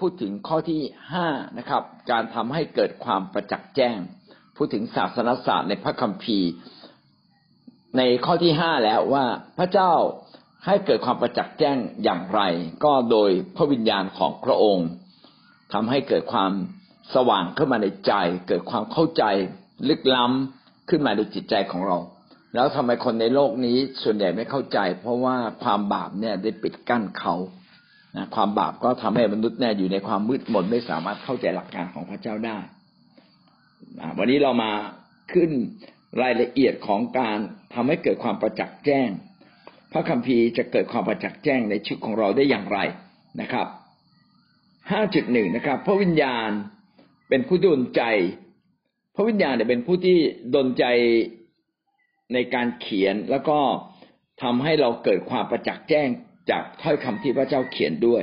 [0.00, 0.80] พูดถึงข้อที่
[1.12, 1.26] ห้า
[1.58, 3.98] นะครับ การทำให้เกิดความประจักษ์แจ้ง
[4.56, 6.50] พูดถึงศาสนศาสตร์ในพระคัมภีร์
[7.96, 9.24] ในข้อที่ห้าแล้วว่า
[9.58, 9.92] พระเจ้า
[10.66, 12.40] ให้เกิดความประจักษ์แจ้งอย่างไร
[12.84, 14.88] ก็โดยพระวิญญาณของพระองค์
[15.72, 16.52] ทำให้เกิดความ
[17.14, 18.12] สว่างขึ้นมาในใจ
[18.48, 19.24] เกิดความเข้าใจ
[19.88, 21.98] ลึกล้ำขึ้นมาในจิตใจของเรา
[22.54, 27.34] แล้วทำไมคนในโลกนี้ส่วนใหญ่ไม่เข้าใจ เพราะว่าความบาปเนี่ยได้ปิดกั้นเขา
[28.16, 32.58] นะความบาปก็ทำให้มนุษย์เนี่ยอยู่ในความมืดมนไม่สามารถเข้าใจหลักการของพระเจ้าได้
[34.18, 34.72] วันนี้เรามา
[35.32, 35.50] ขึ้น
[36.22, 37.38] รายละเอียดของการ
[37.74, 39.08] ทำให้เกิดความประจักษ์แจ้ง
[39.92, 42.78] พระคัมภีร์จะเกิดความประจักษ์แจ้งในชีวิตของเราได้อย่างไร
[43.40, 43.66] นะครับ
[44.90, 46.50] ห้าจุดหนึ่งนะครับ พระวิญญาณ
[47.28, 48.02] เป็นผู้ดลใจ
[49.14, 50.18] พระวิญญาณเนี่ยเป็นผู้ที่
[50.54, 50.84] ดลใจ
[52.34, 53.58] ในการเขียนแล้วก็
[54.42, 56.08] ทำให้เราเกิดความประจักษ์แจ้ง
[56.50, 58.22] จากถ้อยคำที่พระเจ้าเขียนด้วย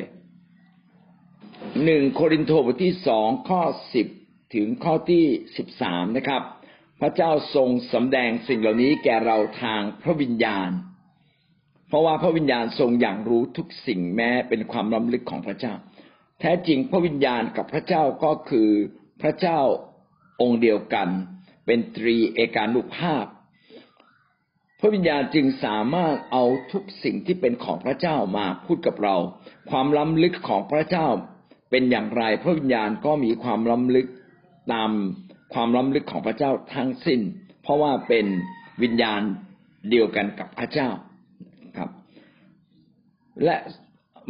[1.84, 3.62] หนึ่งโครินโตบทที่สองข้อ
[3.94, 4.08] สิบ
[4.56, 5.26] ถึงข้อที่
[5.58, 6.42] สิบสามนะครับ
[7.02, 10.70] พระเจ้าทรงสำแดงสิ่งเหล่านี้แก่เราทางพระวิญญาณ
[11.88, 15.74] เพราะว่าพระวิญญาณทรงอย่างรู้ทุกสิ่งแม้เป็นความล้ำลึกของพระเจ้า
[16.40, 18.70] แท้จริงพระวิญญาณกับพระเจ้าก็คือ
[19.22, 19.60] พระเจ้า
[20.42, 21.08] องค์เดียวกัน
[21.66, 23.26] เป็นตรีเอกานุภาพ
[24.80, 29.16] พระวิญญาณจึงสามารถเอาทุกสิ่งที่เป็นของพระเจ้ามาพูดกับเรา
[29.70, 31.08] ความล้ำลึกของพระเจ้า
[31.72, 34.08] เป็นอย่างไร พระวิญญาณก็มีความล้ำลึก
[34.74, 34.90] ตาม
[35.54, 37.22] ความล้ำลึกของพระเจ้าทั้งสิ้น
[37.62, 38.26] เพราะว่าเป็น
[38.84, 39.22] วิญญาณ
[39.90, 40.90] เดียวกันกับพระเจ้า
[41.78, 41.90] ครับ
[43.44, 43.56] และ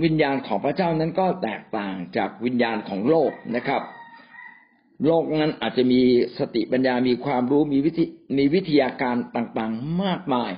[0.03, 3.81] วิญญาณของพระเจ้านั้นก็แตกต่างจากวิญญาณของโลกนะครับ
[5.05, 6.01] โลกนั้นอาจจะมี
[6.39, 8.05] สติปัญญามีความรู้มีวิธี
[8.37, 10.51] มีวิทยาการต่างๆมากมาย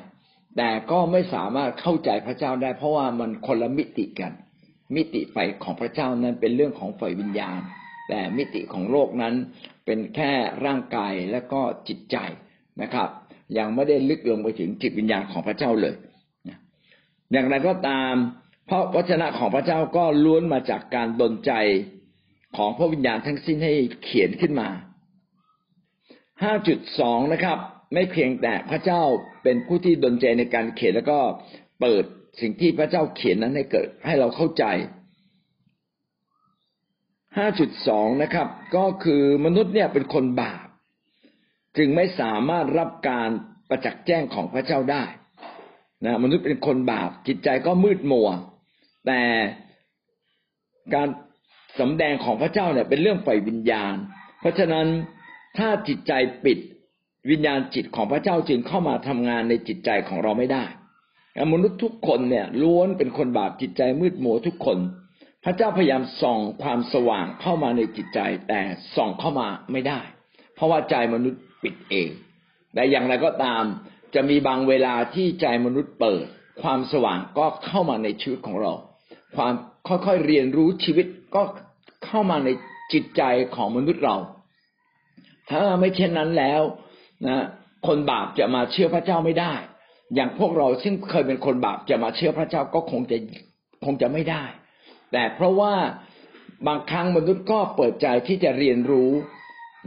[0.58, 4.32] แต่ก็ไม่สามารถเข้าใจพระเจ้าได้ เพราะว่ามันคนละมิติกัน
[4.96, 7.60] มิติไฟของพระเจ้านั้นเป็นเรื่องของฝ่ายวิญญาณ
[8.10, 9.34] แต่มิติของโลกนั้น
[9.86, 10.32] เป็นแค่
[10.66, 12.18] ร่างกายและก็จิตใจ
[12.82, 13.10] นะครับ
[13.58, 15.96] ยังไม่ได้ลึกลงไปถึงจิตวิญญาณของพระเจ้าเลย
[17.32, 18.14] อย่างไรก็ตาม
[18.68, 21.52] เพราะวจนะของพระเจ้าก็ล้วนมาจากการดลใจ
[22.58, 23.74] ของพระวิญญาณทั้งสิ้นให้
[24.04, 24.70] เขียนขึ้นมา
[26.56, 27.58] 5.2 นะครับ
[27.94, 29.02] ไม่เพียงแต่พระเจ้า
[29.44, 31.20] เป็นผู้ที่ดลใจในการเขียนแล้วก็
[31.82, 32.04] เปิด
[32.42, 34.64] สิ่งที่พระเจ้าเขียนนั้นให้เกิดให้เราเข้าใจ
[37.48, 40.68] 5.2 นะครับ ก็คือมนุษย์เนี่ยเป็นคนบาป
[41.78, 43.30] จึงไม่สามารถรับการ
[43.70, 45.04] ประจักษ์แจ้งของพระเจ้าได้
[46.06, 48.30] นะมนุษย์เป็นคนบาปจิตใจก็มืดมัว
[49.08, 49.22] แต่
[50.94, 51.08] การ
[51.80, 53.94] สำแดงของพระเจ้าเนี่ยเป็นเรื่องฝ่ายวิญญาณ
[54.40, 54.88] เพราะฉะนั้น
[55.58, 56.14] ถ้าจิตใจ
[56.46, 56.60] ปิด
[57.32, 60.66] วิญญาณจิตของพระเจ้าจึงเข้ามาทำงานในจิตใจของเราไม่ได้
[61.54, 64.78] มนุษย์ทุกคนเนี่ยล้วนเป็นคนบาปจิตใจมืดมัวทุกคน
[65.46, 68.62] พระเจ้าพยายามส่องความสว่างเข้ามาในจิตใจ แต่
[68.96, 70.00] ส่องเข้ามาไม่ได้
[70.56, 72.10] เพราะว่าใจมนุษย์ปิดเอง
[72.74, 73.64] แต่อย่างไรก็ตาม
[74.16, 76.26] จะมีบางเวลาที่ใจมนุษย์เปิด
[76.62, 78.74] ความสว่างก็เข้ามาในชีวิตของเรา
[79.36, 79.54] ความ
[79.88, 81.42] ค่อยๆเรียนรู้ชีวิตก็
[82.06, 82.50] เข้ามาใน
[82.94, 83.22] จิตใจ
[83.56, 84.18] ของมนุษย์เรา
[85.50, 86.62] ถ้าไม่เช่นนั้นแล้ว
[87.28, 87.46] นะ
[87.88, 89.54] คนบาปจะมาเชื่อพระเจ้าไม่ได้
[90.16, 93.18] อย่างพวกเราซึ่งเคยเป็นคนบาปจะมาเชื่อพระเจ้าก็คงจะ
[93.86, 94.44] คงจะไม่ได้
[95.12, 95.74] แต่เพราะว่า
[96.68, 99.12] บางครั้งมนุษย์ก็เปิดใจที่จะเรียนรู้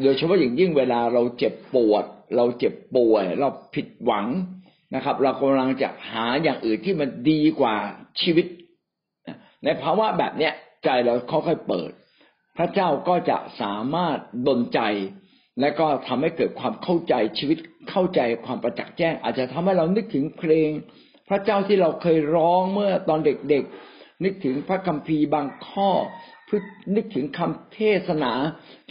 [0.03, 2.05] โดยเฉพาะอย่างยิ่งเวลาเราเจ็บปวด
[2.37, 4.27] เราเจ็บป่วย เราผิดหวัง
[4.95, 7.77] นะครับ เรากำลังจะหาอย่างอื่นที่มันดีกว่า
[8.21, 8.47] ชีวิต
[9.65, 10.53] ในภาวะแบบเนี้ย
[10.85, 11.91] ใจเราค่อยๆเปิด
[12.57, 14.81] พระเจ้าก็จะสามารถดลใจ
[15.61, 17.59] และก็ทำให้เกิดความเข้าใจชีวิต
[17.91, 20.71] เข้าใจความประจักษ์แจ้ง อาจจะทำให้เรานึกถึงเพลง
[21.29, 25.91] พระเจ้าที่เราเคยร้องเมื่อตอนเด็กๆ นึกถึงพระคัมภีร์บางข้อ
[26.53, 26.65] พื่อ
[26.97, 28.33] นึกถึงคำเทศนา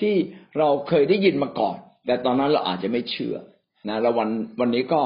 [0.01, 0.15] ที่
[0.57, 3.35] เราเคยได้ยินมาก่อน แต่ตอนนั้นเราอาจจะไม่เชื่อ
[3.89, 4.29] นะแล้ววัน
[4.59, 5.01] วันนี้ก็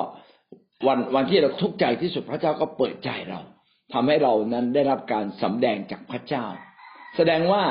[0.87, 3.39] วันวันที่เราทุกข์ใจที่สุดพระเจ้าก็เปิดใจเรา
[3.93, 6.45] ทำให้เรานั้นได้รับการสำแดงจากพระเจ้า
[7.15, 7.63] แสดงว่า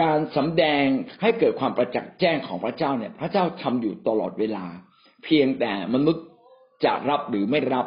[0.00, 0.84] การสำแดง
[1.22, 4.66] ให้เกิดความประจักษ์แจ้งของพระเจ้าเนี่ย พระเจ้าทำอยู่ตลอดเวลา
[5.24, 6.24] เพียงแต่มนุษย์
[6.84, 7.86] จะรับหรือไม่รับ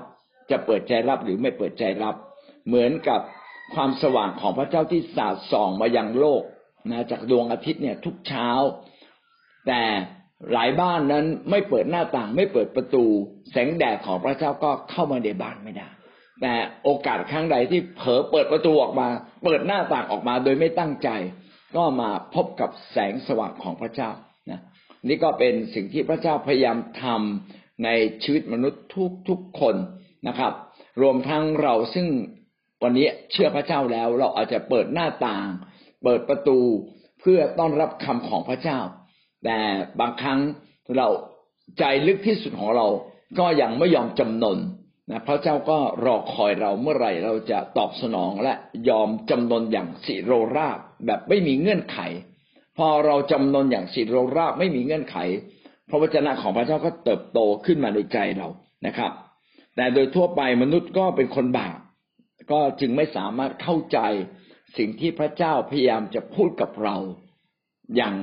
[0.51, 2.15] จะเปิดใจรับหรือไม่เปิดใจรับ
[2.67, 3.21] เหมือนกับ
[3.73, 6.43] ความสว่างของพระเจ้าที่สาดส่องมายังโลก
[6.91, 8.49] นะจากดวงอาทิตย์เนี่ยทุกเช้า
[9.67, 9.81] แต่
[10.53, 13.05] หลายบ้านนั้นไม่เปิดหน้าต่างไม่เปิดประตู
[13.51, 15.87] แสงแดดของพระเจ้าก็เข้ามาในบ้านไม่ได้
[16.41, 16.53] แต่
[16.83, 19.07] โอกาสครั้งใดที่เผลอเปิดประตูออกมา
[19.43, 21.09] เปิดหน้าต่างออกมาโดยไม่ตั้งใจ
[21.75, 24.09] ก็มาพบกับแสงสว่างของพระเจ้า
[24.51, 24.61] นะ
[25.07, 27.89] นี่ก็เป็นสิ่งที่พระเจ้าพยายามทำใน
[28.23, 29.75] ชีวิตมนุษย์ทุกทุกคน
[30.27, 30.53] นะครับ
[31.01, 32.07] รวมทั้งเราซึ่ง
[32.83, 35.47] วันนี้เชื่อพระเจ้าแล้ว เราอาจจะเปิดหน้าต่าง
[36.03, 36.59] เปิดประตู
[37.21, 38.79] เพื่อต้อนรับคำของพระเจ้า
[39.45, 39.57] แต่
[39.99, 40.39] บางครั้ง
[40.97, 41.07] เรา
[41.79, 42.87] ใจลึกที่สุดของเรา
[43.39, 44.57] ก็ยังไม่ยอมจำนน
[45.11, 48.53] นะพระเจ้าก็รอคอยเราเมื่อไหร่เราจะตอบสนองและ
[48.89, 51.99] ยอมจำนนอย่างสิโรราบ แบบไม่มีเงื่อนไข
[52.77, 55.17] พอเราจำนนอย่างสิโรราบไม่มีเงื่อนไข
[55.89, 58.47] พระวจนะของพระเจ้าก็เติบโตขึ้นมาในใจเรา
[58.87, 59.11] นะครับ
[59.75, 61.77] แต่โดยทั่วไปมนุษย์ก็เป็นคนบาป
[62.51, 63.99] ก็จึงไม่สามารถเข้าใจ
[64.77, 66.97] สิ่งที่พระเจ้าพยายามจะพูดกับเรา
[67.95, 68.15] อย่าง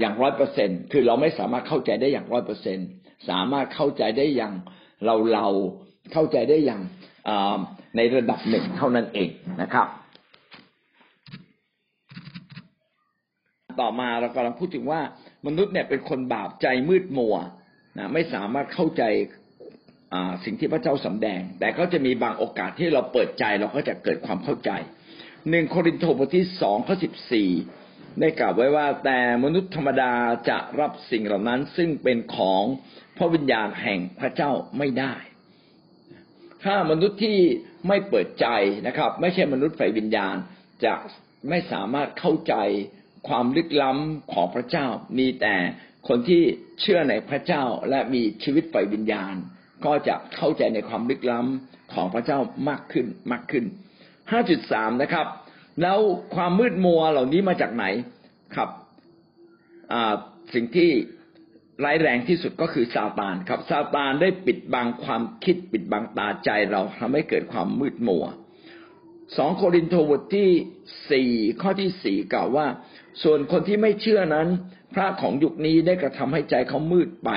[0.00, 2.78] อย่างร้อยเปอร์เซ็นคือเราไม่สามารถเข้าใจได้อย่างร้อยเปอร์เซ็น
[3.28, 4.54] สามารถเข้าใจได้อย่าง
[5.04, 5.46] เราเรา
[6.12, 6.82] เข้าใจได้อย่าง
[7.96, 9.28] ในระดับหนึ่งเท่านั้นเอง
[9.62, 9.86] นะครับ
[13.80, 15.00] ต่อมาเรากำลังพูดถึงว่า
[15.46, 17.36] มนุษย์เนี่ยเป็นคนบาปใจมืดมัว
[17.98, 19.02] นะไม่สามารถเข้าใจ
[20.44, 24.70] สิ่งที่พระเจ้าสำแดง แต่ก็จะมีบางโอกาสที่เราเปิดใจเราก็จะเกิดความเข้าใจ
[25.50, 27.50] หนึ่งโครินธ์บทที่สองข้อสิบสี่
[28.20, 30.12] ได้กล่าวไว้ว่า แต่มนุษย์ธรรมดา
[30.50, 32.62] จะรับสิ่งเหล่านั้น ซึ่งเป็นของ
[33.16, 35.14] พระวิญญาณแห่งพระเจ้าไม่ได้
[36.64, 37.38] ถ้ามนุษย์ที่
[37.88, 38.46] ไม่เปิดใจ
[38.86, 40.36] นะครับ ไม่ใช่มนุษย์ฝ่ายวิญญาณ
[40.84, 40.94] จะ
[41.48, 42.54] ไม่สามารถเข้าใจ
[43.28, 44.86] ความลึกล้ำของพระเจ้า
[45.18, 45.54] มีแต่
[46.08, 46.42] คนที่
[46.80, 49.34] เชื่อในพระเจ้าและมีชีวิตฝ่ายวิญญาณ
[49.84, 52.38] ก็จะเข้าใจในความลึกล้ำของพระเจ้า
[52.68, 53.64] มากขึ้นมากขึ้น
[54.32, 55.26] 5.3 นะครับ
[55.82, 55.98] แล้ว
[56.34, 57.84] ความมืดมัวเหล่านี้มาจากไหน
[58.56, 58.70] ครับ
[60.54, 60.90] สิ่งที่
[61.84, 68.24] ร้ายแรงที่สุดก็คือซาตานครับซาตานได้ปิดบังความคิดปิดบังตาใจเราทำให้เกิดความมืดมัว
[69.36, 70.50] สองโครินธ์บทที่
[71.10, 71.30] สี่
[71.62, 72.66] ข้อที่สี่กล่าวว่า
[73.22, 74.48] ส่วนคนที่ไม่เชื่อนั้น
[74.94, 77.30] พระของยุคนี้ได้กระทำให้ใจเขามืดไป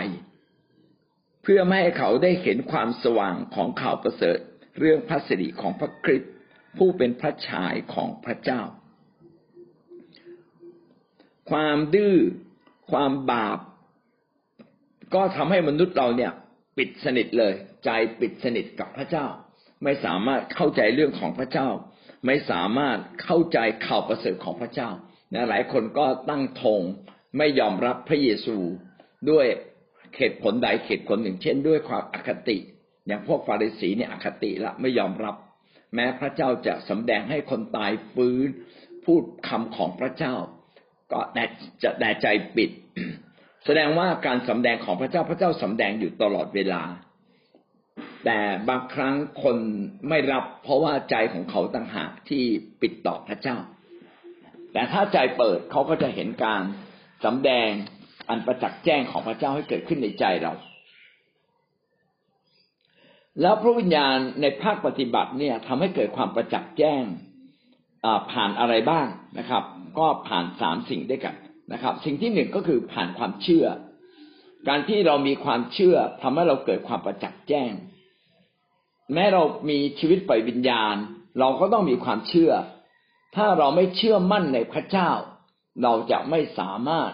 [1.44, 4.38] เพื่อไม่ให้เขาได้เห็นความสว่างของข่าวประเสริฐ
[4.80, 6.32] เรื่องพระสิริของพระคริสต์
[6.78, 8.62] ผู้เป็นพระชายของพระเจ้า
[11.52, 12.18] ความดื้อ
[12.92, 13.60] ความบาป
[15.14, 16.32] ก็ทำให้มนุษย์เราเนี่ย
[16.78, 17.54] ปิดสนิทเลย
[17.86, 17.90] ใจ
[18.20, 19.28] ปิดสนิทกับพระเจ้า
[19.84, 21.68] ไม่สามารถเข้าใจเรื่องของพระเจ้า
[22.26, 24.90] ไม่สามารถเข้าใจข่าวประเสริฐของพระเจ้า
[25.34, 26.82] นะหลายคนก็ตั้งธง
[27.38, 28.58] ไม่ยอมรับพระเยซู
[29.30, 29.46] ด้วย
[30.18, 32.58] เหตุผลใดเหตุผลหนึ่ง เช่น ด้วยความอคติ
[33.08, 35.36] อย่างพวกฟาริสีเนี่ยอคติละไม่ยอมรับ
[35.96, 38.48] แม้พระเจ้าจะสำแดงให้คนตายฟื้น
[39.06, 40.36] พูดคำของพระเจ้า
[41.12, 41.44] ก็แต่
[41.84, 42.70] จะแต่ใจปิด
[43.66, 46.84] แสดงว่าการสำแดงของพระเจ้าพระเจ้าสำแดงอยู่ตลอดเวลา
[48.26, 48.40] แต่
[48.70, 49.58] บางครั้งคน
[50.10, 52.44] ไม่รับเพราะว่าใจของเขาต่างหากที่
[52.82, 53.58] ปิดต่อพระเจ้า
[54.74, 56.62] แต่ถ้าใจเปิดเขาก็จะเห็นการ
[57.26, 57.70] สำแดง
[58.30, 60.54] อันประจักษ์แจ้งของพระเจ้าให้เกิดขึ้นในใจเรา
[63.42, 67.04] แล้วพระวิญญาณในภาคปฏิบัติเนี่ยทำให้เกิดความประจักษ์แจ้ง
[68.32, 69.08] ผ่านอะไรบ้าง
[69.40, 69.64] นะครับ
[70.00, 71.36] ก็ผ่านสามสิ่งด้วยกัน
[71.74, 73.66] นะครับ สิ่งที่หนึ่งก็คือผ่านความเชื่อ
[74.68, 77.72] การที่เรามีความเชื่อทำให้เราเกิดความประจักษ์แจ้ง
[79.14, 80.96] แม้เรามีชีวิตฝ่ายวิญญาณ
[81.40, 82.52] เราก็ต้องมีความเชื่อ
[83.36, 85.12] ถ้าเราไม่เชื่อมั่นในพระเจ้า
[85.84, 87.12] เราจะไม่สามารถ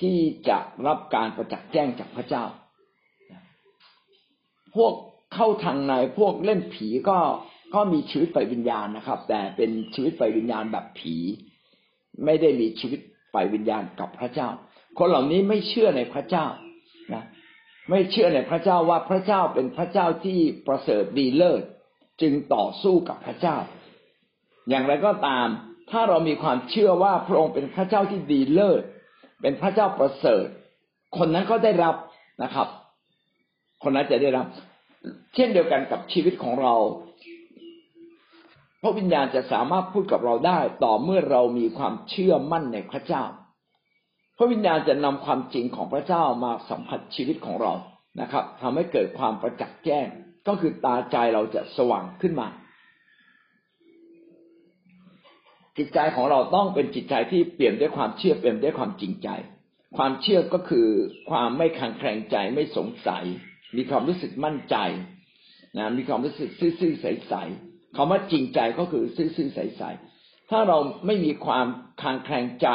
[0.00, 0.18] ที่
[0.48, 2.44] จะรับการประจักษ์แจ้งจากพระเจ้า
[4.74, 4.92] พวก
[5.34, 7.18] เข้าทางในพวกเล่นผีก็
[7.74, 11.16] ก็มีชีวิตฝ่ายวิญญาณนะครับ แต่เป็นชีวิตฝ่ายวิญญาณแบบผี
[12.24, 13.00] ไม่ได้มีชีวิต
[13.32, 14.48] ฝ่ายวิญญาณกับพระเจ้า
[14.98, 16.46] คนเหล่านี้ไม่เชื่อในพระเจ้า
[17.90, 21.62] ไม่เชื่อในพระเจ้าว่าพระเจ้าเป็นพระเจ้าที่ประเสริฐดีเลิศ
[22.20, 23.56] จึงต่อสู้กับพระเจ้า
[24.68, 25.46] อย่างไรก็ตาม
[25.90, 28.82] ถ้าเรามีความเชื่อว่าพระองค์เป็นพระเจ้าที่ดีเลิศ
[29.42, 30.46] เป็นพระเจ้าประเสริฐ
[31.16, 31.94] คนนั้นก็ได้รับ
[32.42, 32.68] นะครับ
[33.82, 34.46] คนนั้นจะได้รับ
[35.34, 36.74] เช่นเดียวกันกับชีวิตของเรา
[38.82, 43.24] พระวิญญาณจะสามารถพูดกับเราได้ ต่อเมื่อเรามีความเชื่อมั่นในพระเจ้า
[44.36, 47.72] พระวิญญาณจะนำความจริงของพระเจ้ามาสัมผัสชีวิตของเรา
[48.20, 50.06] นะครับทำให้เกิดความประจักษ์แจ้ง
[50.48, 52.48] ก็คือตาใจเราจะสว่างขึ้นมา
[55.78, 59.28] จิตใจของเราต้องเป็นจิตใจที่เปลี่ยนด้วยความเชื่อเปลี่ยนด้วยความจริงใจ
[59.96, 60.88] ความเชื่อก็คือ
[61.30, 63.24] ความไม่คังแคลงใจไม่สงสัย
[63.76, 64.76] มีความรู้สึกมั่นใจ
[65.76, 66.50] นะมีความรู้สึก
[66.80, 67.34] ซื่อๆใส
[67.96, 71.66] คำว่าจริงใจก็คือซื่อๆใสๆถ้าเราไม่มีความ
[72.02, 72.68] คางแคลงใจ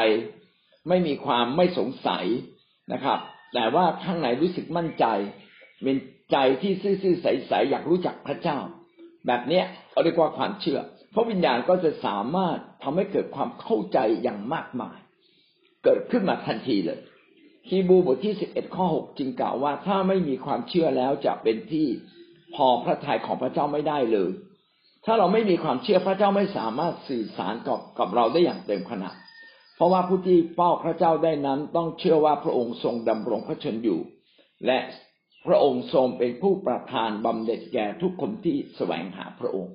[0.88, 2.26] ไม่มีความไม่สงสัย
[2.94, 3.20] นะครับ
[3.54, 5.06] แต่ว่าข้างในรู้สึกมั่นใจ
[5.84, 5.98] เป็น
[6.32, 8.58] ใจที่ซื่อๆใสๆอยากรู้จักพระเจ้า
[9.28, 10.80] แบบเนี้ยเขาเรียกว่าความเชื่อ
[11.12, 14.98] เพราะวิญญาณก็จะสามารถทำให้เกิดความเข้าใจอย่างมากมาย
[15.84, 17.00] เกิดขึ้นมาทันทีเลย
[17.70, 21.88] ฮีบูบทที่สิบเอ็ดข้อหกจึงกล่าวว่าถ้าไม่มีความเชื่อแล้วจะเป็นที่
[22.56, 24.32] พอพระทัยของพระเจ้าไม่ได้เลย
[25.06, 29.16] ถ้าเราไม่มีความเชื่อพระเจ้าไม่สามารถสื่อสารกับกับเราได้อย่างเต็มขนาด
[29.82, 34.00] ราะว่าผู้ที่เฝ้าพระเจ้าได้นั้นต้องเชื่อว่าพระองค์ทรงดำรงพระชนอยู่
[34.66, 34.80] และ
[35.48, 39.74] พระองค์ทรงเป็นผู้ประทานบำเหน็จแก่ทุกคนที่แสวงหาพระองค์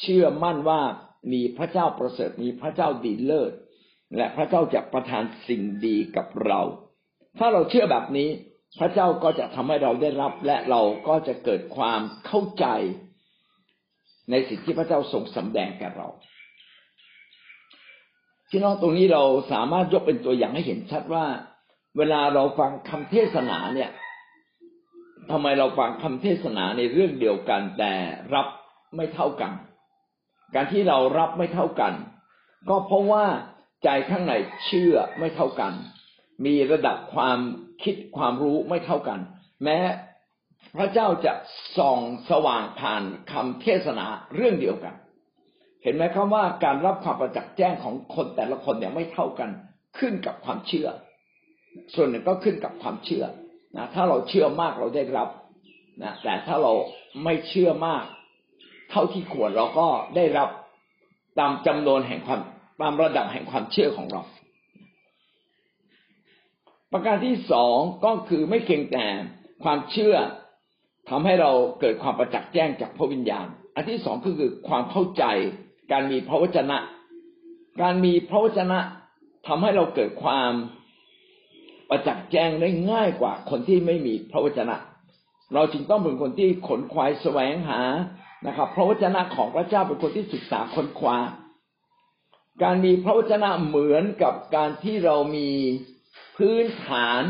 [0.00, 0.80] เชื่อมั่นว่า
[1.32, 3.52] มีพระเจ้าประเสริฐมีพระเจ้าดีเลิศ
[4.16, 6.60] และพระเจ้าจะประทานสิ่งดีกับเรา
[7.38, 8.28] ถ้าเราเชื่อแบบนี้
[8.78, 12.66] พระเจ้าก็จะทำให้เราได้รับ และเราก็จะเกิดความเข้าใจ
[14.30, 16.08] ในสิ่งที่พระเจ้าทรงสำแดงแก่เรา
[18.56, 21.26] พี่น้องตรงนี้เราสามารถยกเป็นตัวอย่างให้เห็นชัดว่า
[21.96, 23.90] เวลาเราฟังคำเทศนาเนี่ย
[25.30, 27.92] ทำไมเราฟังคำเทศนาในเรื่องเดียวกัน แต่
[28.34, 28.46] รับ
[28.96, 29.52] ไม่เท่ากัน
[30.54, 31.92] การที่เรารับไม่เท่ากัน
[32.68, 33.24] ก็เพราะว่า
[33.84, 34.34] ใจข้างใน
[34.66, 35.72] เชื่อไม่เท่ากัน
[36.44, 37.38] มีระดับความ
[37.82, 39.20] คิดความรู้ไม่เท่ากัน
[39.64, 39.78] แม้
[40.78, 41.32] พระเจ้าจะ
[41.78, 41.98] ส่อง
[42.30, 44.94] สว่างผ่านคำเทศนาเรื่องเดียวกัน
[45.82, 49.50] เห็นไหมครับว่าการรับความประจักษ์แจ้งของคนแต่ละคนเนี่ยไม่เท่ากัน
[49.98, 50.88] ขึ้นกับความเชื่อ
[51.94, 53.24] ส่วนหนึ่งก็ขึ้นกับความเชื่อ
[53.76, 55.28] นะถ้าเราเชื่อมากเราได้รับ
[56.02, 56.72] นะแต่ถ้าเรา
[57.24, 58.04] ไม่เชื่อมาก
[58.90, 60.48] เท่าที่ควรเราก็ได้รับ
[61.38, 62.40] ตามจำนวนแห่งความ
[62.80, 64.22] ตามระดับแห่งความเชื่อของเรา
[66.92, 69.04] ประการที่สองก็คือไม่เพียงแต่
[69.64, 70.14] ความเชื่อ
[71.08, 75.24] ทำให้เราเกิดความประจักษ์แจ้งจากพระวิญญาณ อันที่สองก็คือความเข้าใจ
[75.92, 76.78] การมีพระวจนะ
[77.80, 78.78] การมีพระวจนะ
[79.46, 80.52] ทำให้เราเกิดความ
[81.88, 84.76] ประจักษ์แจ้งได้ง่ายกว่าคนที่ไม่มีพระวจนะ
[85.54, 87.80] เราจึงต้องเป็นคนที่ขนควายแสวงหา
[88.46, 91.16] นะครับ พระวจนะของพระเจ้าเป็นคนที่ศึกษาค้นคว้า
[92.62, 95.50] การมีพระวจนะเหมือนกับการที่เรามี
[96.36, 97.22] พื้นฐาน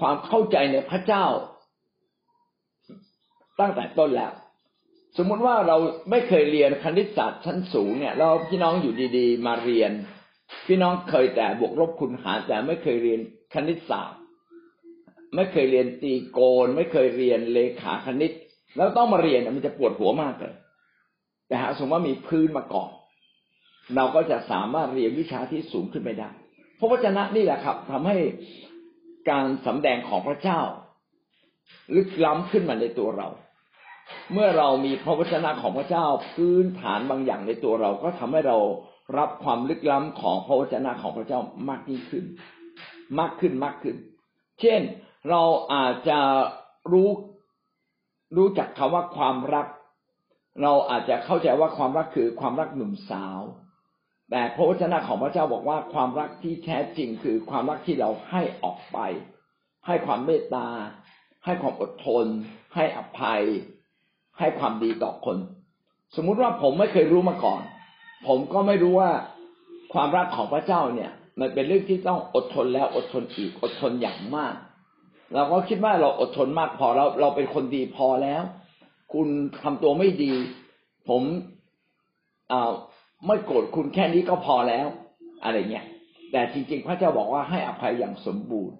[0.00, 1.26] ความเข้าใจในพระเจ้า
[3.60, 4.32] ตั้งแต่ต้นแล้ว
[5.16, 5.76] สมมุติว่าเรา
[6.10, 9.92] ไม่เคยเรียนคณิตศาสตร์ชั้นสูงเนี่ยเราพี่น้องอยู่ดีๆ มาเรียน
[10.66, 13.20] พี่น้องเคยแต่บวกลบคูณหารแต่ไม่เคยเรียน
[13.54, 14.20] คณิตศาสตร์
[15.34, 18.32] ไม่เคยเรียนตีโกณไม่เคยเรียนเลขาคณิต
[18.76, 20.54] แล้วต้องมาเรียนมันจะปวดหัวมากเลย
[21.46, 22.90] แต่หากสมมติว่ามีพื้นมาก่อน
[23.96, 26.30] เราก็จะสามารถเรียนวิชาที่สูงขึ้นไปได้
[26.78, 28.16] พระวจนะนี่แหละครับทำให้
[29.30, 30.60] การสำแดงของพระเจ้า
[31.96, 33.28] ลึกล้ำขึ้นมาในตัวเรา
[34.32, 38.58] เมื่อเรามีพระวจนะของพระเจ้าพื้นฐานบางอย่างในตัวเราก็ทำให้เรา
[39.18, 42.24] รับความลึกล้ำของพระวจนะของพระเจ้ามากยิ่งขึ้น
[43.20, 43.96] มากขึ้นมากขึ้น
[44.60, 44.80] เช่น
[45.30, 46.18] เราอาจจะ
[46.92, 47.10] รู้
[48.36, 49.66] รู้จักคำว่าความรัก
[50.62, 53.40] เราอาจจะเข้าใจว่าความรักคือความรักหนุ่มสาว
[54.30, 58.98] แต่พระวจนะของพระเจ้าบอกว่าความรักที่แท้จริงคือความรักที่เราให้ออกไป
[59.86, 60.68] ให้ความเมตตา
[61.44, 62.26] ให้ความอดทน
[62.74, 63.42] ให้อภัย
[64.38, 65.36] ให้ความดีต่อคน
[66.16, 67.60] สมมุติว่าผมไม่เคยรู้มาก่อน
[68.26, 69.10] ผมก็ไม่รู้ว่า
[69.92, 74.54] ความรักของพระเจ้าเนี่ย มันเป็นเรื่องที่ต้องอดทนแล้วอดทนอีกอดทนอย่างมาก
[75.34, 78.42] เราก็คิดว่าเราอดทนมากพอเราเราเป็นคนดีพอแล้ว
[79.12, 79.28] คุณ
[79.62, 80.32] ทำตัวไม่ดี
[81.08, 81.22] ผม
[82.52, 82.72] อ่า
[83.26, 84.86] ไม่โกรธคุณแค่นี้ก็พอแล้ว
[85.44, 85.86] อะไรเงี้ย
[86.32, 88.76] แต่จริง ๆ พระเจ้าบอกว่าให้อภัยอย่างสมบูรณ์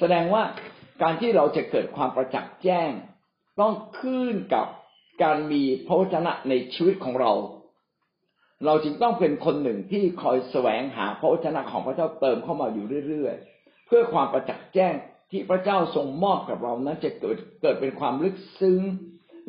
[0.00, 0.42] แสดงว่า
[1.02, 2.90] การที่เราจะเกิดความประจักษ์แจ้ง
[3.60, 4.66] ต้องขึ้นกับ
[5.22, 7.32] การมีพระวจนะในชีวิตของเรา
[8.66, 14.94] เราจึงต้องเป็นคนหนึ่งที่คอยแสวงหาพระวจนะของพระเจ้าเติมเข้ามาอยู่เรื่อยๆ เพื่อความประจักษ์แจ้ง
[15.30, 18.80] ที่พระเจ้าทรงมอบกับเรานั้นจะเกิดเกิดเป็นความลึกซึ้ง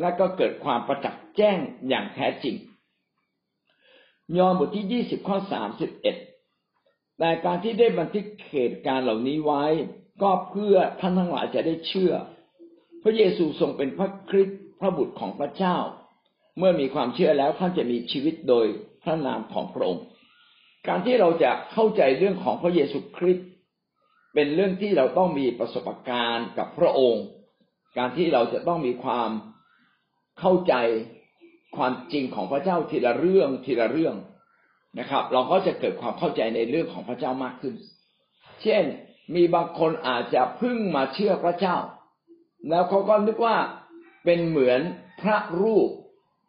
[0.01, 2.56] และก็เกิดความประจักษ์แจ้งอย่างแท้จริง
[4.38, 6.16] ยอห์นบทที่ยี่สิบข้อสามสิบเอ็ด
[7.20, 9.63] แต่การที่ได้บันทึกเหตุการณ์เหล่านี้ไว้
[10.22, 12.13] ก็เพื่อท่านทั้งหลายจะได้เชื่อ
[13.04, 15.77] พระเยซูทรงเป็นพระคริสต์ พระบุตรของพระเจ้า
[16.57, 18.65] เมื่อมีความเชื่อแล้วท่านจะมีชีวิตโดย
[19.03, 20.05] พระนามของพระองค์
[20.88, 23.47] การที่เราจะเข้าใจเรื่องของพระเยซูคริสต์
[24.33, 27.23] เป็นเรื่องที่เราต้องมีประสบการณ์กับพระองค์
[27.97, 29.29] การที่เราจะต้องมีความ
[30.39, 30.73] เข้าใจ
[31.77, 34.15] ความจริงของพระเจ้าทีละเรื่องทีละเรื่อง
[35.00, 37.75] นะครับ เราก็จะเกิดความเข้าใจในเรื่องของพระเจ้ามากขึ้น
[38.61, 38.83] เช่น
[39.35, 41.77] มีบางคนอาจจะพึ่งมาเชื่อพระเจ้า
[42.69, 43.57] แล้วเขาก็นึกว่า
[44.24, 44.82] เป็นเหมือน
[45.22, 45.90] พระรูป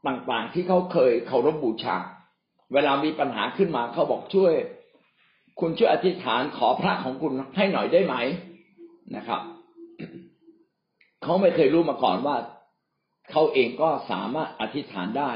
[0.06, 1.96] ต่างๆ ที่เขาเคยเคารพบูชา
[2.72, 4.54] เวลามีปัญหาขึ้นมาเขาบอกช่วย
[5.60, 8.14] คุณช่วยอธิษฐานขอพระของคุณให้หน่อยได้ไหม
[9.16, 9.40] นะครับ
[11.22, 12.36] เขาไม่เคยรู้มาก่อนว่า
[13.30, 15.32] เขาเองก็สามารถอธิษฐานได้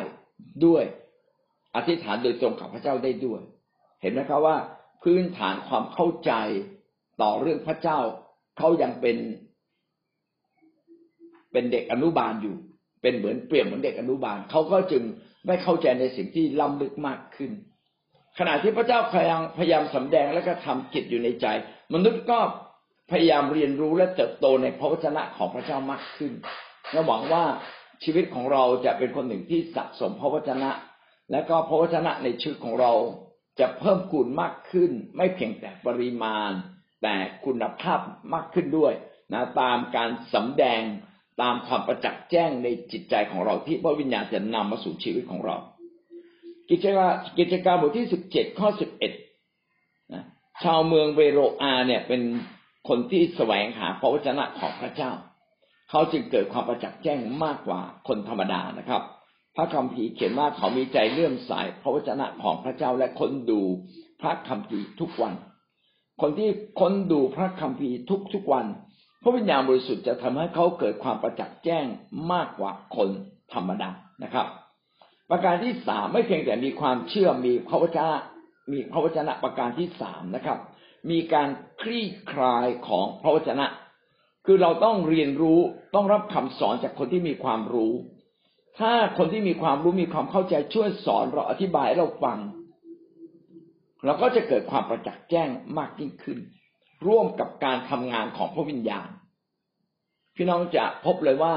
[0.65, 0.85] ด้วย
[1.77, 3.41] อธิษฐานโดยตรงกับพระเจ้าได้ด้วย
[4.03, 4.57] เห็นไหมครับว่า
[5.03, 6.33] พื้นฐานความเข้าใจ
[7.23, 7.99] ต่อเรื่องพระเจ้า
[8.59, 9.17] เขายังเป็น
[11.57, 12.57] เป็นเด็กอนุบาลอยู่
[13.03, 15.03] เป็นเหมือนเปรียบเหมือนเด็กอนุบาลเขาก็จึง
[15.47, 17.51] ไม่เข้าใจในสิ่งที่ล้ำลึกมากขึ้น
[18.39, 21.47] ขณะที่พระเจ้าพยายามพยายามสำแดงและก็ทำกิจอยู่ในใจ
[21.95, 22.39] มนุษย์ก็
[23.11, 26.33] พยายามเรียนรู้และเติบโตในพระวจนะของพระเจ้ามากขึ้น
[26.93, 27.45] และหวังว่า
[28.05, 30.71] ชีวิตของเราจะเป็นคนหนึ่งที่สะสมพระวจนะ
[31.33, 32.93] และก็พระวจนะในชีวิตของเรา
[33.61, 36.51] จะเพิ่มคูณมากขึ้น ไม่เพียงแต่ปริมาณ
[37.03, 38.01] แต่คุณภาพ
[38.35, 38.93] มากขึ้นด้วย
[39.33, 40.83] นะตามการสำแดง
[41.41, 45.57] ตามความประจักษ์แจ้งในจิตใจของเราที่พระวิญญาณจะนำมาสู่ชีวิตของเรา
[46.71, 49.13] กิจการกิจการบทที่สิบเจ็ดข้อสิบเอ็ด
[50.63, 52.23] ชาวเมืองเวโรอาเนี่ยเป็น
[52.89, 55.11] คนที่แสวงหาพระวจนะของพระเจ้า
[55.91, 59.03] เขาจึงเกิดความประจักษ์แจ้งมากกว่าคนธรรมดานะครับ
[59.57, 61.53] พระคัมภีร์เขียนว่าเขามีใจเลื่อมใส
[61.83, 63.61] พระวจนะของพระเจ้าและคนดู
[64.23, 65.35] พระคัมภีร์ทุกวัน
[66.21, 66.51] คนที่
[66.81, 68.67] ค้นดูพระคัมภีร์ทุกทุกวัน
[69.27, 71.87] ระวิญญาณบริสุทธิ์จะทำให้เขาเกิดความประจักษ์แจ้ง
[72.33, 73.09] มากกว่าคน
[73.55, 73.91] ธรรมดา
[74.25, 74.47] นะครับ
[75.31, 78.17] ประการที่สามไม่เพียงแต่มีความเชื่อมีพระวจนะ
[78.73, 80.59] มีพระวจนะประการที่สามนะครับ
[81.11, 81.49] มีการ
[81.83, 83.67] คลี่คลายของพระวจนะ
[84.47, 85.61] คือเราต้องเรียนรู้
[85.95, 87.93] ต้องรับคำสอนจากคนที่มีความรู้
[88.79, 92.39] ถ้าคนที่มีความรู้มีความเข้าใจช่วยสอนเราอธิบายเราฟัง
[94.05, 96.39] เราก็จะเกิดความประจักษ์แจ้งมากยิ่งขึ้น
[97.07, 99.09] ร่วมกับการทำงานของพระวิญญาณ
[100.37, 101.55] พี่น้องจะพบเลยว่า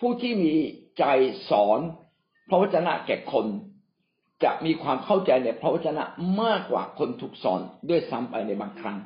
[0.00, 0.54] ผู้ที่มี
[0.98, 1.04] ใจ
[1.50, 1.80] สอน
[2.48, 3.46] พระวจนะแก่คน
[4.44, 6.02] จะมีความเข้าใจในพระวจนะ
[6.42, 8.98] มากกว่าคนถูกสอนด้วยซ้ำไปในบางครั้ง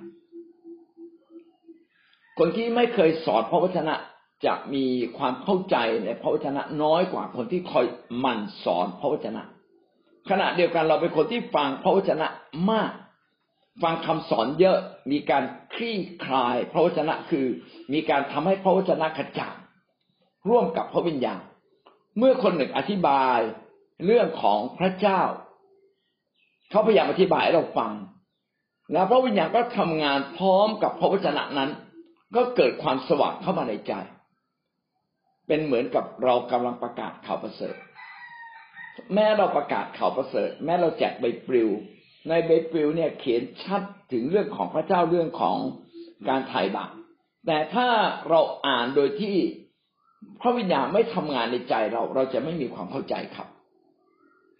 [2.38, 3.94] คนที่ไม่เคยสอนพระวจนะ
[4.46, 4.84] จะมี
[5.18, 7.84] ความเข้าใจในพระวจนะน้อยกว่าคนที่คอย
[8.24, 9.42] มันสอนพระวจนะ
[10.30, 12.26] ขณะเดียวกันเราเป็นคนที่ฟังพระวจนะ
[12.70, 12.92] มาก
[13.82, 14.78] ฟังคำสอนเยอะ
[15.12, 15.44] มีการ
[15.74, 17.46] คลี่คลาย พระวจนะคือ
[17.92, 19.56] มีการทำให้พระวจนะกระจ่าง
[20.48, 21.40] ร่วมกับพระวิญญาณ
[22.18, 23.38] เมื่อคนหนึ่งอธิบาย
[24.06, 25.20] เรื่องของพระเจ้า
[26.70, 27.92] เขาพยายามอธิบายให้เราฟัง
[28.92, 31.70] แล้วพระวิญญาณก็ทำงานพร้อมกับพระวจนะนั้น
[32.36, 33.92] ก็เกิดความสว่างเข้ามาในใจ
[35.46, 37.76] เป็นเหมือนกับเรากำลังประกาศข่าวประเสริฐ
[39.14, 41.70] แม้เราประกาศข่าวประเสริฐ แม้เราแจกใบปลิว
[42.28, 45.56] ในใบปลิวเนี่ยเขียนชัดถึงเรื่องของพระเจ้าเรื่องของ
[46.28, 46.90] การไถ่บาป
[47.46, 47.86] แต่ถ้า
[48.28, 49.36] เราอ่านโดยที่
[50.40, 53.48] พระวิญญาณไม่ทำงานในใจเราเราจะไม่มีความเข้าใจครับ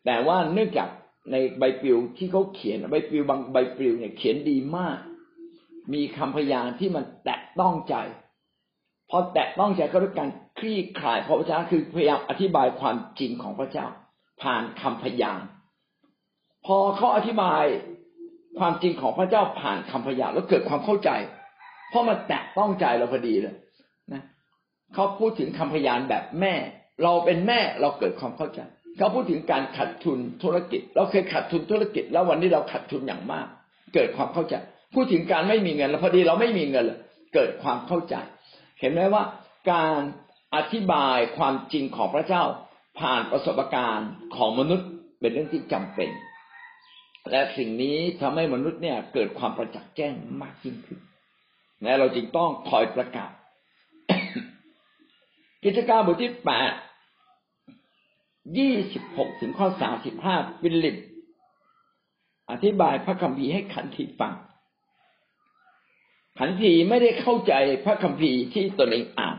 [0.07, 0.88] แต่ว่าเนื่องจาก
[1.33, 4.98] ในใบปลิวที่เขาเขียนใบปลิวบางใบปลิวเนี่ยเขียนดีมาก
[5.92, 7.94] มีคำพยานที่มันแตะต้องใจ
[9.11, 13.87] พอแตะต้องใจก็ด้วยการคลี่คลายพระวจนะคือพยายามอธิบายความจริงของพระเจ้า
[14.42, 15.40] ผ่านคำพยาน
[16.68, 17.64] พอเขาอธิบาย
[18.59, 21.11] ความจริงของพระเจ้าผ่านคำพยานแล้วเกิดความเข้าใจ
[21.90, 23.54] เพราะมันแตะต้องใจเราพอดีเลย
[24.12, 24.22] นะ
[24.94, 26.54] เขาพูดถึงคำพยานแบบแม่
[27.02, 28.61] เราเป็นแม่เราเกิดความเข้าใจ
[28.96, 33.46] เขาพูดถึงการขาดทุนธุรกิจ เราเคยขาดทุนธุรกิจ แล้ววันนี้เราขาดทุนอย่างมาก
[33.94, 34.54] เกิดความเข้าใจ
[34.94, 36.85] พูดถึงการไม่มีเงินแล้วพอดีเราไม่มีเงิน
[37.35, 38.14] เกิดความเข้าใจ
[38.81, 39.22] เห็นไหมว่า
[39.72, 39.98] การ
[40.54, 42.42] อธิบายความจริงของพระเจ้า
[43.00, 44.88] ผ่านประสบการณ์ของมนุษย์
[45.20, 46.11] เป็นเรื่องที่จำเป็น
[47.31, 51.00] และสิ่งนี้ทำให้มนุษย์เนี่ย เกิดความประจักษ์แจ้งมากยิ่งขึ้น
[51.83, 53.33] และเราจึงต้องคอยประกาศ
[55.64, 56.72] กิจการบทที่แปด
[58.59, 60.96] ยี่สิบหกถึงข้อสามสิบห้าฟิลิป
[62.50, 64.35] อธิบายพระคัมภีร์ให้ขันทีฟัง
[66.38, 67.54] ขันทีไม่ได้เข้าใจ
[67.85, 69.37] พระคัมภีร์ที่ตนเองอ่าน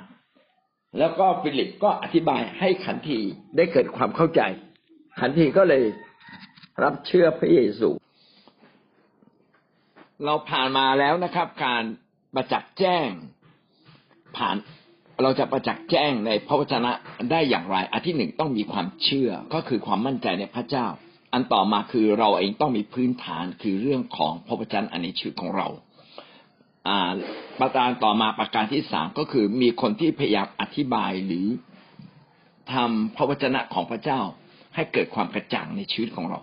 [0.99, 3.19] แล้วก็ฟิลิปก็อธิบายให้ขันที
[3.55, 4.41] ได้เกิดความเข้าใจ
[5.19, 5.83] ขันทีก็เลย
[6.83, 7.89] รับเชื่อพระเยซู
[10.25, 11.83] เราผ่านมาแล้วนะครับ การ
[12.35, 13.09] ประจักษ์แจ้ง
[14.37, 14.55] ผ่าน
[15.23, 16.91] เราจะประจักษ์แจ้งในพระวจนะ
[17.31, 20.85] ได้อย่างไร อันที่หนึ่งต้องมีความเชื่อก็คือความมั่นใจในพระเจ้า
[21.33, 25.67] อันต่อมาคือเราเองต้องมีพื้นฐานคือเรื่องของพระวจนะอันในชีวิตของเรา
[26.87, 27.11] อ่า
[27.59, 31.47] ประการต่อมาประการที่สามก็คือมีคนที่พยายามอธิบายหรือ
[32.73, 34.21] ทำพระวจนะของพระเจ้า
[34.75, 36.39] ให้เกิดความกระจ่างในชีวิตของเรา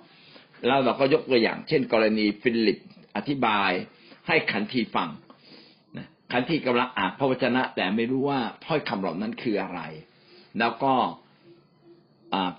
[0.66, 2.79] แล้วเราก็ยกตัวอย่าง เช่น กรณีฟิลิป
[3.16, 3.71] อธิบาย
[4.27, 5.09] ให้ขันทีฟัง
[6.33, 9.81] ขันทีกำลังอ่านพระวจนะ แต่ไม่รู้ว่าถ้อยคำเหล่านั้นคืออะไร
[10.59, 10.92] แล้วก็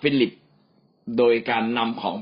[0.02, 0.32] ฟิลิป
[1.18, 2.16] โดยการนำของ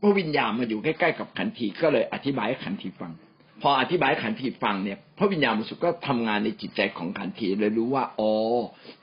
[0.00, 3.12] พระวิญญาณมาอยู่ใกล้ๆกับขันทีก็เลยอธิบายให้ขันทีฟัง
[3.62, 8.32] พออธิบายขันทีฟังเนี่ย พระวิญญาณบริสุทธิ์ก็ทำงานในจิตใจของขันทีเลยรู้ว่าอ๋อ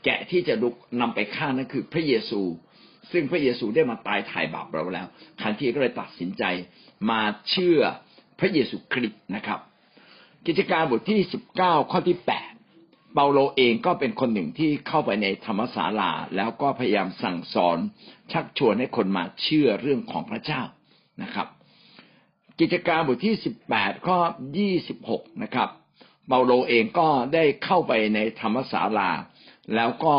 [0.04, 2.42] แกะที่จะลุกนำไปฆ่านั่นคือพระเยซู
[3.12, 5.08] ซึ่งพระเยซูได้มาตายถ่ายบาปเราแล้ว
[5.42, 6.44] ขันทีก็เลยตัดสินใจ
[7.10, 7.80] มาเชื่อ
[8.40, 9.60] พระเยซูคริสต์นะครับ
[10.48, 12.52] กิจการบทที่สิบเก้าข้อที่แปด
[13.14, 17.78] เปาโลเองก็เป็นคนหนึ่งที่เข้าไปในธรรมศาลา แล้วก็พยายามสั่งสอน
[18.32, 20.62] ชักชวนให้คนมาเชื่อเรื่องของพระเจ้า
[21.24, 21.48] นะครับ
[22.60, 24.18] กิจการบทที่สิบแปดข้อ
[24.58, 25.70] ยี่สิบหกนะครับ
[26.28, 29.12] เปาโลเองก็ได้เข้าไปในธรรมศาลา
[29.76, 30.16] แล้วก็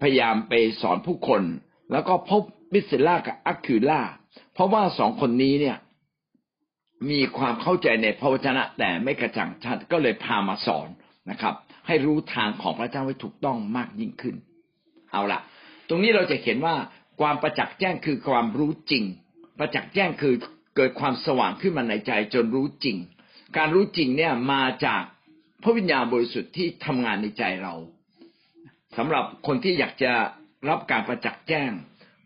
[0.00, 1.42] พยายามไปสอนผู้คน
[1.90, 2.42] แล้วก็พบ
[2.72, 4.00] บิสล่ากับอัคคิล่า
[4.54, 5.76] เพราะว่าสองคนนี้เนี่ย
[7.10, 10.88] มีความเข้าใจในพระวจนะแต่ไม่กระจ่างชัดก็เลยพามาสอน
[11.30, 11.54] นะครับ
[11.86, 14.36] ให้รู้ทางของพระเจ้าให้ถูกต้องมากยิ่งขึ้น
[15.12, 15.40] เอาละ
[15.88, 16.76] ตรงนี้เราจะเห็นว่า
[17.20, 19.04] ความประจักษ์แจ้งคือความรู้จริง
[19.58, 20.34] ประจักษ์แจ้งคือ
[20.76, 22.96] เกิดความสว่างขึ้นมาในใจจนรู้จริง
[23.56, 25.02] การรู้จริงเนี่ยมาจาก
[25.62, 27.74] พระวิญญาณบริสุทธิ์ที่ทำงานในใจเรา
[28.96, 30.12] สำหรับคนที่อยากจะ
[30.68, 31.70] รับการประจักษ์แจ้ง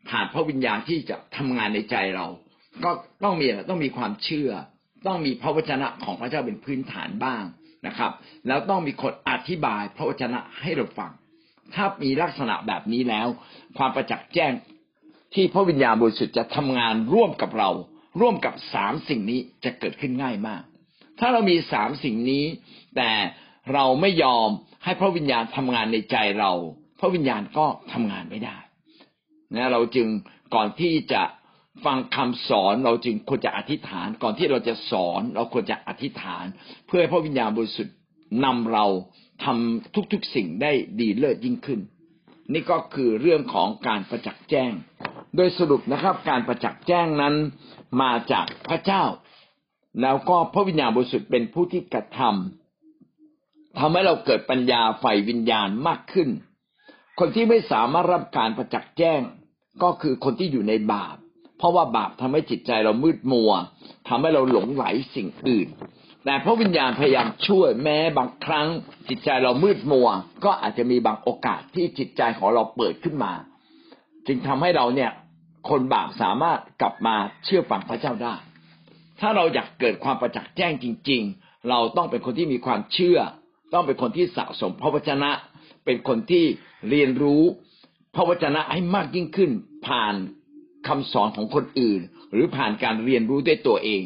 [0.09, 2.27] ผ่านพระวิญญาณที่จะทำงานในใจเรา
[2.85, 2.90] ก็
[3.25, 4.51] ต้องมีต้องมีความเชื่อ
[5.07, 7.44] ต้องมีพระวจนะของพระเจ้าเป็นพื้นฐานบ้าง
[7.87, 8.12] นะครับ
[8.46, 11.12] แล้วต้องมีคนอธิบายพระวจนะให้เราฟัง
[11.75, 13.29] ถ้ามีลักษณะแบบนี้แล้ว
[13.79, 14.53] ความประจักษ์แจ้ง
[15.35, 17.70] ที่พระวิญญาณบริสุทธิ์จะทำงานร่วมกับเรา
[18.20, 20.62] ร่วมกับสามสิ่งนี้จะเกิดขึ้นง่ายมาก
[21.18, 22.44] ถ้าเรามีสามสิ่งนี้
[22.96, 23.11] แต่
[23.72, 24.49] เราไม่ยอม
[24.85, 26.53] ให้พระวิญญาณทำงานในใจเรา
[26.98, 28.56] พระวิญญาณก็ทำงานไม่ได้
[29.54, 30.09] นะเราจึง
[30.54, 31.22] ก่อนที่จะ
[31.85, 36.44] ฟังคำสอนเราจึงควรจะอธิษฐาน ก่อนที่เราจะสอนเราควรจะอธิษฐาน
[36.87, 37.96] เพื่อให้พระวิญญาณบริสุทธิ์
[38.44, 38.87] นำเรา
[39.44, 41.80] ทำทุกๆสิ่งได้ดีเลิศยิ่งขึ้น
[42.52, 44.72] นี่ก็คือเรื่องของการประจักษ์แจ้ง
[45.37, 47.35] โดยสรุปนะครับ การประจักษ์แจ้งนั้น
[48.02, 49.04] มาจากพระเจ้า
[50.02, 56.28] แล้วก็พระวิญญาณบริสุทธิ์เป็นผู้ที่กระทำทำให้เราเกิดปัญญาไฟวิญญาณมากขึ้น
[57.20, 59.20] คนที่ไม่สามารถรับการประจักษ์แจ้ง
[59.83, 61.16] ก็คือคนที่อยู่ในบาป
[61.59, 63.52] เพราะว่าบาปทำให้จิตใจเรามืดมัว
[64.09, 65.68] ทำให้เราหลงไหลสิ่งอื่น
[66.24, 68.68] แต่พระวิญญาณพยายามช่วยแม้บางครั้ง
[69.09, 70.09] จิตใจเรามืดมัว
[70.44, 73.33] ก็อาจจะมีบางโอกาสที่จิตใจของเราเปิดขึ้นมา
[74.26, 75.11] จึงทำให้เราเนี่ย
[75.68, 78.35] คนบาปสามารถกลับมาเชื่อฟังพระเจ้าได้
[79.20, 83.18] ถ้าเราอยากเกิดความประจักษ์แจ้งจริง ๆ เราต้องเป็นคนที่มีความเชื่อ
[83.74, 85.31] ต้องเป็นคนที่สะสมพระวจนะ
[85.85, 86.44] เป็นคนที่
[86.90, 87.42] เรียนรู้
[88.14, 89.51] พระวจนะให้มากยิ่งขึ้น
[89.87, 90.14] ผ่าน
[90.88, 92.01] คำสอนของคนอื่น
[92.33, 94.03] หรือผ่านการเรียนรู้ด้วยตัวเอง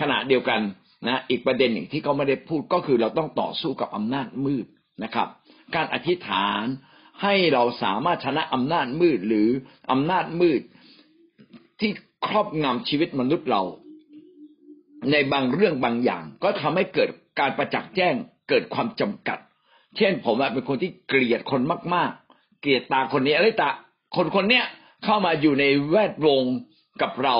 [0.00, 0.60] ขณะเดียวกัน
[1.06, 4.66] นะอีกประเด็นหนึ่งที่เขาไม่ได้พูดก็คือเราต้องต่อสู้กับอำนาจมืด
[5.04, 5.28] นะครับ
[5.74, 6.62] การอธิษฐาน
[7.22, 9.48] ให้เราสามารถชนะอำนาจมืดหรือ
[9.90, 10.60] อำนาจมืด
[11.80, 11.90] ที่
[12.26, 13.62] ครอบงำชีวิตมนุษย์เรา
[15.10, 17.08] ในบางเรื่องบางอย่าง ก็ทำให้เกิด
[17.40, 18.14] การประจักษ์แจ้ง
[18.48, 19.38] เกิดความจำกัด
[19.96, 21.62] เช่น ผมเป็นคนที่เกลียดคน
[21.94, 23.70] มาก ๆ เกลียดตาคนนี้อะไรตา
[24.16, 24.64] คนคนเนี้ย
[25.04, 26.42] เข้ามาอยู่ในแวดวง
[27.02, 27.36] กับเรา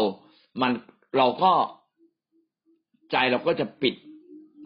[0.60, 0.72] มัน
[1.16, 1.52] เราก็
[3.10, 3.94] ใจเราก็จะปิด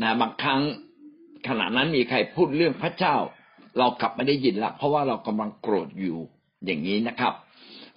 [0.03, 0.63] นะบางครั้ง
[1.49, 3.17] ขณะนั้นมีใครพูดเรื่องพระเจ้า
[3.79, 6.19] เรากลับไม่ได้ยินละเพราะว่าเรากำลังโกรธอยู่
[6.65, 7.35] อย่างนี้นะครับ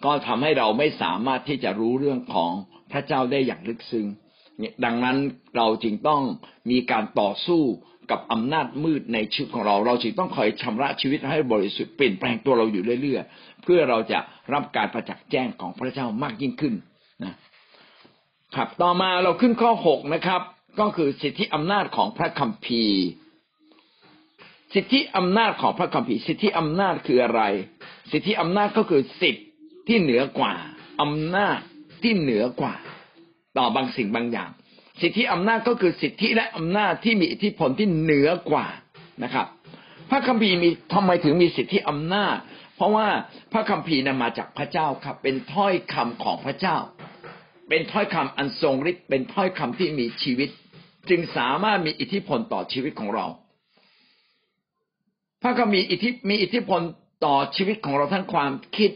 [0.05, 2.51] ก็ทำให้เราไม่สามารถที่จะรู้เรื่องของ
[2.91, 4.07] พระเจ้าได้อย่างลึกซึ้ง
[4.85, 5.17] ดังนั้น
[5.57, 6.21] เราจึงต้อง
[6.71, 7.63] มีการต่อสู้
[8.11, 14.19] กับอำนาจมืดในชีวิตของเรา เราจึงต้องคอยชำระชีวิตให้บริสุทธิ์เปลี่ยนแปลงตัวเราอยู่เรื่อยๆ เพื่อเราจะ
[14.53, 16.73] รับการประจักษ์แจ้งของพระเจ้ามากยิ่งขึ้น
[17.23, 17.33] นะ
[18.55, 20.41] ครับต่อมาเราขึ้นข้อหกนะครับ
[20.79, 23.01] ก็คือสิทธิอำนาจของพระคัมภีร์
[24.73, 27.41] สิทธิอำนาจของพระคัมภีร์ สิทธิอำนาจคืออะไร
[28.11, 29.43] สิทธิอำนาจก็คือสิทธิ
[29.87, 30.53] ที่เหนือกว่า
[31.01, 31.59] อำนาจ
[32.03, 32.75] ที่เหนือกว่า
[33.57, 34.51] ต่อบางสิ่งบางอย่าง
[35.01, 38.67] สิทธิอำนาจก็คือสิทธิและอำนาจที่มีอิทธิพลที่เหนือกว่า
[39.23, 39.47] นะครับ
[40.09, 42.35] พระคัมภีร์มีทำไมถึงมีสิทธิอำนาจ
[42.75, 43.07] เพราะว่า
[43.51, 46.77] พระคัมภีร์นมาจากพระเจ้าครับ เป็นถ้อยคำของพระเจ้า
[47.69, 50.49] เป็นถ้อยคำอันทรงฤทธิ์เป็นถ้อยคำที่มีชีวิต
[51.09, 53.25] จึงสามารถมีอิทธิพลต่อชีวิตของเรา
[55.41, 56.81] พระคัมภีร์อิทธิมีอิทธิพล
[57.25, 58.91] ต่อชีวิตของเราทั้งความคิด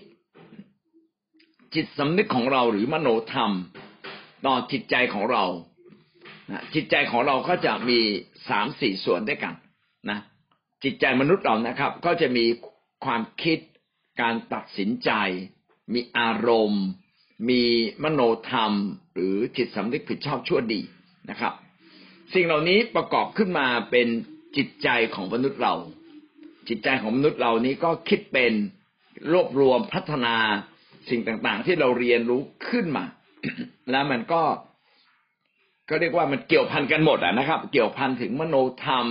[1.75, 3.51] จิตสำนึกของเราหรือมโนธรรม
[4.45, 5.43] ต่อจิตใจของเรา
[6.73, 7.99] จิตใจของเราก็จะมี
[8.49, 9.53] สามสี่ส่วนด้วยกัน
[10.09, 10.19] นะ
[10.83, 12.45] จิตใจมนุษย์เรานะครับ ก็จะมี
[13.05, 13.59] ความคิด
[14.21, 15.11] การตัดสินใจ
[15.93, 16.85] มีอารมณ์
[17.49, 17.63] มี
[18.03, 18.73] มโนธรรม
[19.13, 20.81] หรือจิตสำนึกผิดชอบชั่วดี
[21.29, 21.53] นะครับ
[22.33, 24.07] สิ่งเหล่านี้ประกอบขึ้นมาเป็น
[24.57, 25.75] จิตใจของมนุษย์เรา
[26.69, 28.53] จิตใจของมนุษย์เรานี้ก็คิดเป็น
[29.31, 30.35] รวบรวมพัฒนา
[31.09, 33.05] สิ่งต่างๆ ที่เราเรียนรู้ขึ้นมา
[33.91, 34.43] แล้วมันก็
[35.93, 39.05] ก็เรียกว่ามันเกี่ยวพันกันหมดอะนะครับ เกี่ยวพันถึงมโนธรรม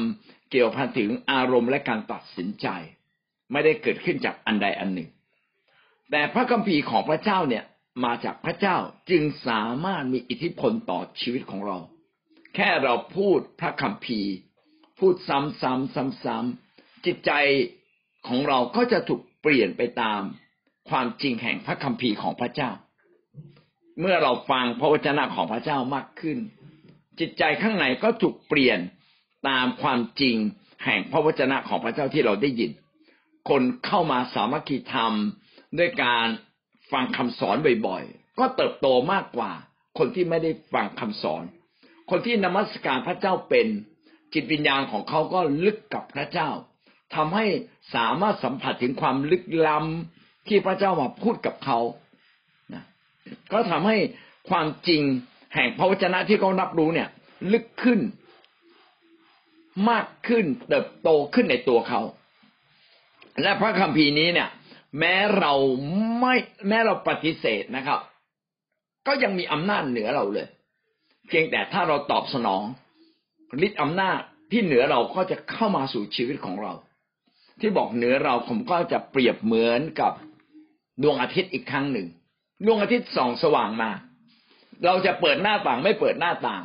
[0.50, 2.66] เกี่ยวพันถึงอารมณ์และการตัดสินใจ
[3.52, 5.08] ไม่ได้เกิดขึ้นจากอันใดอันหนึ่ง
[6.10, 7.64] แต่พระคัมภีร์ของพระเจ้าเนี่ย
[8.04, 8.76] มาจากพระเจ้า
[9.10, 11.78] จึงสามารถมีอิทธิพลต่อชีวิตของเรา
[12.54, 14.32] แค่เราพูดพระคัมภีร์
[14.98, 17.32] พูดซ้ำๆซ้ำๆจิตใจ
[18.28, 20.20] ของเราก็จะถูกเปลี่ยนไปตาม
[20.90, 22.70] ความจริงแห่งพระคัมภีร์ของพระเจ้า
[24.00, 26.38] เมื่อเราฟังพระวจนะของพระเจ้ามากขึ้น
[27.20, 28.78] จิตใจข้างในก็ถูกเปลี่ยน
[29.48, 30.36] ตามความจริง
[30.84, 32.70] แห่งพระวจนะของพระเจ้าที่เราได้ยิน
[33.48, 35.12] คนเข้ามาสามัคคีธรรม
[35.78, 36.26] ด้วยการ
[36.92, 39.52] ฟังคำสอนบ่อยๆ ก็เติบโตมากกว่า
[39.98, 41.44] คนที่ไม่ได้ฟังคำสอน
[42.10, 43.66] คนที่นมัสการพระเจ้าเป็น
[44.34, 46.50] จิตวิญญาณของเขาก็ลึกกับพระเจ้า
[47.14, 47.46] ทำให้
[47.94, 51.78] สามารถสัมผัสถึงความลึกล้ำที่พระเจ้ามาพูดกับเขา
[52.74, 52.84] นะ
[53.52, 53.96] ก็ทำให้
[54.50, 55.02] ความจริง
[55.54, 57.08] แห่งพระวจนะที่เขารับรู้เนี่ย
[57.52, 58.00] ลึกขึ้น
[59.90, 62.00] มากขึ้นเติบโตขึ้นในตัวเขา
[63.42, 64.48] และพระคัมภีร์นี้เนี่ย
[64.98, 65.52] แม้เรา
[66.20, 66.34] ไม่
[66.68, 68.00] แม้เราปฏิเสธนะครับ
[69.06, 70.48] ก็ยังมีอำนาจเหนือเราเลย
[71.28, 72.62] เพียงแต่ถ้าเราตอบสนอง
[73.66, 74.18] ฤทธิ์อำนาจ
[74.50, 76.72] ที่เหนือเราก็จะเข้ามาสู่ชีวิตของเรา
[77.60, 80.12] ที่บอกเหนือเราผมก็จะเปรียบเหมือนกับ
[81.02, 82.06] ดวงอาทิตย์อีกครั้งหนึ่ง
[82.66, 83.90] ดวงอาทิตย์ส่องสว่างมา
[84.86, 86.62] เราจะเปิดหน้าต่างไม่เปิดหน้าต่าง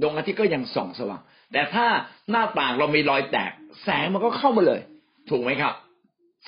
[0.00, 1.86] ดวงอาทิตย์ก็ยังส่องสว่าง แต่ถ้า
[2.30, 3.52] หน้าต่างเรามีรอยแตก
[3.84, 4.80] แสงมันก็เข้ามาเลย
[5.30, 5.74] ถูกไหมครับ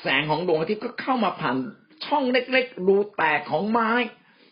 [0.03, 1.57] แสงของดวงอาทิตย์ก็เข้ามาผ่าน
[2.05, 3.91] ช่องเล็กๆรูแตกของไม้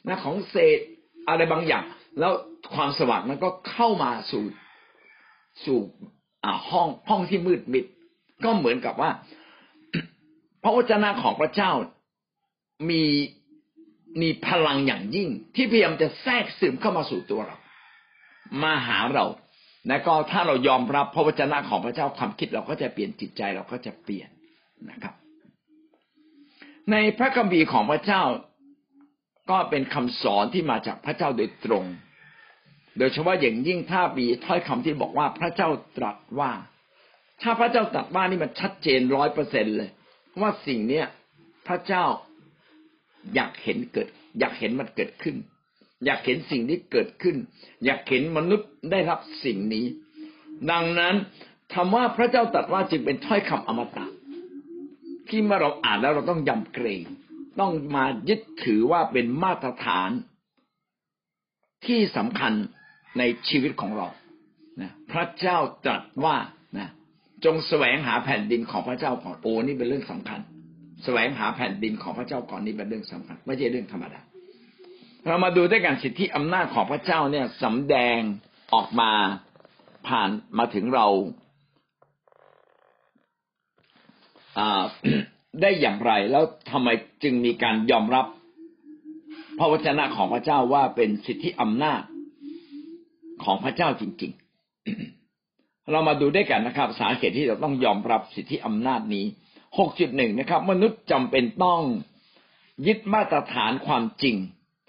[0.07, 0.79] นะของเศษ
[1.29, 1.85] อะไรบางอย่าง
[2.19, 2.33] แล้ว
[2.75, 4.45] ความสว่างมันก็เข้ามาสู่
[5.65, 5.81] สู่
[6.71, 7.85] ห้องห้องที่มืดมิด
[8.45, 9.11] ก็เหมือนกับว่า
[10.63, 11.71] พระวจนะของพระเจ้า
[12.91, 13.03] มี
[14.21, 17.57] มีพลังอย่างยิ่ง ที่พยายามจะแทรกซึมเข้ามาสู่ตัวเรา
[18.63, 19.27] มาหาเรา
[19.89, 24.29] และก็ถ้าเรายอมรับพระวจนะของพระเจ้าความคิดเราก็จะเปลี่ยนจิตใจเราก็จะเปลี่ยน
[24.91, 25.15] นะครับ
[26.91, 28.23] ในพระคัมภีร์ของพระเจ้า
[29.51, 31.85] ก็เป็นคำสอนที่มาจากพระเจ้าโดยตรง
[32.99, 36.53] โดยเฉพาะอย่างยิ่งถ้ามีถ้อยคำที่บอกว่าพระเจ้าตรัสว่า
[37.43, 39.91] ถ้าพระเจ้าตรัสว่านี่มันชัดเจนร้อยเปอร์เซ็นเลย
[40.41, 41.07] ว่าสิ่งเนี้ย
[41.69, 42.05] พระเจ้า
[43.35, 45.37] อยากเห็นเกิด อยากเห็นมันเกิดขึ้น
[46.05, 47.37] อยากเห็นสิ่งนี้เกิดขึ้น
[47.85, 49.87] อยากเห็นมนุษย์ได้รับสิ่งนี้
[50.71, 51.15] ดังนั้น
[51.75, 54.07] คำว่าพระเจ้าตรัสว่าจึงเป็นถ้อยคำอมตะ
[55.29, 57.03] ที่เมื่อเราอ่านแล้วเราต้องยำเกรง
[57.61, 60.11] ต้องมายึดถือว่าเป็นมาตรฐาน
[61.87, 62.53] ที่สำคัญ
[63.19, 64.07] ในชีวิตของเรา
[64.81, 66.37] นะพระเจ้าตรัสว่า
[66.79, 66.89] นะ
[67.45, 70.41] จงแสวงหาแผ่นดินของพระเจ้าก่อนโอ้นี่เป็นเรื่องสำคัญ
[71.05, 74.21] แสวงหาแผ่นดินของพระเจ้าก่อนนี่เป็นเรื่องสำคัญไม่ใช่เรื่องธรรมดา
[75.27, 78.19] เรามาดูด้วยกันสิทธิอำนาจของพระเจ้าเนี่ยสำแดง
[78.75, 79.13] ออกมา
[80.09, 81.07] ผ่านมาถึงเรา
[85.61, 86.89] ได้อย่างไร แล้วทำไม
[87.23, 88.27] จึงมีการยอมรับ
[89.59, 92.03] พระวจนะของพระเจ้าว่าเป็นสิทธิอำนาจ
[93.45, 94.33] ของพระเจ้าจริง
[95.11, 99.27] ๆ เรามาดูด้วยกันนะครับ สาเหตุที่เราต้องยอมรับสิทธิอำนาจนี้
[99.79, 101.81] หกจุดหนึ่งนะครับ มนุษย์จำเป็นต้อง
[102.87, 104.37] ยึดมาตรฐานความจริง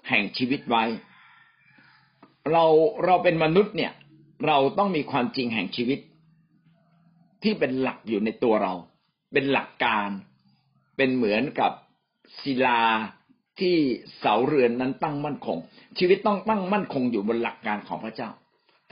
[0.08, 0.84] แห่งชีวิตไว้
[2.50, 2.64] เรา
[3.04, 3.92] เราเป็นมนุษย์เนี่ย
[4.46, 5.98] เราต้องมีความจริงแห่งชีวิต
[7.42, 8.72] ที่เป็นหลักอยู่ในตัวเรา
[9.32, 10.08] เป็นหลักการ
[10.96, 11.72] เป็นเหมือนกับ
[12.42, 12.82] ศิลา
[13.60, 13.76] ที่
[14.18, 15.58] เสาเรือนนั้นตั้งมั่นคง
[15.98, 18.30] ชีวิตต้องตั้งมั่นคงอยู่บนหลักการของพระเจ้า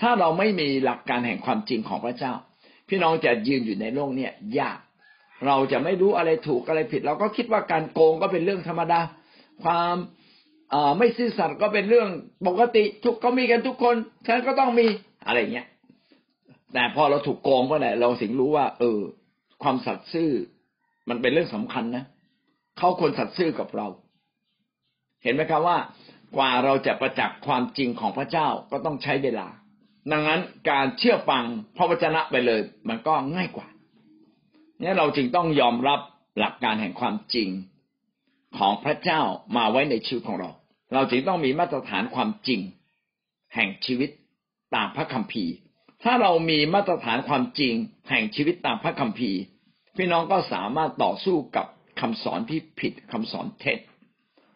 [0.00, 2.32] ถ้าเราไม่มีหลักการแห่งความจริงของพระเจ้า
[2.88, 4.78] พี่น้องจะยืนอยู่ในโลกเนี่ยยาก
[5.46, 9.00] เราจะไม่รู้อะไรถูกอะไรผิด เราก็คิดว่าการโกงก็เป็นเรื่องธรรมดา
[9.64, 9.94] ความ
[10.98, 12.08] ไม่ซื่อสัตย์ก็เป็นเรื่อง
[12.46, 14.86] ปกติ ทุกก็มีกันทุกคนฉันก็ต้องมี
[15.26, 15.66] อะไรเงี้ย
[16.74, 19.00] แต่พอเราถูกโกงเมื่อไหร่เราสิงรู้ว่า เออ
[19.62, 20.30] ความสัตย์ซื่อ
[21.08, 22.04] มันเป็นเรื่องสำคัญนะ
[22.78, 23.86] เขาคนสัตย์ซื่อกับเรา
[25.22, 25.78] เห็นไหมครับว่า
[26.36, 29.48] กว่าเราจะประจักษ์ความจริงของพระเจ้าก็ต้องใช้เวลา
[30.12, 31.44] ดังนั้นการเชื่อฟัง
[31.76, 33.66] พระวจนะไปเลย มันก็ง่ายกว่า
[34.82, 36.00] นี่เราจึงต้องยอมรับ
[36.38, 37.48] หลักการแห่งความจริง
[38.58, 39.20] ของพระเจ้า
[39.56, 40.50] มาไว้ในชีวิตของเรา
[40.92, 42.60] เราจึงต้องมีมาตรฐานความจริง
[43.54, 44.10] แห่งชีวิต
[44.74, 45.52] ตามพระคัมภีร์
[46.02, 47.74] ถ้าเรามีมาตรฐานความจริง
[48.10, 49.38] แห่งชีวิตตามพระคัมภีร์
[49.96, 51.66] พี่น้องก็สามารถต่อสู้กับ
[52.00, 53.78] คำสอนที่ผิดคำสอนเท็จ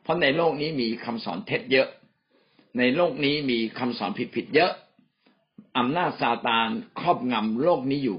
[0.02, 1.88] เพราะในโลกนี้มีคำสอนเท็จเยอะ
[2.78, 4.72] ในโลกนี้มีคำสอนผิดๆเยอะ
[5.78, 6.68] อำนาจซาตาน
[7.00, 8.18] ครอบงำโลกนี้อยู่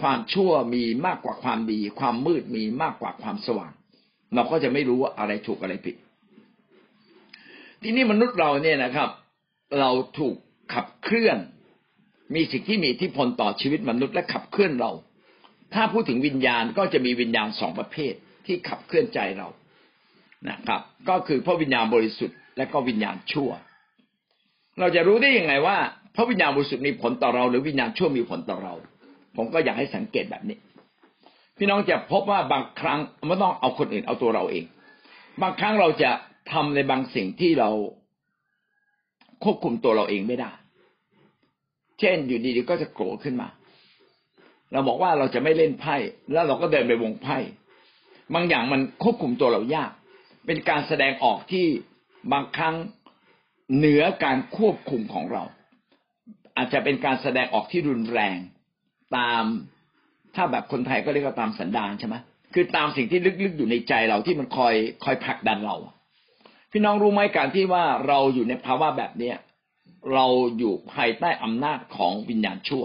[0.00, 3.72] ความชั่วมีมากกว่าความดี ความมืดมีมากกว่าความสว่าง
[4.34, 5.96] เราก็จะไม่รู้ว่าอะไรถูกอะไรผิด
[7.82, 9.08] ที่นี่มนุษย์เราเนี่ยนะครับ
[9.80, 10.36] เราถูก
[10.74, 11.38] ขับเคลื่อน
[12.34, 14.90] มีสิ่งที่มีอิทธิพลต่อชีวิตมนุษย์และขับเคลื่อนเรา
[15.74, 18.12] ถ้าพูดถึงวิญญาณก็จะมีวิญญาณสองประเภท
[18.46, 19.48] ที่ขับเคลื่อนใจเรา
[20.48, 23.50] นะครับ ก็คือพระวิญญาณบริสุทธิ์และก็วิญญาณชั่ว
[24.78, 25.76] เราจะรู้ได้ยังไงว่า
[26.16, 28.74] พระวิญญาณบริสุทธิ์มีผลต่อเรา หรือวิญญาณชั่วมีผลต่อเรา
[29.36, 30.58] ผมก็อยากให้สังเกตแบบนี้
[31.56, 34.64] พี่น้องจะพบว่าบางครั้งไม่ต้องเอาคนอื่นเอาตัวเราเอง
[35.42, 36.10] บางครั้งเราจะ
[36.52, 37.70] ทำในบางสิ่งที่เรา
[39.44, 40.50] ควบคุมตัวเราเองไม่ได้
[42.00, 43.48] เช่นอยู่ดีๆก็จะโกรธขึ้นมา
[44.72, 45.96] เราบอกว่าเราจะไม่เล่นไพ่
[46.32, 47.38] แล้วเราก็เดินไปวงไพ่
[48.34, 49.90] บางอย่างมันควบคุมตัวเรายาก
[50.46, 51.66] เป็นการแสดงออกที่
[52.32, 52.74] บางครั้ง
[53.76, 55.42] เหนือการควบคุมของเรา
[56.56, 58.38] อาจจะเป็นการแสดงออกที่รุนแรง
[59.16, 59.42] ตาม
[60.34, 62.16] ถ้าแบบคนไทยก็เรียกว่าตามสันดานใช่ไหม
[62.54, 65.76] คือตามสิ่งที่ลึกๆอยู่ในใจเราที่มันคอยคอยผลักดันเรา
[66.72, 69.36] พี่น้องรู้ไหมการที่ว่าเราอยู่ในภาวะแบบเนี้ย
[70.12, 70.26] เรา
[70.58, 72.84] อยู่ภายใต้อำนาจของวิญญาณชั่ว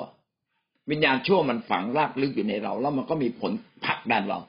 [0.91, 3.51] วิญญาณชั่วมันฝังรากลึกอยู่ในเรา แล้วมันก็มีผล
[3.85, 4.39] ผลักดันเรา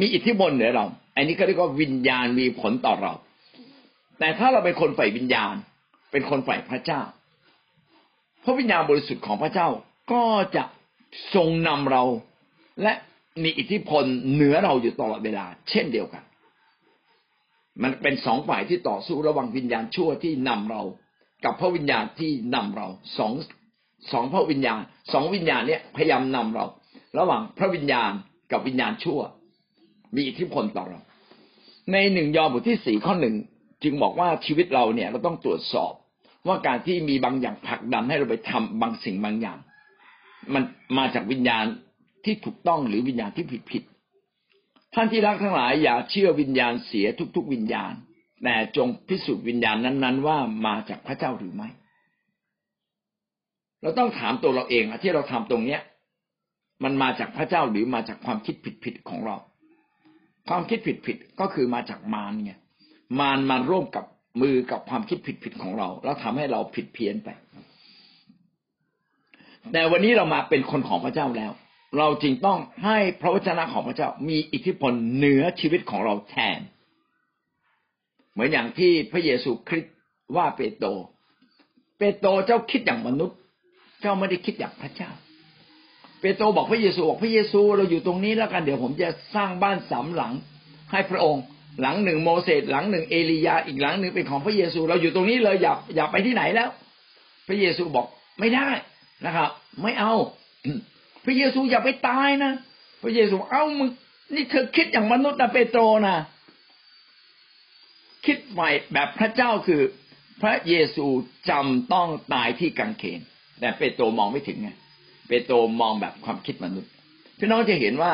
[0.00, 0.84] มีอิทธิพลเหนือเรา
[1.16, 3.12] อันนี้ก็เรียกว่าวิญญาณมีผลต่อเรา
[4.18, 5.54] แต่ถ้าเราเป็นคนฝ่ายวิญญาณ
[6.12, 7.00] เป็นคนฝ่ายพระเจ้า
[8.44, 9.68] พระวิญญาณบริสุทธิ์ของพระเจ้า
[10.12, 10.24] ก็
[10.56, 10.64] จะ
[11.34, 12.02] ทรงนำเรา
[12.82, 12.92] และ
[13.42, 16.22] มีอิทธิพลเหนือเราอยู่ตลอดเวลา เช่นเดียวกัน
[17.82, 20.82] มันเป็นสองฝ่ายที่ต่อสู้ระหว่างวิญญาณชั่วที่นำเรา
[21.44, 22.86] กับพระวิญญาณที่นำเรา
[23.18, 23.32] สอง
[24.12, 24.80] สองพระวิญญาณ
[25.12, 26.64] สองวิญญาณเนี่ยพยายามนำเรา
[27.18, 28.12] ระหว่างพระวิญญาณ
[28.52, 29.20] กับวิญญาณชั่ว
[30.14, 31.00] มีอิทธิพลต่อเรา
[31.92, 33.34] ในหนึ่งยอห์นบทที่สี่ข้อหนึ่ง
[33.82, 35.92] จึงบอกว่าชีวิตเราเนี่ยเราต้องตรวจสอบ
[36.46, 39.58] ว่าการที่มีบางอย่างผลักดันให้เราไปทำบางสิ่งบางอย่าง
[40.54, 40.62] มัน
[40.98, 41.64] มาจากวิญญาณ
[42.24, 43.82] ที่ถูกต้องหรือวิญญาณที่ผิดผิด
[44.94, 47.92] ท่านที่รักทั้งหลายอย่าเชื่อวิญญาณเสียทุก ๆ วิญญาณ
[48.44, 51.68] แต่จงพิสูจน์วิญญาณนั้น ๆ ว่ามาจากพระเจ้าหรือไม่
[53.82, 55.80] เราต้องถามตัวเราเองที่เราทำตรงเนี้ย
[56.84, 58.54] มันมาจากพระเจ้าหรือมาจากความคิด
[58.84, 59.36] ผิดๆของเรา
[60.48, 62.52] ความคิดผิดๆก็คือมาจากมารไง
[63.20, 64.04] มารมาร่วมกับ
[64.40, 67.28] มือกับความคิดผิดๆของเรา แล้วทำให้เราผิดเพี้ยนไป
[69.72, 71.52] แต่วันนี้เรามาเป็นคนของพระเจ้าแล้ว
[71.98, 76.60] เราจรึงต้องให้พระวจนะของพระเจ้ามีอิทธิพลเหนือชีวิตของเราแทน
[78.32, 79.94] เหมือนอย่างที่พระเยซูคริสต์
[80.36, 80.88] ว่าเปโตร
[81.98, 83.38] เปโตรเจ้าคิดอย่างมนุษย์
[84.00, 85.10] เจ้าไม่ได้คิดอย่างพระเจ้า
[86.20, 90.32] เปโตรบอกพระเยซูบอกพระเยซูเราอยู่ตรงนี้แล้วกันเดี๋ยวผมจะสร้างบ้านสามหลัง
[90.92, 91.42] ให้พระองค์
[91.80, 96.68] หลังหนึ่งโมเสสหลังหนึ่งเอลียาอีกหลังหนึ่งเป็นของพระเยซู เราอยู่ตรงนี้เลยอย่าอย่าไปที่ไหนแล้ว
[97.48, 98.06] พระเยซูบอก
[98.40, 98.68] ไม่ได้
[99.26, 99.50] นะครับ
[99.82, 100.14] ไม่เอา
[101.24, 102.52] พระเยซูอย่าไปตายนะ
[103.02, 103.88] พระเยซูเอ้ามึง
[104.34, 106.16] นี่เธอคิดอย่างมนุษย์นะเปโตรนะ
[108.26, 109.80] คิดใหม่แบบพระเจ้าคือ
[110.42, 111.06] พระเยซู
[111.50, 113.20] จำต้องตายที่กังเขน
[113.60, 114.68] แต่เปโตรมองไม่ถึงไง
[115.28, 116.90] เปโตรมองแบบความคิดมนุษย์
[117.38, 118.12] พี่น้องจะเห็นว่า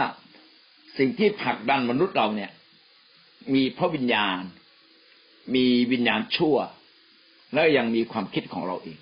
[0.98, 2.50] สิ่งที่ผลักดันมนุษย์เราเนี่ย
[3.54, 4.40] มีพระวิญญาณ
[5.54, 6.56] มีวิญญาณชั่ว
[7.54, 8.98] แล้วยังมีความคิดของเราเอง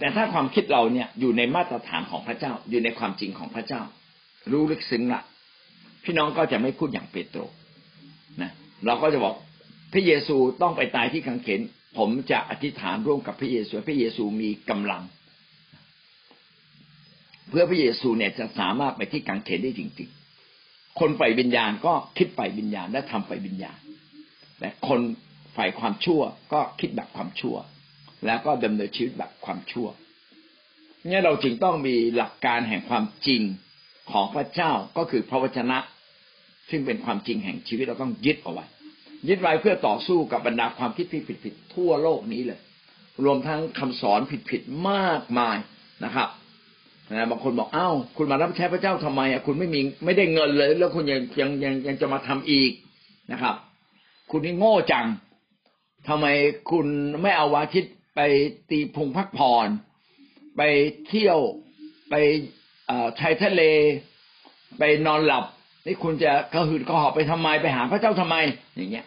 [0.00, 3.82] แต่ถ้าความคิดเราเนี่ยอยู่ในมาตรฐานของพระเจ้า อยู่ในความจริงของพระเจ้า
[4.52, 5.22] รู้ลึกซึ้งละ
[6.04, 7.40] พี่น้องก็จะไม่พูดอย่างเปโตร
[8.42, 8.50] นะ
[8.86, 9.34] เราก็จะบอก
[9.92, 11.60] พระเยซูต้องไปตายที่กังเขน
[11.98, 15.02] ผมจะอธิษฐานร่วมกับพระเยซูพระเยซูมีกำลัง
[17.48, 20.10] เพื่อพระเยซูเนี่ยจะสามารถไปที่กังเขนได้จริง
[20.54, 23.78] ๆ คนฝ่ายวิญญาณก็คิดฝ่ายวิญญาณและทำฝ่ายวิญญาณ
[24.58, 25.00] แต่คน
[25.56, 26.20] ฝ่ายความชั่ว
[26.52, 27.56] ก็คิดแบบความชั่ว
[28.26, 29.88] แล้วก็ดำเนินชีวิตแบบความชั่ว
[31.06, 33.42] เนี่ยเราจึงต้องมีหลักการแห่งความจริง
[34.10, 35.78] ของพระเจ้าก็คือพระวจนะ
[36.70, 38.64] ซึ่งเป็นความจริงแห่งชีวิตเราต้องยึดเอาไว้
[39.28, 42.60] ยึดไว้เพื่อต่อสู้กับบรรดาความคิดผิดผิดทั่วโลกนี้เลย
[43.24, 45.56] รวมทั้งคำสอนผิดผิดมากมาย
[46.04, 46.28] นะครับ
[47.10, 52.70] นะบางคนบอกอ้าวคุณมารับใช้พระเจ้าทำไมอะคุณไม่มีไม่ได้เงินเลย แล้วคุณยังยังยังยังจะมาทำอีก
[53.32, 53.54] นะครับ
[54.30, 55.06] คุณนี่โง่จัง
[56.08, 56.26] ทำไม
[56.70, 56.86] คุณ
[57.22, 58.20] ไม่เอาวาทิต ไป
[58.70, 59.68] ตีพุงพักผ่อน
[60.56, 60.62] ไป
[61.08, 61.38] เที่ยว
[62.10, 62.14] ไป
[63.20, 63.62] ชายทะเล
[64.78, 65.44] ไปนอนหลับ
[65.86, 68.36] นี่คุณจะกระหืดกระหอบไปทำไมไปหาพระเจ้าทำไม
[68.76, 69.06] อย่างเงี้ย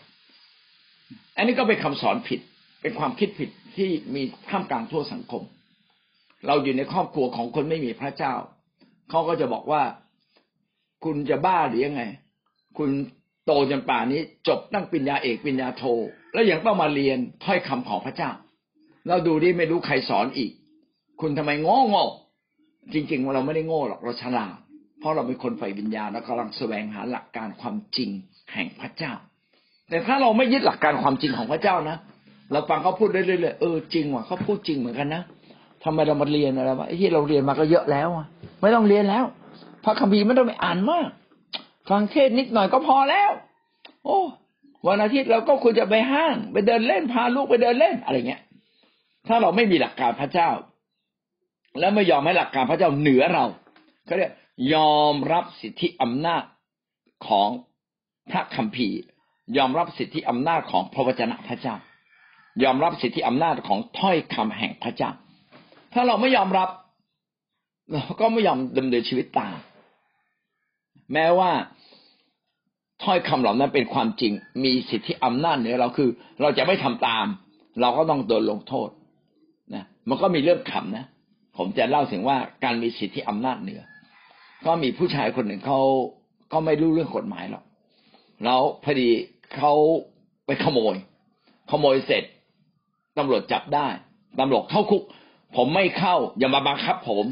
[1.37, 2.39] อันนี้ก็เป็นคำสอนผิด
[2.81, 5.43] เป็นความคิดผิดที่มีท่ามกลางทั่วสังคม
[6.47, 8.33] เราอยู่ในครอบครัวของคนไม่มีพระเจ้า
[9.09, 9.83] เขาก็จะบอกว่า
[11.03, 12.03] คุณจะบ้าหรือยังไง
[12.77, 12.89] คุณ
[13.45, 15.83] โตจนป่านนี้จบตั้งปริญญาเอกปริญญาโท
[16.33, 18.29] แล้วยังต้องมาเรียนถ้อยคำของพระเจ้า
[19.07, 20.51] เราดูดิไม่รู้ใครสอนอีก
[21.21, 22.03] คุณทำไมโง่โง่
[22.93, 24.55] จริงๆเราไม่ได้โง่หรอกเราฉลาด
[24.99, 28.09] เพราะเราเป็นคนใฝ่วิญญาณแล้วกำลังแสวงหาหลักการความจริง
[28.53, 29.13] แห่งพระเจ้า
[29.89, 31.97] แต่ถ้าเราไม่ยึดหลักการความจริงของพระเจ้านะ
[32.51, 35.23] เราฟังเขาพูดเรื่อยๆเออจริงว่ะเขาพูดจริงเหมือนกันนะ
[35.83, 38.27] ทำไมเรามาเรียนอะไรวะไอ้ที่เราเรียนมาก็เยอะแล้วอะ
[38.61, 39.23] ไม่ต้องเรียนแล้ว
[39.83, 41.09] พระคัมภีร์ไม่ต้องไปอ่านมาก
[41.89, 43.31] ฟังเทศนิดหน่อยก็พอแล้ว
[44.05, 44.19] โอ้
[44.87, 48.41] วันอาทิตย์เราก็ควรจะไปห้าง ไปเดินเล่นพาลูกไปเดินเล่นอะไรเงี้ย
[49.27, 50.49] ถ้าเราไม่มีหลักการพระเจ้า
[51.79, 53.45] และไม่ยอมให้หลักการพระเจ้าเหนือเรา
[54.05, 54.31] เขาเรียก
[54.73, 56.43] ยอมรับสิทธิอำนาจ
[57.27, 57.49] ของ
[58.31, 58.99] พระคัมภีร์
[59.57, 61.75] ยอมรับสิทธิอำนาจของพระวจนะพระเจ้า
[62.63, 65.11] ยอมรับสิทธิอำนาจของถ้อยคำแห่งพระเจ้า
[65.93, 66.69] ถ้าเราไม่ยอมรับ
[67.91, 69.55] เราก็ไม่ยอมดำเนินชีวิตตาม
[71.13, 71.51] แม้ว่า
[73.03, 76.09] ถ้อยคำเหล่านั้นเป็นความจริง มีสิทธิอำนาจเหนือเราคือ
[76.41, 77.25] เราจะไม่ทำตาม
[77.81, 78.89] เราก็ต้องโดนลงโทษ
[80.09, 81.05] มันก็มีเรื่องขำนะ
[81.57, 83.81] ผมจะเล่าถึงว่าการมีสิทธิอำนาจเหนือ
[84.65, 85.79] ก็มีผู้ชายคนหนึ่งเขา
[86.51, 87.63] ก็ไม่รู้เรื่องกฎหมายหรอก
[88.43, 89.09] แล้วพอดี
[89.55, 89.73] เขา
[90.45, 90.95] ไปขโมย
[91.71, 92.23] ขโมยเสร็จ
[93.17, 93.87] ตำรวจจับได้
[94.39, 95.03] ตำรวจเข้าคุก
[95.55, 97.25] ผมไม่เข้า อย่ามาบังคับ ผม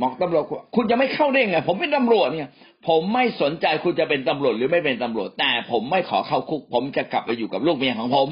[0.00, 0.44] บอกตำรวจ
[0.76, 2.50] คุณจะไม่เข้าได้ไงผมเป็นตำรวจเนี่ย
[2.88, 8.28] ผมไม่สนใจคุณจะเป็นตำรวจหรือไม่เป็นตำรวจ แต่ผมไม่ขอเข้าคุก ผมจะกลับไปอยู่กับลูกเมียของผม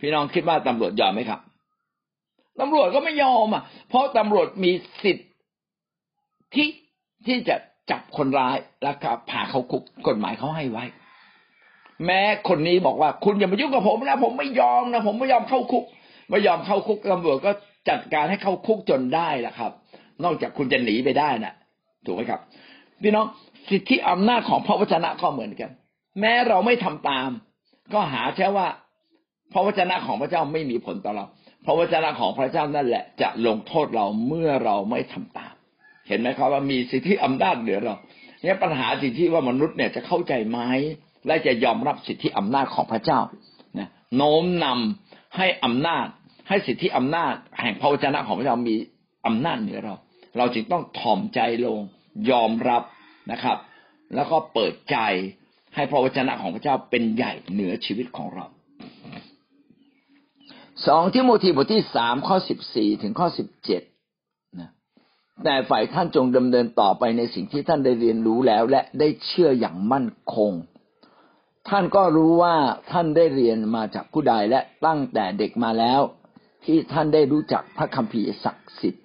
[0.00, 1.40] พี่น้องคิดว่าตำรวจยอมไหมครับ
[2.60, 4.72] ตำรวจก็ไม่ยอมอะ เพราะตำรวจมี
[5.04, 5.28] สิทธิ์
[6.54, 6.68] ที่
[7.26, 7.56] ที่จะ
[7.90, 10.84] จับคนร้ายแล้วก็พาเขาคุกกฎหมายเขาให้ไว้
[12.06, 15.84] แม้คนนี้บอกว่าคุณอย่ามายุ่งกับผมนะผมไม่ยอมนะผมไม่ยอมเข้าคุก
[16.30, 17.50] ไม่ยอมเข้าคุกตำรวจก็
[17.88, 19.72] จัดการให้เข้าคุกจนได้แหละครับ
[20.24, 21.54] นอกจากคุณจะหนีไปได้นะ
[22.04, 22.40] ถูกไหมครับ
[23.02, 23.26] พี่น้อง
[23.70, 25.70] สิทธิอำนาจของพระวจนะก็เหมือนกัน
[26.20, 27.30] แม้เราไม่ทำตาม
[27.92, 28.66] ก็หาแค่ว่า
[29.52, 31.24] พระวจนะของพระเจ้าไม่มีผลต่อเรา
[31.68, 35.54] ระวจนะของพระเจ้านั่นแหละจะลงโทษเราเมื่อเราไม่ทำตาม
[36.08, 37.96] เห็นไหมครับว่ามีสิทธิอำนาจเหนือเรา
[38.42, 40.58] เนี่ยปัญหาสิทธิว่ามนุษย์เนี่ยจะเข้าใจไหม
[41.26, 43.20] และจะยอมรับสิทธิอำนาจของพระเจ้า
[43.78, 46.06] นะโน้มนำให้อำนาจ
[46.48, 48.76] ให้สิทธิอำนาจ แห่งพระวจนะของพระเจ้ามี
[49.26, 49.94] อำนาจเหนือเรา
[50.36, 51.80] เราจึงต้องถ่อมใจลง
[52.30, 52.82] ยอมรับ
[53.32, 53.56] นะครับ
[54.14, 54.96] แล้วก็เปิดใจ
[55.74, 58.46] ให้พระวจนะของพระเจ้าเป็นใหญ่เหนือชีวิตของเรา
[60.86, 63.82] สองทิโมธีบทที่สามข้อสิบสี่ถึงข้อสิบเจ็ด
[64.60, 64.70] นะ
[65.44, 70.52] แต่ฝ่ายท่านจงดำเนินต่อไปในสิ่งที่ท่านได้เรียนรู้แล้ว และได้เชื่ออย่างมั่นคง
[71.68, 72.56] ท่านก็รู้ว่า
[72.92, 76.00] ท่านได้เรียนมาจากผู้ใดและตั้งแต่เด็กมาแล้ว
[76.64, 79.04] ที่ท่านได้รู้จักพระคัมภีร์ศักดิ์สิทธิ์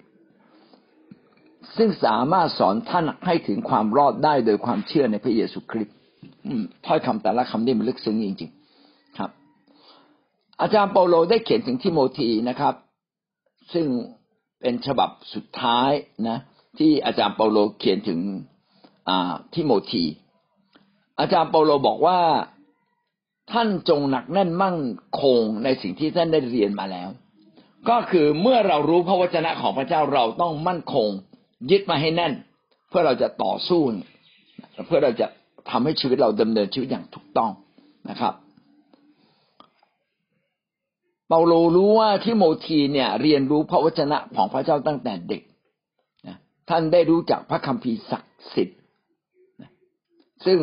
[1.76, 5.96] ซึ่งสามารถสอนท่านให้ถึงความรอดได้โดยความเชื่อในพระเยซูคริสต์
[6.86, 8.63] ถ้อยคำแต่ละคำนี่มันลึกซึ้งจริงๆ
[10.60, 12.74] อาจารย์เปาโลได้เขียนถึงทิโมธีนะครับ
[13.72, 13.86] ซึ่ง
[14.60, 15.90] เป็นฉบับสุดท้าย
[16.28, 16.38] นะ
[16.78, 18.20] ที่อาจารย์เปาโลเขียนถึง
[19.54, 20.04] ทิโมธี
[21.20, 22.18] อาจารย์เปาโลบอกว่า
[23.52, 24.78] ท่านจงหนักแน่นมั่น
[25.20, 27.08] คงในสิ่งที่ท่านได้เรียนมาแล้ว
[27.88, 31.08] ก็คือเมื่อเรารู้พระวจนะของพระเจ้าเราต้องมั่นคง
[31.70, 32.32] ยึดมาให้แน่น
[32.88, 33.82] เพื่อเราจะต่อสู้
[34.86, 35.26] เพื่อเราจะ
[35.70, 37.50] ทำให้ชีวิตเราดำเนินชีวิตอย่างถูกต้อง
[38.10, 45.42] นะครับาโลรู้ว่าทิโมธีเนี่ย เรียนรู้พระวจนะของพระเจ้าตั้งแต่เด็ก
[46.26, 46.36] นะ
[46.70, 48.78] ท่านได้รู้จักพระคัมภีร์ศักดิ์สิทธิ์
[50.46, 50.60] ซึ่ง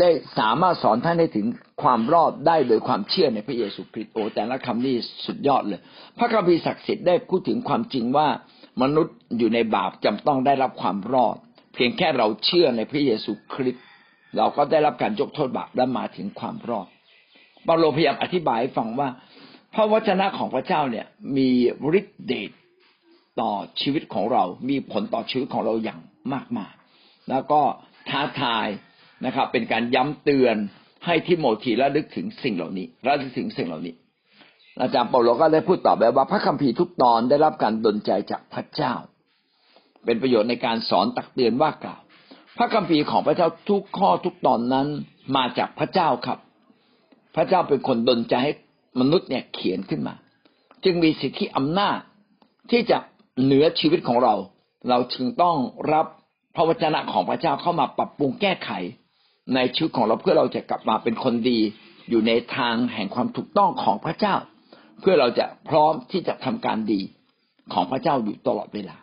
[0.00, 1.46] ได้สามารถสอนท่านได้ถึง
[1.82, 4.94] ความรอดได้โดยความเชื่อในพระเยซูคริสต์โอ้แต่ละคำนี้
[5.26, 5.80] สุดยอดเลย
[6.18, 8.28] พระคัมภีร์ศักดิ์สิทธิ์ได้พูดถึงความจริงว่า
[8.82, 11.36] มนุษย์อยู่ในบาปจำต้องได้รับความรอด
[11.74, 13.84] เพียงแค่เราเชื่อในพระเยซูคริสต์
[14.36, 16.86] เราก็ได้รับการยกโทษบาปและมาถึงความรอด
[17.64, 19.08] เปาโลพยายามอธิบายให้ฟังว่า
[19.76, 21.06] พระวจนะของพระเจ้าเนี่ย
[21.36, 21.48] มี
[21.98, 22.50] ฤทธิ์เดช
[23.40, 26.00] ต่อชีวิตของเรา มีผลต่อชีวิตของเราอย่าง
[26.32, 26.72] มากมาย
[27.30, 27.60] แล้วก็
[28.08, 28.66] ท้าทาย
[29.24, 30.56] นะครับ เป็นการย้ำเตือน
[31.06, 33.94] ให้ทิโมธีระลึกถึงสิ่งเหล่านี้ระลึกถึงสิ่งเหล่านี้
[34.80, 38.94] อาจารย์เปาโลก็ได้พูดต่อไปว่าพระคัมภีร์ทุกตอนได้รับการดลใจจากพระเจ้า
[40.04, 42.00] เป็นประโยชน์ในการสอนตักเตือนว่ากล่าว
[42.58, 44.86] พระคัมภีร์ของพระเจ้าทุกข้อทุกตอนนั้น
[45.36, 46.38] มาจากพระเจ้าครับ
[47.36, 48.52] พระเจ้าเป็นคนดลใจให้
[49.00, 50.14] มนุษย์เนี่ยเขียนขึ้นมา
[50.84, 51.98] จึงมีสิทธิอำนาจ
[52.70, 52.98] ที่จะ
[53.42, 54.34] เหนือชีวิตของเรา
[54.88, 55.56] เราจึงต้อง
[55.92, 56.06] รับ
[56.54, 58.70] พระวจนะของพระเจ้าเข้ามาปรับปรุงแก้ไข
[59.54, 61.58] ในชีวิตของเราเพื่อเราจะกลับมาเป็นคนดี
[62.10, 64.34] อยู่ในทางแห่งความถูกต้องของพระเจ้า
[65.00, 67.00] เพื่อเราจะพร้อมที่จะทำการดี
[67.72, 68.96] ของพระเจ้าอยู่ตลอดเวลา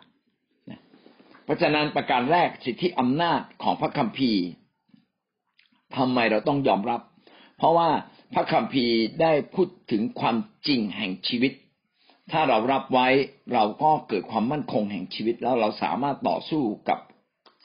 [1.44, 4.44] เพราะฉะนั้นประการแรกสิทธิอำนาจของพระคัมภีร์
[5.96, 7.00] ทำไมเราต้องยอมรับ
[7.58, 7.88] เพราะว่า
[8.34, 11.52] พระคัมภีร์ได้พูดถึงความจริงแห่งชีวิต
[12.32, 13.08] ถ้าเรารับไว้
[13.52, 16.98] เราก็เกิดความมั่นคงแห่งชีวิตแล้วเราสามารถต่อสู้กับ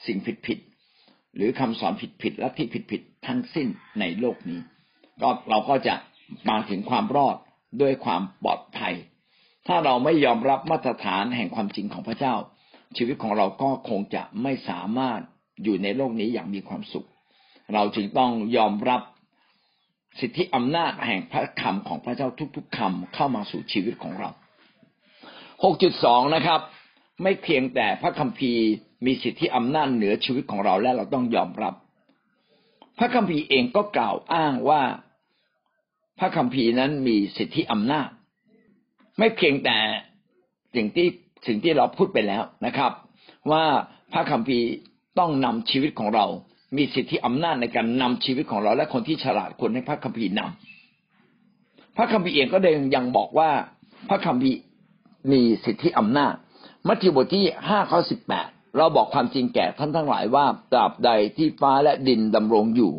[0.06, 1.92] สิ่งผิดๆหรือคำสอน
[2.22, 3.68] ผิดๆและที่ผิดๆทั้งสิ้น
[4.00, 4.60] ในโลกนี้
[5.22, 5.94] ก็เราก็จะ
[6.48, 7.36] มาถึงความรอด
[7.80, 8.94] ด้วยความปลอดภัย
[9.66, 12.34] ถ้าเราไม่ยอมรับมาตรฐานแห่งความจริงของพระเจ้า
[12.96, 15.20] ชีวิตของเราก็คงจะไม่สามารถ
[15.62, 17.06] อยู่ในโลกนี้อย่างมีความสุข
[17.74, 19.02] เราจึงต้องยอมรับ
[20.18, 24.30] สิทธิอำนาจแห่งพระคำของพระเจ้าทุกๆคำเข้ามาสู่ชีวิตของเรา
[25.52, 26.60] 6.2 นะครับ
[27.22, 28.64] ไม่เพียงแต่พระคัมภีร์
[29.06, 31.74] มีสิทธิอำนาจเหนือชีวิตของเราและเราต้องยอมรับ
[32.98, 34.82] พระคัมภีร์เองก็กล่าวอ้างว่า
[36.18, 38.08] พระคัมภีร์นั้นมีสิทธิอำนาจ
[39.18, 39.78] ไม่เพียงแต่
[40.74, 41.08] สิ่งที่
[41.46, 42.92] สิ่งที่เราพูดไปแล้วนะครับ
[43.50, 43.64] ว่า
[44.12, 44.66] พระคัมภีร์
[45.18, 46.26] ต้องนำชีวิตของเรา
[46.76, 53.50] มีสิทธิอำนาจในการนำชีวิตของเรา และคนที่ฉลาดคนให้พระคัมภีร์นำพระคัมภีร์เองก็เดงยังบอกว่า
[54.08, 54.58] พระคัมภีร์
[55.32, 56.34] มีสิทธิอำนาจ
[56.88, 62.92] มัทธิวบทที่ห้าข้อสิบแปดเราบอกความจริงแก่ท่านทั้งหลายว่าตราบใดที่ฟ้าและดินดำรงอยู่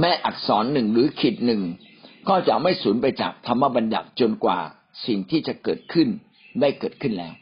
[0.00, 1.62] แม่อักษรหนึ่งหรือขีดหนึ่ง
[2.28, 4.58] ก็จะไม่สูญไปจากธรรมบัญญัติจนกว่า
[5.06, 6.08] สิ่งที่จะเกิดขึ้น
[6.60, 7.32] ได้เกิดขึ้นแล้ว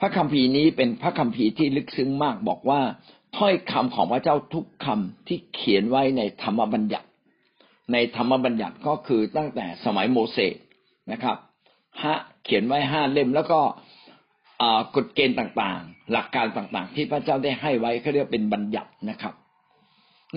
[0.00, 2.80] พระคัมภีร์นี้เป็นพระคัมภีร์ที่ลึกซึ้งมากบอกว่า
[3.36, 7.08] ถ้อยคำของพระเจ้าทุกคำที่เขียนไว้ในธรรมบัญญัติ
[7.92, 10.56] ในธรรมบัญญัติก็คือตั้งแต่สมัยโมเสส
[11.12, 11.36] นะครับ
[12.02, 13.60] ฮะเขียนไว้ห้าเล่มแล้วก็
[14.96, 19.34] กฎเกณฑ์ต่างๆ หลักการต่างๆ ที่พระเจ้าได้ให้ไว้เขาเรียกเป็นบัญญัตินะครับ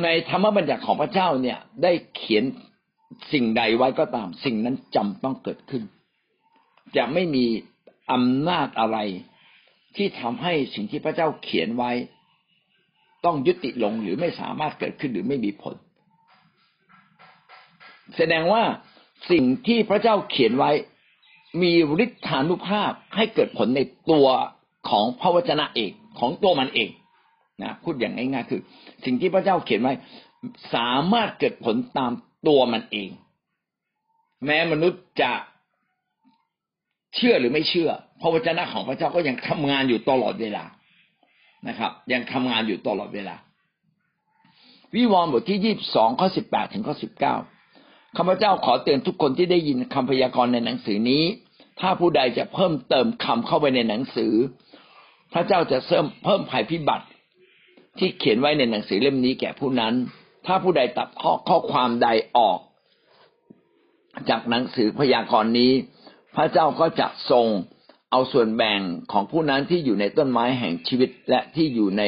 [0.04, 2.44] ในธรรมบัญญัติของพระเจ้าเนี่ยได้เขียน
[3.34, 5.84] สิ่งใดไว้ก็ตาม สิ่งนั้นจำต้องเกิดขึ้น
[6.98, 7.46] จะไม่มี
[8.12, 8.98] อำนาจอะไร
[9.98, 11.92] ที่ทำให้สิ่งที่พระเจ้าเขียนไว้
[13.26, 15.76] ต้องยุติลงหรือไม่สามารถเกิดขึ้นหรือไม่มีผล
[18.16, 18.64] แสดงว่า
[19.32, 20.72] สิ่งที่พระเจ้าเขียนไว้
[21.62, 21.72] มี
[22.04, 23.82] ฤทธานุภาพให้เกิดผลใน
[24.12, 24.28] ตัว
[24.90, 26.90] ของพระวจนะเองของตัวมันเอง
[27.62, 28.62] นะพูดอย่างง่ายๆคือ
[29.06, 29.94] สิ่งที่พระเจ้าเขียนไว้
[30.74, 32.12] สามารถเกิดผลตาม
[32.48, 33.10] ตัวมันเอง
[34.46, 35.32] แม้มนุษย์จะ
[37.16, 37.90] เชื่อหรือไม่เชื่อ
[38.22, 40.64] พระวจนะของพระเจ้าก็ยังทำงานอยู่ตลอดเวลา
[41.68, 43.36] นะครับ ยังทำงานอยู่ตลอดเวลา
[44.96, 47.36] วิวรณ์บทที่ยี่บสองข้อสิบแปดถึงข้อสิบเก้า
[48.18, 51.24] ข้าพเจ้าขอเตือนทุกคนที่ได้ยินคำพยากรณ์ในหนังสือนี้
[51.80, 54.34] ถ้าผู้ใดจะเพิ่มเติมคำเข้าไปในหนังสือ
[55.34, 57.06] พระเจ้าจะเพิ่มเพิ่มภัยพิบัติ
[58.00, 59.94] ที่เขียนไว้ในหนังสือเล่มนี้แก่ผู้นั้น
[60.46, 62.60] ถ้าผู้ใดตัดข้อข้อความใดออก
[64.30, 65.72] จากหนังสือพยากรณ์นี้
[66.36, 67.48] พระเจ้าก็จะทรง
[68.12, 68.82] เอาส่วนแบ่ง
[69.12, 72.04] ของผู้นั้นที่อยู่ในต้นไม้แห่งชีวิตและที่อยู่ใน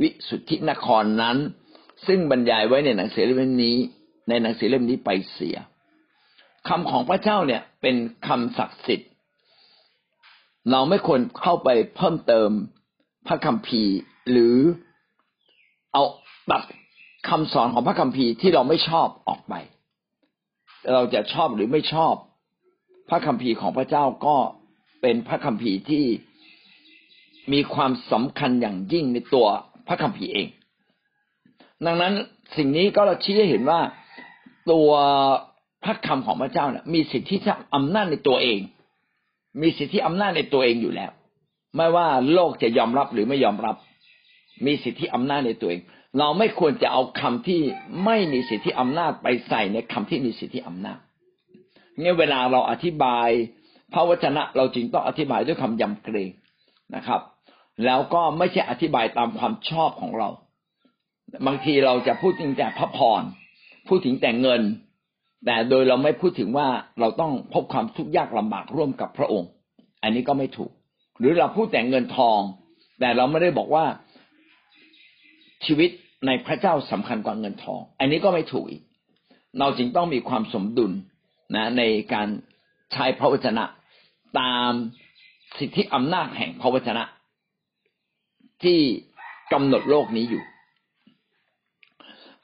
[0.00, 1.36] วิสุทธินครนั้น
[2.06, 3.76] ซึ่งบรรยายไว้ในหนังสือเล่มนี้
[4.28, 5.56] ในหนังสือเล่มนี้ไปเสีย
[6.68, 9.10] คำของพระเจ้าเนี่ยเป็นคำศักดิ์สิทธิ์
[10.70, 12.50] เราไม่ควรเข้าไปเพิ่มเติม
[13.26, 13.94] พระคัมภีร์
[14.30, 14.56] หรือ
[15.92, 16.02] เอา
[16.50, 16.62] ตัด
[17.28, 19.54] คำสอนของพระคัมภีร์ที่เราไม่ชอบออกไป
[20.92, 22.14] เราจะชอบหรือไม่ชอบ
[23.08, 24.36] พระคัมภีร์ของพระเจ้าก็
[25.02, 26.04] เป็นพระคัมภีร์ที่
[27.52, 29.46] มีความสำคัญอย่างยิ่งในตัว
[29.88, 30.48] พระคัมภีร์เอง
[31.86, 32.14] ดังนั้น
[32.56, 33.80] สิ่งนี้ก็เราชี้ให้เห็นว่า
[34.70, 34.90] ตัว
[35.84, 37.36] พระคำของพระเจ้าเนี่ยมีสิทธิ
[37.74, 38.60] อำนาจในตัวเอง
[39.62, 41.10] มีสิทธิอำนาจในตัวเองอยู่แล้ว
[41.76, 43.76] ไม่ว่าโลกจะยอมรับหรือไม่ยอมรับ
[44.66, 45.80] มีสิทธิอำนาจในตัวเอง
[46.18, 47.60] เราไม่ควรจะเอาคำที่
[48.04, 50.98] ไม่มีสิทธิอำนาจไปใส่ในคำที่มีสิทธิอำนาจ
[52.00, 53.28] เนี่ยเวลาเราอธิบาย
[53.94, 56.30] พระวจนะเราจึงต้องอธิบายด้วยคำยำเกรง
[56.94, 57.20] นะครับ
[57.84, 60.28] แล้วก็ไม่ใช่อธิบายตามความชอบของเรา
[61.46, 63.22] บางทีเราจะพูดจริงแต่พระพร
[63.88, 64.62] พูดถึงแต่เงิน
[65.46, 66.68] แต่โดยเราไม่พูดถึงว่า
[67.00, 69.50] เราต้องพบความทุกข์ยากลำบากร่วมกับพระองค์
[70.02, 70.70] อันนี้ก็ไม่ถูก
[71.18, 72.40] หรือเราพูดแต่เงินทอง
[73.00, 73.84] แต่เราไม่ได้บอกว่า
[75.66, 75.90] ชีวิต
[76.26, 78.82] ในพระเจ้าสำคัญกว่าเงินทอง อันนี้ก็ไม่ถูกอีก
[79.58, 80.92] เราจึงต้องมีความสมดุล
[81.56, 81.82] นะใน
[82.12, 82.28] การ
[82.92, 83.64] ใช้พระวจนะ
[84.40, 84.70] ตาม
[85.58, 87.04] สิทธิอำนาจแห่งพระวจนะ
[88.62, 88.80] ที่
[89.52, 90.42] กำหนดโลกนี้อยู่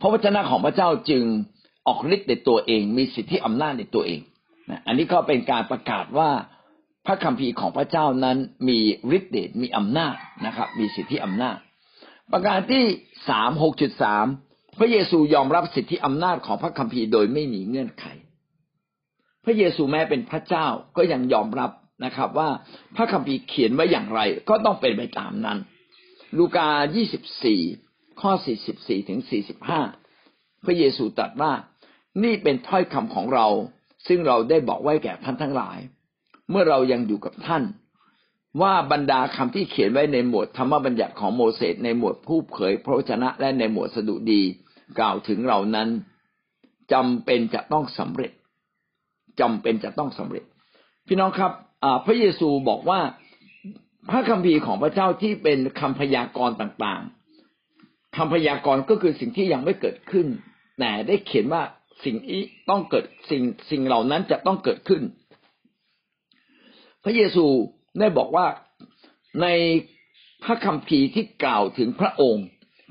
[0.01, 1.25] พระวจนะของพระเจ้าจึง
[1.87, 4.21] ออกฤทธิ์ในตัวเอง มีสิทธิอำนาจในตัวเอง
[4.71, 6.31] นะอันนี้ก็เป็นการประกาศว่า
[7.07, 8.37] พระคัมภีร์ของพระเจ้านั้น
[8.69, 8.79] มี
[9.17, 10.15] ฤทธิ์เดชมีอำนาจ
[10.47, 11.57] นะครับ มีสิทธิอำนาจ
[12.33, 12.85] ประการที่
[13.29, 14.27] สามหกจุดสาม
[14.79, 18.05] พระเยซูยอมรับสิทธิอำนาจของพระคัมภีร์โดยไม่มีเงื่อนไข
[19.45, 20.67] พระเยซูแม้เป็นพระเจ้า
[20.97, 21.71] ก็ยังยอมรับ
[22.05, 22.49] นะครับ ว่า
[22.97, 25.59] พระคัมภีร์เขียนไว้อย่างไร ก็ต้องเป็นไปตามนั้น
[26.39, 27.61] ลูกายี่สิบสี่
[28.21, 28.33] ข้อ
[28.71, 29.21] 44 ถึง
[29.95, 31.53] 45 พระเยซูตรัสว่า
[32.25, 33.47] นี่เป็นถ้อยคำของเรา
[34.07, 35.79] ซึ่งเราได้บอกไว้แก่ท่านทั้งหลาย
[36.51, 37.63] เมื่อเรายังอยู่กับท่าน
[38.63, 44.43] ว่าบรรดาคำที่เขียนไว้ในหมวดธรรมบัญญัติของโมเสสในหมวดผู้เผยพระวจนะและในหมวดสดุดี
[44.99, 45.89] กล่าวถึงเรานั้น
[46.93, 48.33] จำเป็นจะต้องสำเร็จ
[49.41, 50.45] จำเป็นจะต้องสำเร็จ
[51.07, 51.53] พี่น้องครับ
[52.07, 53.01] พระเยซูบอกว่า
[54.11, 60.27] พระคัมภีร์ของพระเจ้าที่เป็นคำพยากรณ์ต่างๆคำพยากรณ์ก็คือสิ่งที่ยังไม่เกิดขึ้น
[60.79, 61.63] แต่ได้เขียนว่า
[62.05, 65.03] สิ่งนี้ต้องเกิดสิ่งสิ่งเหล่านั้นจะต้องเกิดขึ้น
[67.05, 67.47] พระเยซู
[67.99, 68.47] ได้บอกว่า
[69.43, 69.47] ใน
[70.45, 72.47] พระคัมภีร์ที่กล่าวถึงพระองค์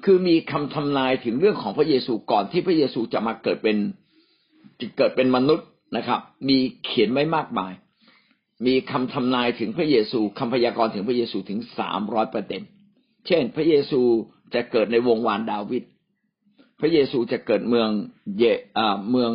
[0.05, 3.77] คือมีคำทำนายถึงเรื่องของพระเยซูก่อนที่พระเยซูจะมาเกิดเป็น
[4.97, 6.19] เกิดเป็นมนุษย์ นะครับ
[6.49, 7.73] มีเขียนไว้มากมาย
[8.65, 12.61] มีคำทำนายถึงพระเยซูคำพยากรณ์ถึงพระเยซูถึงสามร้อยเปอระเด็น
[13.27, 14.01] เช่น พระเยซู
[14.53, 15.83] จะเกิดในวงวานดาวิด
[16.79, 17.89] พระเยซูจะเกิดเมือง
[18.37, 18.43] เย
[19.11, 19.31] เมือง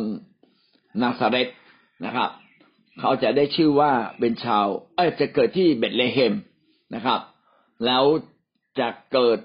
[1.01, 1.47] นาซาเรต
[2.05, 2.29] นะครับ
[2.99, 6.33] เขาจะได้ชื่อว่าเป็นชาว เอ้จะเกิดที่เบตเลเฮม
[6.95, 7.19] นะครับ
[7.85, 8.03] แล้ว
[8.79, 9.37] จะเกิด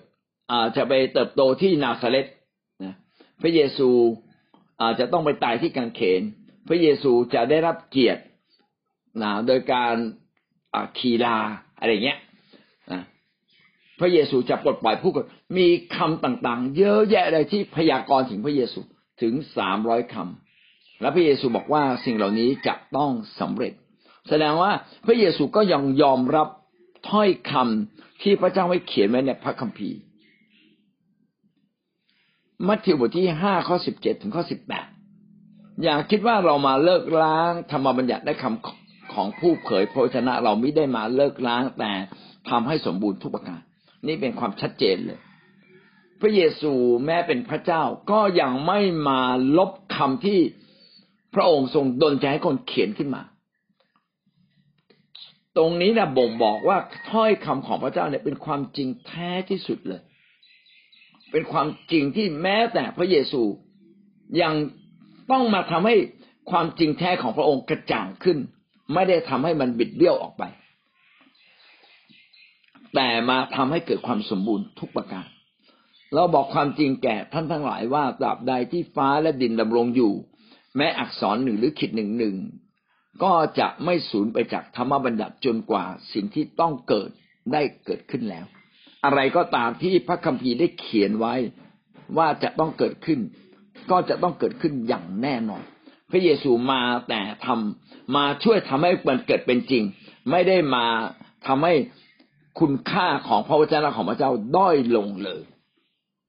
[0.76, 2.26] จะไปเติบโตที่นาซาเรต
[2.84, 2.94] นะ
[3.42, 3.88] พระเยซู
[4.82, 6.22] อาจจะต้องไปตายที่กังเขน
[6.68, 8.22] พระเยซูจะได้รับเกียรติ
[9.22, 9.94] นะโดยการ
[10.98, 11.36] คีลา
[11.78, 12.18] อะไรเงี้ย
[12.92, 13.02] นะ
[14.00, 15.26] พระเยซูจะปลดปล่อยผู้คน
[15.58, 18.80] มีคำต่างๆ เยอะแยะเลยที่พยากรณ์ถึงพระเยซู
[19.22, 23.10] ถึงสามร้อยคำและพระเยซูบอกว่าสิ่งเหล่านี้จะต้อง
[23.40, 23.72] สำเร็จ
[24.28, 24.72] แสดงว่า
[25.06, 26.48] พระเยซูก็ยังยอมรับ
[27.10, 29.98] ถ้อยคำที่พระเจ้าไว้เขียนไว้ในพระคัมภีร์
[32.66, 34.86] มัทธิวบทที่ห้าข้อสิบเจ็ดถึงข้อสิบแปด
[35.82, 41.92] อย่าคิดว่าเรามาเลิกล้างธรรมบัญญัติได้คำของผู้เผยพระชนะ เราไม่ได้มาเลิกล้างแต่
[42.50, 43.60] ทำให้สมบูรณ์ทุกประการ
[44.06, 45.18] นี่เป็นความชัดเจนเลย
[46.20, 46.72] พระเยซู
[47.06, 49.20] แม้เป็นพระเจ้าก็ยังไม่มา
[49.58, 50.40] ลบคำที่
[51.34, 53.22] พระองค์ทรงดลใจให้คนเขียนขึ้นมา
[55.56, 56.78] ตรงนี้นะบ่งบอกว่า
[57.10, 60.02] ถ้อยคำของพระเจ้าเนี่ยเป็นความจริงแท้ที่สุดเลย
[61.32, 63.42] เป็นความจริงที่แม้แต่พระเยซู
[64.42, 64.54] ยัง
[65.30, 65.94] ต้องมาทำให้
[66.50, 68.38] ความจริงแท้ของพระองค์กระจ่างขึ้น
[68.94, 70.42] ไม่ได้ทำให้มันบิดเบี้ยวออกไป
[72.94, 75.26] แต่มาทำให้เกิดความสมบูรณ์ทุกประการ
[76.14, 80.12] เราบอกความจริงแก่ท่านทั้งหลายว่าตราบใดที่ฟ้าและดินดำรงอยู่
[80.76, 82.36] แม้อักษรหนึ่งหรือขีดหนึ่งหนึ่ง
[83.22, 87.10] ก็จะไม่สูญไปจากธรรมบัญญัติจนกว่าสิ่งที่ต้องเกิด
[87.52, 88.44] ได้เกิดขึ้นแล้ว
[89.04, 91.34] อะไรก็ตามที่พระคัมภีร์ได้เขียนไว้
[92.18, 93.20] ว่าจะต้องเกิดขึ้น
[93.90, 95.62] ก็จะต้องเกิดขึ้นอย่างแน่นอน
[96.10, 99.82] พระเยซูมาแต่ทำมาช่วยทำให้มันเกิดเป็นจริง
[100.30, 100.86] ไม่ได้มา
[101.46, 101.74] ทำให้
[102.60, 105.42] คุณค่าของพระวจนะของพระเจ้าด้อยลงเลย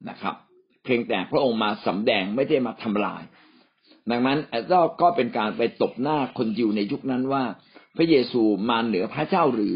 [0.10, 0.36] นะครับ
[0.84, 3.24] เพียงแต่พระองค์มาสำแดงไม่ได้มาทำลาย
[4.12, 4.40] ดังนั้น
[5.02, 7.44] ก็เป็นการไปตบหน้าคนยิวในยุคนั้นว่า
[7.98, 9.76] พระเยซูมาเหนือพระเจ้าหรือ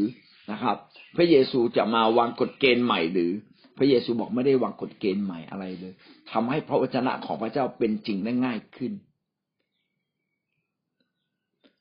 [0.52, 0.78] นะครับ
[1.16, 3.32] พระเยซูจะมาวางกฎเกณฑ์ใหม่หรือ
[3.78, 5.94] พระเยซูบอกไม่ได้วางกฎเกณฑ์ใหม่อะไรเลย
[6.32, 8.94] ทำให้พระวจนะของพระเจ้าเป็นจริงได้ง่ายขึ้น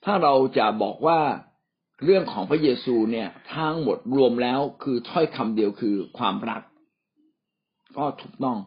[0.04, 1.20] ถ้าเราจะบอกว่า
[2.04, 6.62] เรื่องของพระเยซูเนี่ยทั้งหมดรวมแล้วคือถ้อยคำเดียวคือความรัก
[7.96, 8.58] ก็ถูกต้อง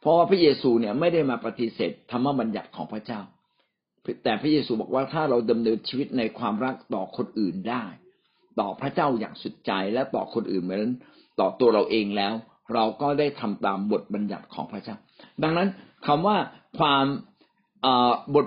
[0.00, 3.20] เพราะว่าพระเยซูเนี่ยไม่ได้มาปฏิเสธธรรมบัญญัติของพระเจ้า
[4.24, 7.84] แต่พระเยซูบอกว่าถ้าเราดำเนินชีวิตในความรักต่อคนอื่นได้
[8.60, 10.92] ต่อพระเจ้าอย่างสุดใจและต่อคนอื่นเหมือน
[11.40, 12.34] ต่อตัวเราเองแล้ว
[12.74, 14.96] เราก็ได้ทำตามบทบัญญัติของพระเจ้า
[15.42, 15.68] ดังนั้น
[16.06, 16.36] คำว่า
[16.78, 17.04] ความ
[18.34, 18.46] บท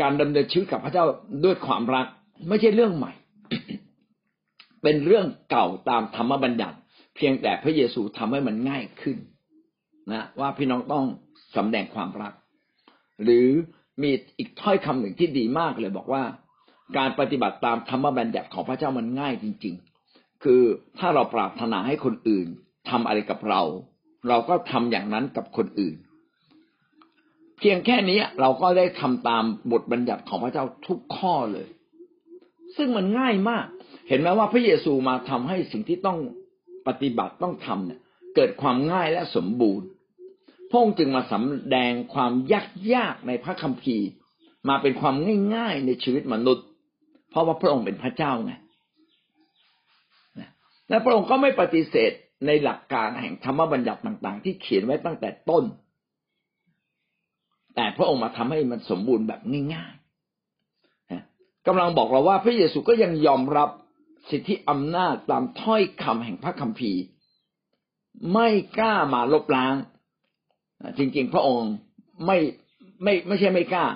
[0.00, 1.04] การดำเนินชีวิตกับพระเจ้า
[1.44, 2.06] ด้วยความรัก
[2.48, 3.12] ไม่ใช่เรื่องใหม่
[4.82, 6.76] เป็นเรื่องเก่าตามธรรมบัญญัติ
[7.16, 9.16] เพียงแต่พระเยซูทำให้มันง่ายขึ้น
[10.12, 11.04] นะว่าพี่น้องต้อง
[11.56, 12.32] สำแดงความรัก
[13.22, 13.48] หรือ
[14.02, 16.22] มีอีกถ้อยคำหนึ่งที่ดีมากเลยบอกว่า
[16.96, 19.76] การปฏิบัติตามธรรมบัญญัติของพระเจ้ามันง่ายจริง
[20.44, 20.62] คือ
[20.98, 22.46] ถ้าเราปรารถนาให้คนอื่น
[22.90, 23.62] ทำอะไรกับเรา
[24.28, 25.96] เราก็ทำอย่างนั้นกับคนอื่น
[27.58, 31.68] เพียงแค่นี้เราก็ได้ทำตามบทบัญญัติของพระเจ้าทุกข้อเลย
[32.76, 33.66] ซึ่งมันง่ายมาก
[34.08, 36.18] เห็นไหมว่าพระเยซูมาทำให้สิ่งที่ต้อง
[36.86, 38.00] ปฏิบัติต้องทำเนี่ย
[38.34, 39.86] เกิดความง่ายและสมบูรณ์
[40.70, 44.08] พระองค์จึงมาสำแดงความยากยากในพระคัมภีร์
[44.68, 45.14] มาเป็นความ
[45.54, 46.66] ง่ายๆในชีวิตมนุษย์
[47.30, 48.52] เพราะว่าพระองค์เป็นพระเจ้าไง
[50.88, 52.12] และพระองค์ก็ไม่ปฏิเสธ
[52.46, 55.64] ในหลักการแห่งธรรมบัญญัติต่าง ๆ ที่เขียนไว้ตั้งแต่ต้น
[57.76, 59.40] แต่พระองค์มาทำให้มันสมบูรณ์แบบ
[59.74, 63.70] ง่ายๆกำลังบอกเราว่าพระเยซูก็ยังยอมรับ
[64.30, 67.00] สิทธิอำนาจตามถ้อยคำแห่งพระคัมภีร์
[68.32, 69.74] ไม่กล้ามาลบล้าง
[70.98, 71.70] จริงๆ พระองค์
[72.26, 72.38] ไม่
[73.02, 73.86] ไม่ไม่ใช่ไม่กล้า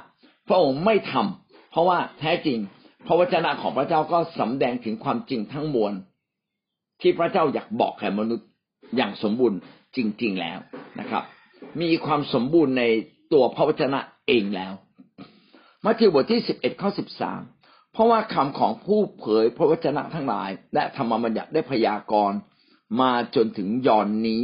[0.48, 2.58] พระองค์ไม่ทำเพราะว่าแท้จริง
[3.06, 5.92] พระวจนะของพระเจ้าก็สำแดงถึงความจริงทั้งมวล
[7.02, 8.48] ที่พระเจ้าอยากบอกแก่มนุษย์
[8.96, 9.58] อย่างสมบูรณ์
[9.96, 10.58] จริง ๆแล้ว
[11.00, 11.22] นะครับ
[11.80, 12.84] มีความสมบูรณ์ใน
[13.32, 14.72] ตัวพระวจนะเองแล้ว
[15.84, 17.40] มัทธิวบทที่สิบเอ็ดข้อสิบสาม
[17.92, 22.38] เพราะว่าคำของผู้เผยพระวจนะทั้งหลาย และธรรมบัญญัติได้พยากรณ์
[23.00, 24.42] มาจนถึงยอนนี้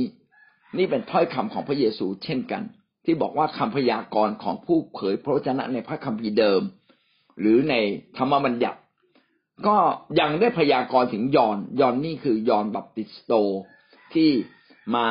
[0.78, 2.62] นี่เป็นถ้อยคำของพระเยซูเช่นกัน
[3.04, 6.62] ที่บอกว่าคำพยากรณ์ของผู้เผยพระวจนะในพระคัมภีร์เดิม
[7.40, 7.74] หรือใน
[8.16, 8.78] ธรรมบัญญัติ
[9.66, 9.76] ก็
[10.20, 13.32] ยังได้พยากรณ์ถึงยอนยอนนี่คือยอนบัพติสโต
[14.14, 14.30] ที่
[14.96, 15.08] มา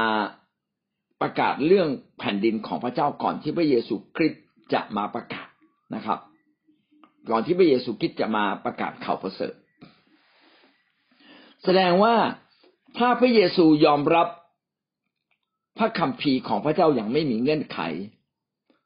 [1.21, 1.89] ประกาศเรื่อง
[2.19, 4.43] แผ่นดินของพระเจ้าก่อนที่พระเยซูคริสต์
[4.73, 5.47] จะมาประกาศ
[5.95, 6.19] นะครับ
[7.29, 9.53] ก่อนที่พระเยซูคริสต์จะมาประกาศข่าวประเสริฐ
[11.63, 12.15] แสดงว่า
[12.97, 14.27] ถ้าพระเยซูยอมรับ
[15.77, 17.79] พระคัมภีร์ของพระเจ้าอย่างไม่มีเงื่อนไข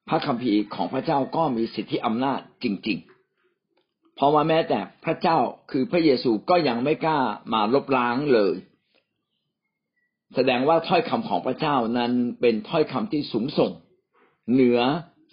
[0.10, 3.21] พระคัมภีร์ของพระเจ้าก็มีสิทธิอำนาจจริง ๆ
[4.22, 5.38] ราะว่าแม้แต่พระเจ้า
[5.72, 7.20] คือพระเยซูก็ยังไม่กล้า
[7.54, 8.56] มาลบล้างเลย
[10.36, 12.12] แสดงว่าถ้อยคำของพระเจ้านั้น
[12.42, 13.72] เป็นถ้อยคำที่สูงส่ง
[14.54, 14.80] เหนือ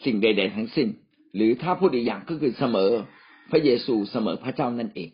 [0.05, 0.89] สิ่งใด ๆ ทั้งสิ้น
[1.37, 2.91] หรือถ้าพูดอีกอย่างก็คือเสมอ
[3.51, 5.11] พระเยซูเสมอพระเจ้านั่นเอง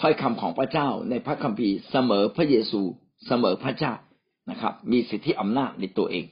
[0.00, 2.80] ถ้อยคำของพระเจ้าในพระคัมภีร์เสมอพระเยซู
[3.26, 3.94] เสมอพระเจ้า
[4.50, 6.24] นะครับ มีสิทธิอำนาจในตัวเอง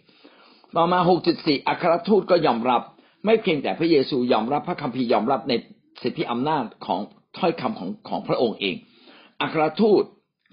[0.76, 0.98] ต่อมา
[1.32, 2.82] 6.4 อัครทูตก็ยอมรับ
[3.24, 5.52] ไม่เพียงแต่พระเยซูยอมรับพระคัมภีร์ยอมรับใน
[6.02, 7.00] สิทธิอำนาจของ
[7.38, 8.76] ถ้อยคำของของพระองค์เอง
[9.40, 10.04] อัครทูต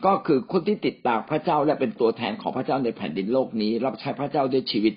[0.06, 4.94] ก็คือคนที่ติดตามพระเจ้าและเป็นตัวแทนของพระเจ้าในแผ่นดินโลกนี้ รับใช้พระเจ้าด้วยชีวิต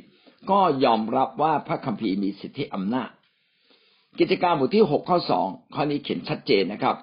[0.50, 3.10] ก็ยอมรับว่าพระคัมภีร์มีสิทธิอำนาจ
[4.18, 6.96] กิจการบทที่หกข้อสองข้อนี้เขียนชัดเจนนะครับ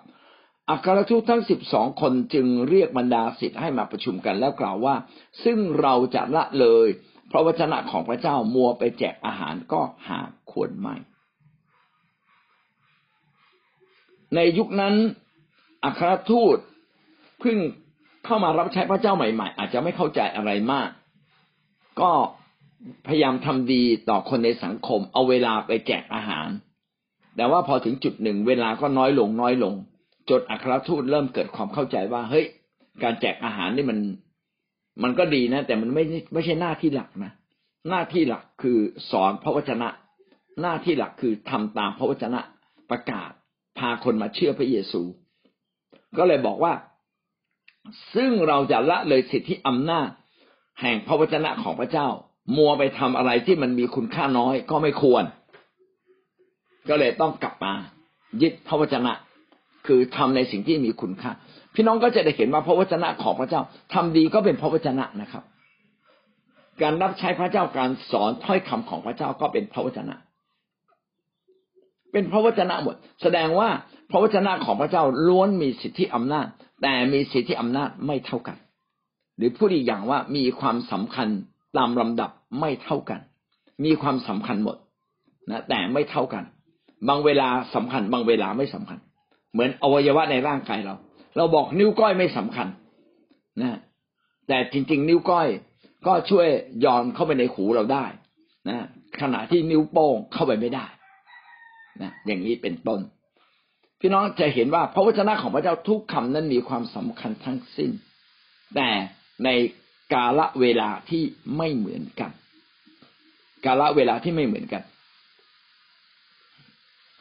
[0.70, 4.96] อัครทูตทั้งสิบสองคนจึงเรียกบรรดาสิทธิ์ให้มาประชุมกันแล้วกล่าวว่า
[5.44, 6.88] ซึ่งเราจะละเลย
[7.32, 10.20] พระวจนะของพระเจ้ามัวไปแจกอาหารก็หา
[10.52, 10.96] ควรไม่
[14.36, 14.94] ในยุคนั้น
[15.84, 16.58] อัครทูต
[17.40, 17.58] เพิ่ง
[18.26, 20.90] เข้ามารับใช้พระเจ้าใหม่ ๆ อาจจะไม่เข้าใจอะไรมาก
[22.02, 22.12] ก็
[23.08, 26.48] พยายามทำดีต่อคนในสังคม เอาเวลาไปแจกอาหาร
[27.36, 29.74] แต่ว่าพอถึงจุดหนึ่งเวลาก็น้อยลงน้อยลง
[30.30, 32.46] จนอัครทูตเริ่มเกิดความเข้าใจว่า เฮ้ย
[33.04, 34.00] การแจกอาหารนี่มัน
[35.04, 36.04] มันก็ดีนะ แต่มันไม่
[36.34, 37.32] ไม่ใช่หน้าที่หลักนะ
[37.90, 38.78] หน้าที่หลักคือ
[39.12, 39.90] สอนพระวจนะ
[40.62, 42.40] หน้าที่หลักคือทำตามพระวจนะ
[42.92, 45.02] ประกาศาคนมาเชื่อพระเยซู
[46.18, 46.74] ก็เลยบอกว่า
[48.16, 50.10] ซึ่งเราจะละเลยสิทธิอำนาจ
[50.82, 52.08] แห่งพระวจนะของพระเจ้า
[52.58, 55.24] มัวไปทำอะไรที่มันมีคุณค่าน้อยก็ไม่ควร
[56.90, 57.74] ก็เลยต้องกลับมา
[58.42, 59.14] ยึดพระวจนะ
[59.88, 61.32] คือทำในสิ่งที่มีคุณค่า
[61.74, 63.62] พี่น้องก็จะได้เห็นว่าพระวจนะของพระเจ้า
[63.94, 65.44] ทำดีก็เป็นพระวจนะนะครับ
[66.82, 70.16] การรับใช้พระเจ้าการสอนถ้อยคำของพระเจ้าก็เป็นพระวจนะ
[72.14, 73.70] เป็นพระวจนะหมด แสดงว่า
[74.12, 76.48] พระวจนะของพระเจ้าล้วนมีสิทธิอำนาจ
[76.82, 78.58] แต่มีสิทธิอำนาจไม่เท่ากัน
[79.38, 81.28] หรือพูดอีกอย่างว่ามีความสำคัญ
[81.78, 83.20] ตามลำดับไม่เท่ากัน
[83.86, 84.78] มีความสำคัญหมด
[85.52, 86.44] นะแต่ไม่เท่ากัน
[87.08, 89.00] บางเวลาสำคัญ บางเวลาไม่สำคัญ
[89.54, 90.96] เหมือนอวัยวะในร่างกายเรา
[91.38, 92.68] เราบอกนิ้วก้อยไม่สำคัญ
[93.62, 93.80] นะ
[94.48, 95.48] แต่จริง ๆ นิ้วก้อย
[96.08, 96.48] ก็ช่วย
[96.86, 98.06] ย้อนเข้าไปในหูเราได้
[98.70, 98.86] นะ
[99.22, 100.86] ขณะที่นิ้วโป้งเข้าไปไม่ได้
[102.02, 103.00] นะอย่างนี้เป็นต้น
[104.00, 107.92] พี่น้องจะเห็นว่าพระวจนะของพระเจ้าทุกคำนั้นมีความสำคัญทั้งสิ้น
[108.76, 108.90] แต่
[109.44, 109.50] ใน
[110.14, 111.24] กาละเวลาที่
[111.58, 112.32] ไม่เหมือนกัน
[113.66, 114.84] กาละเวลาที่ไม่เหมือนกัน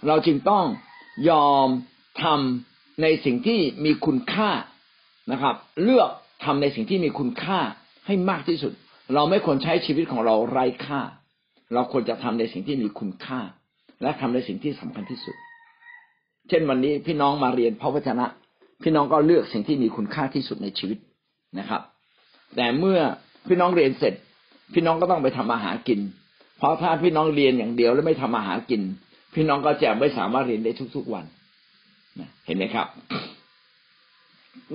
[0.06, 0.64] เราจึงต้อง
[1.30, 1.68] ยอม
[2.22, 4.50] ทำในสิ่งที่มีคุณค่า
[5.32, 6.10] นะครับ เลือก
[6.44, 7.60] ทำในสิ่งที่มีคุณค่า
[8.06, 8.72] ให้มากที่สุด
[9.14, 11.00] เราไม่ควรใช้ชีวิตของเราไร้ค่า
[11.74, 13.40] เราควรจะทำในสิ่งที่มีคุณค่า
[14.02, 15.36] และทำในสิ่งที่สำคัญที่สุด
[16.48, 18.26] เช่นวันนี้พี่น้องมาเรียนพระวจนะ
[18.82, 20.98] พี่น้องก็เลือกสิ่งที่มีคุณค่าที่สุดในชีวิต
[21.58, 21.82] นะครับ
[22.56, 22.98] แต่เมื่อ
[23.48, 24.14] พี่น้องเรียนเสร็จ
[24.74, 26.00] พี่น้องก็ต้องไปทำอาหารกิน
[26.58, 28.82] เพราะถ้าพี่น้องเรียนอย่างเดียวแล้วไม่ทำอาหารกิน
[29.34, 31.24] พี่น้องก็จะไม่สามารถเรียนได้ทุกๆวัน
[32.46, 32.86] เห็นไหมครับ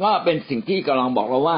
[0.01, 1.57] ว่าเป็นสิ่งที่กำลังบอกเราว่า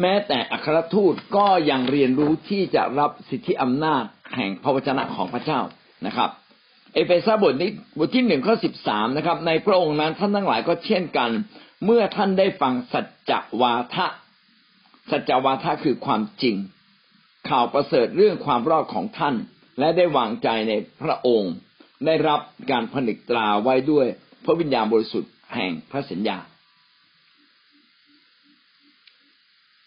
[0.00, 4.02] แม้แต่อัครทูตก็ยังเรียนรู้ที่จะรับสิทธิอำนาจ
[4.36, 5.60] แห่งพระวจนะของพระเจ้า
[6.06, 6.30] นะครับ
[6.96, 11.30] เอเฟซัสบทนี้บทที่หนึ่งข้อสิบสามนะครับ ในพระองค์นั้นท่านทั้งหลายก็เช่นกัน
[11.84, 14.06] เมื่อท่านได้ฟังสัจวาทะ
[15.10, 16.56] สัจวาทะคือความจริง
[17.48, 19.34] ข่าวประเสริฐเรื่องความรอดของท่าน
[19.78, 20.72] และได้วางใจใน
[21.02, 21.52] พระองค์
[22.06, 22.40] ได้รับ
[22.70, 24.06] การผนึกตราไว้ด้วย
[24.44, 26.38] พระวิญญาณบริสุทธิ์แห่งพระสัญญา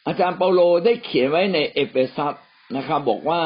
[0.08, 2.34] อาจารย์เปาโลได้เขียนไว้ในเอเฟซัส
[2.76, 3.42] นะครับ บอกว่า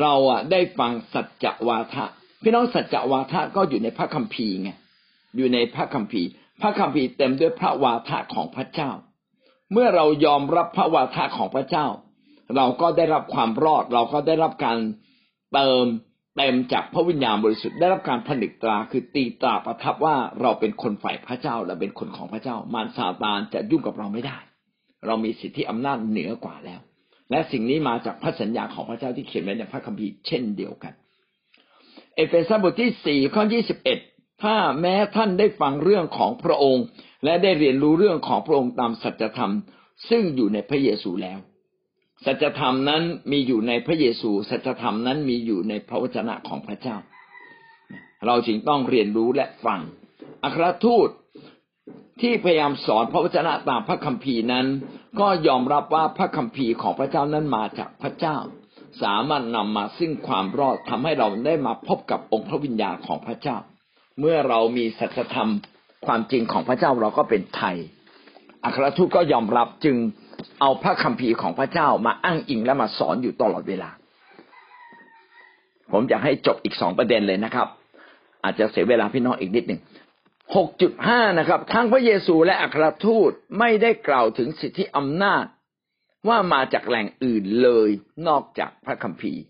[0.00, 2.06] เราอะได้ฟังสัจวาทะ
[2.42, 4.70] พี่น้องสัจจวาทะก็อยู่ในพระคัมภีร์ไง
[5.36, 6.28] อยู่ในพระคัมภีร์
[6.60, 8.90] พระคัมภีร์เต็มด้วยพระวาทะของพระเจ้า
[9.72, 11.86] เมื่อเรายอมรับพระวาทะของพระเจ้า
[12.56, 14.78] เราก็ได้รับความรอด เราก็ได้รับการ
[15.52, 15.84] เติม
[16.36, 24.38] เต็มจากพระวิญญาณบริสุทธิ์ได้รับการผนึกตราคือตีตราประทับว่าเราเป็นคนฝ่ายพระเจ้าและเป็นคนของพระเจ้า มารซาตานจะยุ่งกับเราไม่ได้
[25.06, 26.80] เรามีสิทธิอำนาจเหนือกว่าแล้ว
[27.30, 30.92] และสิ่งนี้มาจากพระสัญญาของพระเจ้าที่เขียนไว้ในพระคัมภีร์เช่นเดียวกัน
[32.18, 33.98] เอเฟซัสบทที่สี่ข้อยี่สิบเอ็ด
[34.42, 36.84] ถ้าแม้ท่านได้ฟังเรื่องของพระองค์
[37.24, 39.52] และได้เรียนรู้เรื่องของพระองค์ตามสัจธรรม
[40.08, 41.38] ซึ่งอยู่ในพระเยซูแล้ว
[42.24, 43.02] สัจธรรมนั้น
[43.32, 46.96] มีอยู่ในพระเยซู สัจธรรมนั้นมีอยู่ในพระวจนะของพระเจ้า
[48.26, 49.80] เราจึงต้องเรียนรู้และฟัง
[50.44, 51.08] อัครทูต
[52.20, 54.66] ที่พยายามสอนพระวจนะตามพระคัมภีร์นั้น
[55.20, 58.38] ก็ยอมรับว่าพระคัมภีร์ของพระเจ้านั้นมาจากพระเจ้า
[59.02, 63.56] สามารถนำมาซึ่งความรอดทำให้เราได้มาพบกับองค์พระวิญญาณของพระเจ้า
[64.20, 65.50] เมื่อเรามีสัจธรรม
[66.06, 67.76] ความจริงของพระเจ้าเราก็เป็นไทย
[68.64, 69.96] อัครทูตก็ยอมรับจึง
[70.60, 73.90] เอาพระคัมภีร์ของพระเจ้ามาอ้างอิงและมาสอนอยู่ตลอดเวลา
[75.92, 77.68] ผมอยากให้จบอีกสองประเด็นเลยนะครับ
[78.44, 79.80] อาจจะเสียเวลาพี่น้องอีกนิดหนึ่ง
[80.56, 85.44] หกจุดห้านะครับทั้งพระเยซูและอัครทูตไม่ได้กล่าวถึงสิทธิอำนาจ
[86.26, 87.88] ว่ามาจากแหล่งอื่นเลย
[88.28, 89.42] นอกจากพระคัมภีร์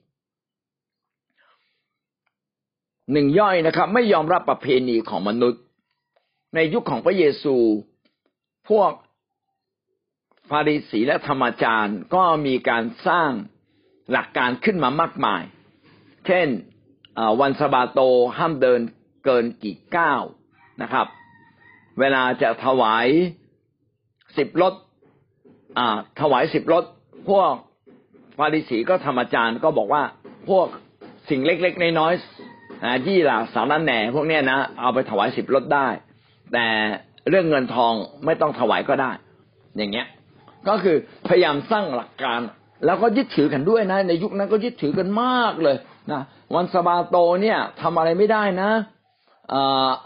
[3.13, 5.63] หนึ่งย่อยนะครับ ไม่ยอมรับประเพณีของมนุษย์
[6.55, 7.57] ในยุคของพระเยซู
[8.69, 8.93] พวก
[10.49, 13.31] ฟาริสีและธรรมจารย์ก็มีการสร้าง
[14.13, 15.43] หลักการขึ้นมามากมาย
[16.27, 16.49] เช่น
[17.41, 18.01] วันสบาโต
[18.39, 18.81] ห้ามเดิน
[19.25, 20.23] เกินกี่ก้าว
[20.83, 21.07] นะครับ
[22.01, 23.07] เวลาจะถวาย
[24.37, 24.75] สิบรถ
[25.79, 25.81] อ
[26.21, 26.85] ถวายสิบรถ
[27.29, 27.53] พวก
[28.39, 30.03] ฟาริสีก็ธรรมจารย์ก็บอกว่า
[30.49, 30.67] พวก
[31.31, 35.87] สิ่งเล็กๆน้อยๆยี่หลาสารแหน่ พวกเนี้ยนะเอาไปถวายสิบรถได้
[36.53, 36.67] แต่
[37.29, 37.93] เรื่องเงินทอง
[38.25, 39.11] ไม่ต้องถวายก็ได้
[39.77, 40.07] อย่างเงี้ย
[40.69, 40.97] ก็คือ
[41.29, 42.41] พยายามสร้างหลักการ
[42.87, 45.77] แล้วก็ยึดถือกันด้วยนะ ในยุคนั้นก็ยึดถือกันมากเลย
[46.13, 46.23] นะ
[46.55, 48.71] วันสบาโตเนี่ยทำอะไรไม่ได้นะ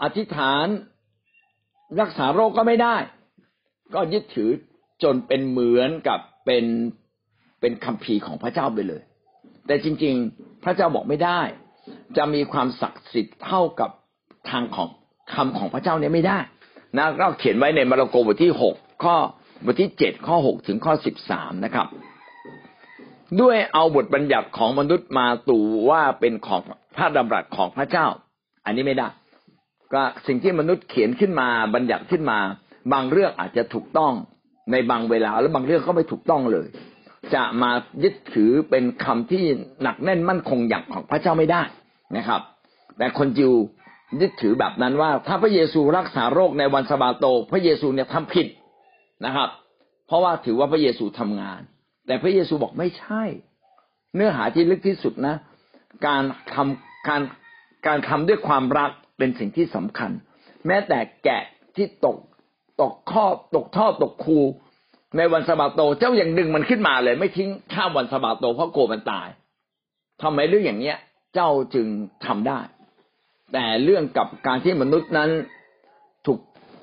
[0.03, 0.65] อธิษฐาน
[2.01, 2.95] รักษาโรคก็ไม่ได้
[3.93, 4.49] ก็ยึดถือ
[5.03, 6.65] จนเป็นเหมือนกับเป็น
[7.61, 9.01] เป็นคำพีของพระเจ้าไปเลย
[9.67, 11.41] แต่จริง ๆ พระเจ้าบอกไม่ได้
[12.17, 13.89] จะมีความศักดิ์สิทธิ์เท่ากับ
[14.49, 14.89] ทางของ
[15.33, 16.39] คำของพระเจ้าเนี่ยไม่ได้
[16.97, 19.15] นะเราเขียนไว้ในมาระโกบทที่หกข้อ
[19.65, 21.87] บทที่เจ็ดข้อหกถึงข้อสิบสามนะครับ
[23.41, 26.61] ด้วยเอาบทบัญญัติของมนุษย์มาตู่ว่าเป็นของ
[26.95, 28.07] พระดำรัสของพระเจ้า
[28.65, 29.07] อันนี้ไม่ได้
[29.93, 32.39] ก็สิ่งที่มนุษย์เขียนขึ้นมาบัญญัติขึ้นมา
[32.91, 34.13] บางเรื่องอาจจะถูกต้อง
[34.71, 36.67] ในบางเวลาแล้วบางเรื่องก็ไม่ถูกต้องเลย
[37.35, 37.71] จะมา
[38.03, 39.43] ยึดถือเป็นคำที่
[39.83, 41.61] หนักแน่นมั่นคงอย่างของพระเจ้าไม่ได้
[42.17, 42.41] นะครับ
[42.97, 43.53] แต่คนยิว
[44.21, 48.47] ยึดถือแบบนั้นว่า ถ้าพระเยซูรักษาโรคในวันสบาโต พระเยซูเนี่ยทำผิด
[49.25, 49.49] นะครับ
[50.07, 51.61] เพราะว่าถือว่าพระเยซูทำงาน
[52.07, 53.23] แต่พระเยซูบอกไม่ใช่
[54.15, 55.35] เนื้อหาที่ลึกที่สุดนะ
[56.07, 57.21] การทำการ
[57.87, 60.11] การทำด้วยความรักเป็นสิ่งที่สำคัญ
[60.67, 61.43] แม้แต่แกะ
[61.75, 62.17] ที่ตก
[62.81, 64.39] ตกข้อตกท่อตกคู
[65.17, 69.27] ในวันสะบาโตเจ้ายังดึงมันขึ้นมาเลย ไม่ทิ้งข้ามวันสะบาโตเพราะกลัวมันตาย
[70.21, 70.97] ทำไมเรื่องอย่างเนี้ย
[71.33, 71.87] เจ้าจึง
[72.25, 72.59] ทำได้
[73.53, 75.29] แต่เรื่องกับการที่มนุษย์นั้น
[76.25, 76.39] ถูก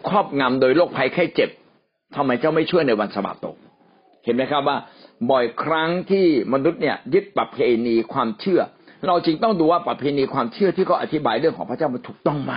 [0.09, 1.51] ครอบงำโดยโรคภัยไข้เจ็บ
[2.17, 3.47] ทำไมเจ้าไม่ช่วยในวันสะบาโต
[4.25, 4.77] เห็นไหมครับว่า
[5.31, 8.61] บ่อยครั้งที่มนุษย์เนี่ย ยึดประเพณีความเชื่อ
[9.09, 12.55] เราจรึงต้องดูว่าประเพณีความเชื่อที่เขาอธิบายเรื่องของพระเจ้ามันถูกต้องไหม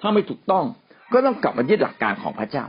[0.00, 0.64] ถ้าไม่ถูกต้อง
[1.12, 2.64] ก็ต้องกลับมายึดหลักการของพระเจ้า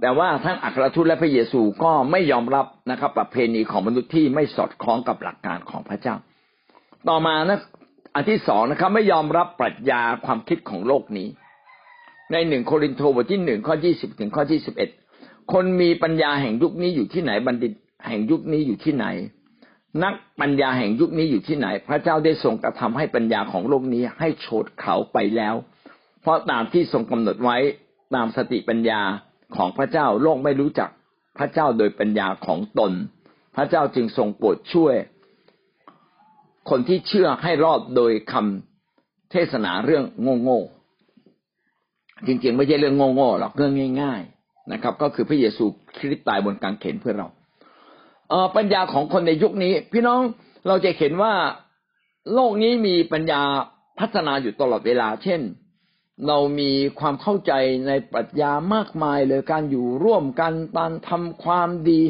[0.00, 6.14] แต่ว่าทั้งอัครทูตและพระเยซูก็ไม่ยอมรับนะครับ ประเพณีของมนุษย์ที่ไม่สอดคล้องกับหลักการของพระเจ้า
[7.08, 7.60] ต่อมานะ
[8.14, 11.28] อันที่สองนะครับ ไม่ยอมรับปรัชญาความคิดของโลกนี้
[12.32, 14.90] ในหนึ่งโครินโตบทที่หนึ่งข้อยี่สิบถึงข้อที่สิบเอ็ด
[15.52, 17.72] คนมีปัญญาแห่งยุคนี้อยู่ที่ไหนบัณฑิต
[18.08, 19.06] แห่งยุคนี้อยู่ที่ไหน
[20.04, 25.54] นักปัญญาแห่งยุคนี้อยู่ที่ไหน พระเจ้าได้ทรงกระทำให้ปัญญาของโลกนี้ให้โฉดเขาไปแล้ว
[26.22, 27.56] เพราะตามที่ทรงกำหนดไว้
[28.14, 29.00] ตามสติปัญญา
[29.56, 30.90] ของพระเจ้าโลกไม่รู้จัก
[31.38, 32.92] พระเจ้าโดยปัญญาของตน
[33.56, 34.94] พระเจ้าจึงทรงโปรดช่วย
[36.70, 40.04] คนที่เชื่อให้รอดโดยคำเทศนาเรื่อง
[40.42, 45.64] โง่ๆจริงๆ ไม่ใช่เรื่องโง่ๆหรอกเรื่องง่าย ๆนะครับ ก็คือพระเยซู
[45.96, 47.28] คริสต์ตายบนกางเขนเพื่อเรา
[48.56, 50.20] ปัญญาของคนในยุคนี้ พี่น้อง
[50.66, 51.34] เราจะเห็นว่า
[52.34, 53.42] โลกนี้มีปัญญา
[54.00, 55.40] พัฒนาอยู่ตลอดเวลา เช่น
[56.28, 57.52] เรามีความเข้าใจ
[57.86, 62.02] ในปรัชญามากมายเลยการอยู่ร่วมกันการทำความดี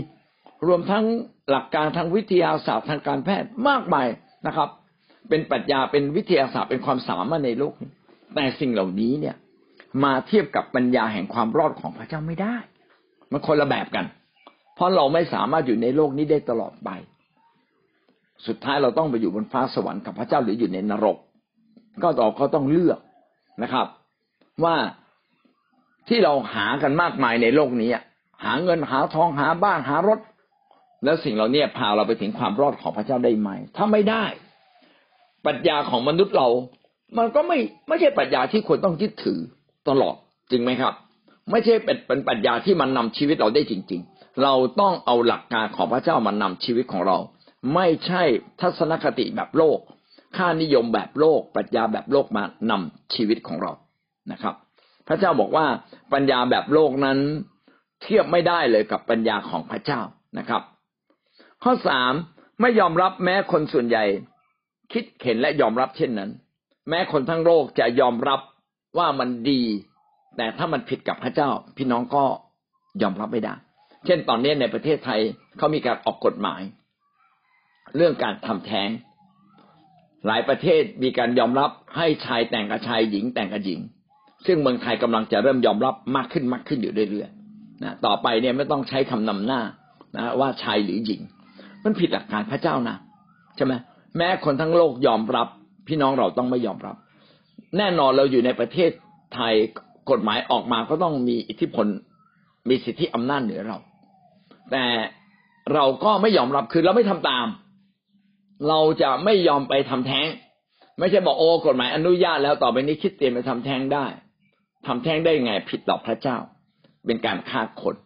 [0.66, 1.04] รวมทั้ง
[1.50, 4.06] หลักการทางวิทยาศาสตร์ทางการแพทย์มากมาย
[4.46, 4.68] นะครับ
[5.28, 7.74] เป็นปรัชญาเป็นวิทยาศาสตร์เป็นความสามารถในโลก
[8.34, 9.36] แต่สิ่งเหล่านี้เนี่ย
[10.04, 12.56] มาเทียบกับปัญญาแห่งความรอดของพระเจ้าไม่ได้
[13.30, 14.06] มันคนละแบบกัน
[14.74, 16.90] เพราะเราไม่สามารถอยู่ในโลกนี้ได้ตลอดไป
[18.46, 21.16] สุดท้ายเราต้องไปอยู่บนฟ้าสวรรค์กับพระเจ้าหรืออยู่ในนรก
[22.02, 22.98] ก็ต่อก็ต้องเลือก
[23.62, 23.86] นะครับ
[24.64, 24.76] ว่า
[26.08, 27.90] ที่เราหากันมากมายในโลกนี้
[28.44, 30.18] หาเงินหาทองหาบ้านหารถ
[31.04, 34.24] แล้วสิ่งเหล่านี้พาเราไปถึงความรอดของพระเจ้าได้ไหม ถ้าไม่ได้
[35.46, 36.48] ปัญญาของมนุษย์เรา
[37.18, 39.38] มันก็ไม่ไม่ใช่ปรัชญาที่ควรต้องยึดถือ
[39.88, 40.14] ตลอด
[40.50, 40.94] จริงไหมครับ
[41.50, 47.18] ไม่ใช่เป็นเป็นปรัชญาที่มันนำชีวิตเราได้จริง ๆ เราต้องเอาหลักการของพระเจ้ามานำชีวิตของเรา
[47.74, 48.22] ไม่ใช่
[48.60, 49.78] ทัศนคติแบบโลก
[50.36, 53.72] ค่านิยมแบบโลกปรัชญาแบบโลกมานำชีวิตของเรา
[54.32, 54.54] นะครับ
[55.08, 55.66] พระเจ้าบอกว่า
[56.12, 57.18] ปัญญาแบบโลกนั้น
[58.02, 60.00] เทียบไม่ได้เลยกับปัญญาของพระเจ้า
[60.38, 60.62] นะครับ
[61.62, 62.12] ข้อสาม
[62.60, 64.04] ไม่ยอมรับแม้คนส่วนใหญ่
[64.92, 66.30] คิดเห็นและยอมรับเช่นนั้น
[66.88, 68.40] แม้คนทั้งโลกจะยอมรับ
[68.98, 69.62] ว่ามันดี
[70.36, 72.24] แต่ถ้ามันผิดกับพระเจ้า พี่น้องก็
[73.02, 73.54] ยอมรับไม่ได้
[74.06, 75.20] เช่นตอนนี้ในประเทศไทย
[75.58, 76.62] เขามีการออกกฎหมาย
[77.96, 78.88] เรื่องการทำแท้ง
[80.26, 83.80] หลายประเทศมีการยอมรับให้ชายแต่งกับชายหญิงแต่งกับหญิง
[84.46, 89.60] ซึ่งเมืองไทยกำลังจะเริ่มยอมรับมากขึ้นมากขึ้นอยู่เรื่อยๆนะต่อไปเนี่ยไม่ต้องใช้คำนำหน้า
[90.16, 91.20] นะว่าชายหรือหญิง
[91.84, 92.96] มันผิดหลักการพระเจ้านะ
[93.56, 93.72] ใช่ไหม
[94.16, 95.48] แม้คนทั้งโลกยอมรับ
[95.88, 96.96] พี่น้องเราต้องไม่ยอมรับ
[97.78, 98.90] แน่นอนเราอยู่ในประเทศ
[99.34, 99.54] ไทย
[100.10, 101.86] กฎหมายออกมาก็ต้องมีอิทธิพล
[102.68, 103.78] มีสิทธิอำนาจเหนือเรา
[104.70, 104.84] แต่
[105.74, 107.46] เราก็ไม่ยอมรับคือเราไม่ทำตาม
[108.68, 110.26] เราจะไม่ยอมไปทำแท้ง
[110.98, 114.06] ไม่ใช่บอกโอ้กฎหมายอนุญาตแล้วต่อไปนี้คิดเตียนไปทำแท้งได้
[114.86, 116.36] ทำแท้งได้ไงผิดต่อพระเจ้า
[117.06, 117.96] เป็นการฆ่าคน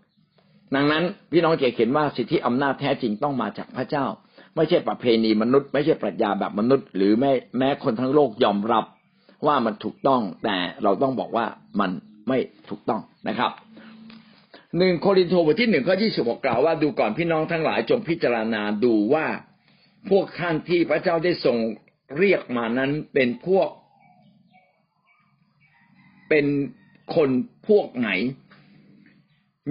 [0.74, 4.04] ดังนั้นพี่น้องจะเห็นว่าสิทธิอำนาจแท้จริงต้องมาจากพระเจ้า
[4.57, 8.84] ไม่ใช่ประเพณีมนุษย์ ไม่ใช่ปรัชญาแบบมนุษย์ หรือแม้แม้คนทั้งโลกยอมรับ
[9.46, 11.46] ว่ามันถูกต้องแต่เราต้องบอกว่า
[11.80, 11.90] มัน
[12.28, 12.38] ไม่
[12.68, 13.50] ถูกต้องนะครับ
[14.78, 19.26] หนึ่งโครินธ์บทที่หนึ่งข้อยี่สิบหกกล่าวว่าดูก่อนพี่น้องทั้งหลายจงพิจารณาดูว่า
[20.11, 21.59] พวกท่านที่พระเจ้าได้ทรง
[22.18, 23.68] เรียกมานั้นเป็นพวก
[26.28, 26.46] เป็น
[27.14, 27.30] คน
[27.68, 28.11] พวกไหน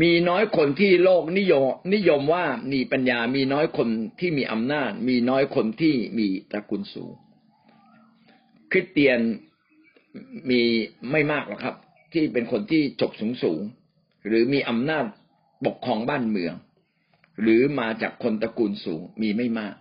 [0.02, 7.12] มีน้อยคนที่โลกนิยม นิยมว่ามีปัญญามีน้อยคนที่มีอำนาจ มีน้อยคนที่มีตระกูลสูง
[8.72, 9.20] คริสเตียน
[10.50, 10.62] มี
[11.12, 11.76] ไม่มากหรอกครับ
[12.14, 13.62] ที่เป็นคนที่จบสูงสูง
[14.28, 15.06] หรือมีอำนาจ
[15.66, 16.54] ปกครองบ้านเมือง
[17.42, 19.76] หรือมาจากคนตระกูลสูงมีไม่มาก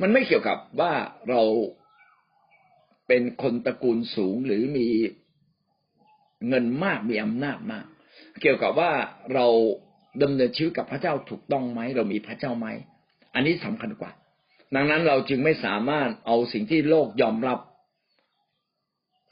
[0.00, 0.92] มันไม่เกี่ยวกับว่า
[1.30, 1.42] เรา
[3.08, 4.88] เป็นคนตระกูลสูงหรือมี
[6.48, 7.86] เงินมากมีอำนาจมาก
[8.42, 8.92] เกี่ยวกับว่า
[9.34, 9.46] เรา
[10.22, 12.66] ดำเนินชีวิตกับพระเจ้าถูกต้องไหมเรามีพระเจ้าไหม
[13.34, 14.12] อันนี้สำคัญกว่า
[14.74, 17.58] ดังนั้นเราจึงไม่สามารถเอาสิ่งที่โลกยอมรับ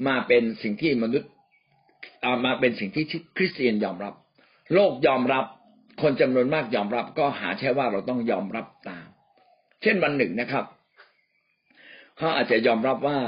[0.07, 1.31] มาเป็นสิ่งที่มนุษย์
[2.47, 3.05] มาเป็นสิ่งที่
[3.37, 4.15] คริสเตียนยอมรับ
[4.75, 5.45] โลกยอมรับ
[6.03, 9.04] คนจำนวนมากยอมรับ ก็หาใช่ว่าเราต้องยอมรับตาม
[9.85, 10.65] เช่นวันหนึ่งนะครับ
[12.17, 13.19] เขาอาจจะยอมรับว่า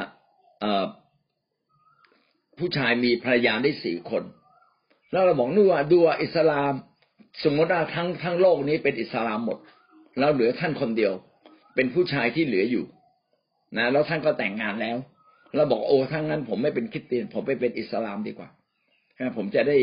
[2.58, 4.22] ผู้ชายมีภรรยาได้สี่คน
[5.12, 6.72] แล้วเราบอกนู่นว่าดูว่าอิสลาม
[7.44, 9.58] สมมติว่าทั้งทั้งโลกนี้เป็นอิสลามหมด
[10.18, 11.12] แล้วเหลือท่านคนเดียว
[11.74, 12.84] เป็นผู้ชายที่เหลืออยู่
[13.76, 14.96] นะ แล้วท่านก็แต่งงานแล้ว
[15.56, 18.48] เราบอกโอ้ทั้งนั้น ผมไม่เป็นคริสเตียน ผมไปเป็นอิสลามดีกว่า
[19.36, 19.78] ผมจะได้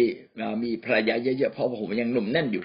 [0.63, 2.63] มีภรรยาเยอะๆเพราะผมยังหนุ่มแน่นอยู่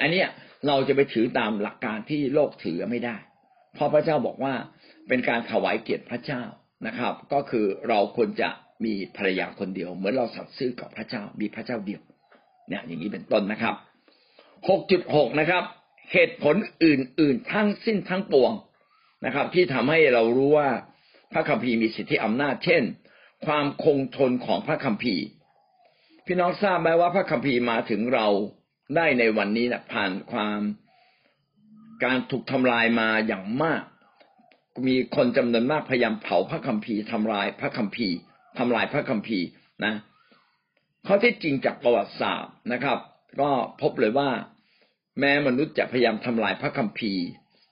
[0.00, 0.24] อันนี้
[0.66, 3.16] เราจะไปถือตามหลักการที่โลกถือไม่ได้
[3.76, 4.54] เพราะพระเจ้าบอกว่า
[5.08, 6.42] เป็นการถวายเกียรติพระเจ้า
[6.86, 8.48] นะครับ ก็คือเราควรจะ
[8.84, 12.02] มีภรรยาคนเดียว เหมือนเราสัตย์ซื่อกับพระเจ้ามีพระเจ้าเดียว
[12.68, 13.74] เนี่ย อย่างนี้เป็นต้นนะครับ
[14.68, 15.62] หกจุดหกนะครับ
[16.12, 18.52] เหตุผลอื่น ๆ ทั้งสิ้นทั้งปวง
[19.26, 20.68] นะครับ ที่ทำให้เรารู้ว่า
[21.32, 22.82] พระคัมภีร์มีสิทธิอำนาจ เช่น
[23.46, 25.24] ความคงทนของพระคัมภีร์
[26.26, 28.26] พี่น้องทราบไหมว่าพระคัมภีร์มาถึงเรา
[28.96, 30.60] ได้ในวันนี้นะผ่านความ
[32.04, 33.82] การถูกทำลายมาอย่างมาก
[34.86, 38.16] มีคนจำนวนมากพยายามเผาพระคัมภีร์ทำลายพระคัมภีร์
[38.58, 39.46] ทำลายพระคัมภีร์
[39.84, 39.94] นะ
[41.06, 42.98] ข้อที่จริงจากประวัติศาสตร์นะครับ
[43.40, 43.50] ก็
[43.82, 44.30] พบเลยว่า
[45.20, 47.24] แม้มนุษย์จะพยายามทำลายพระคัมภีร์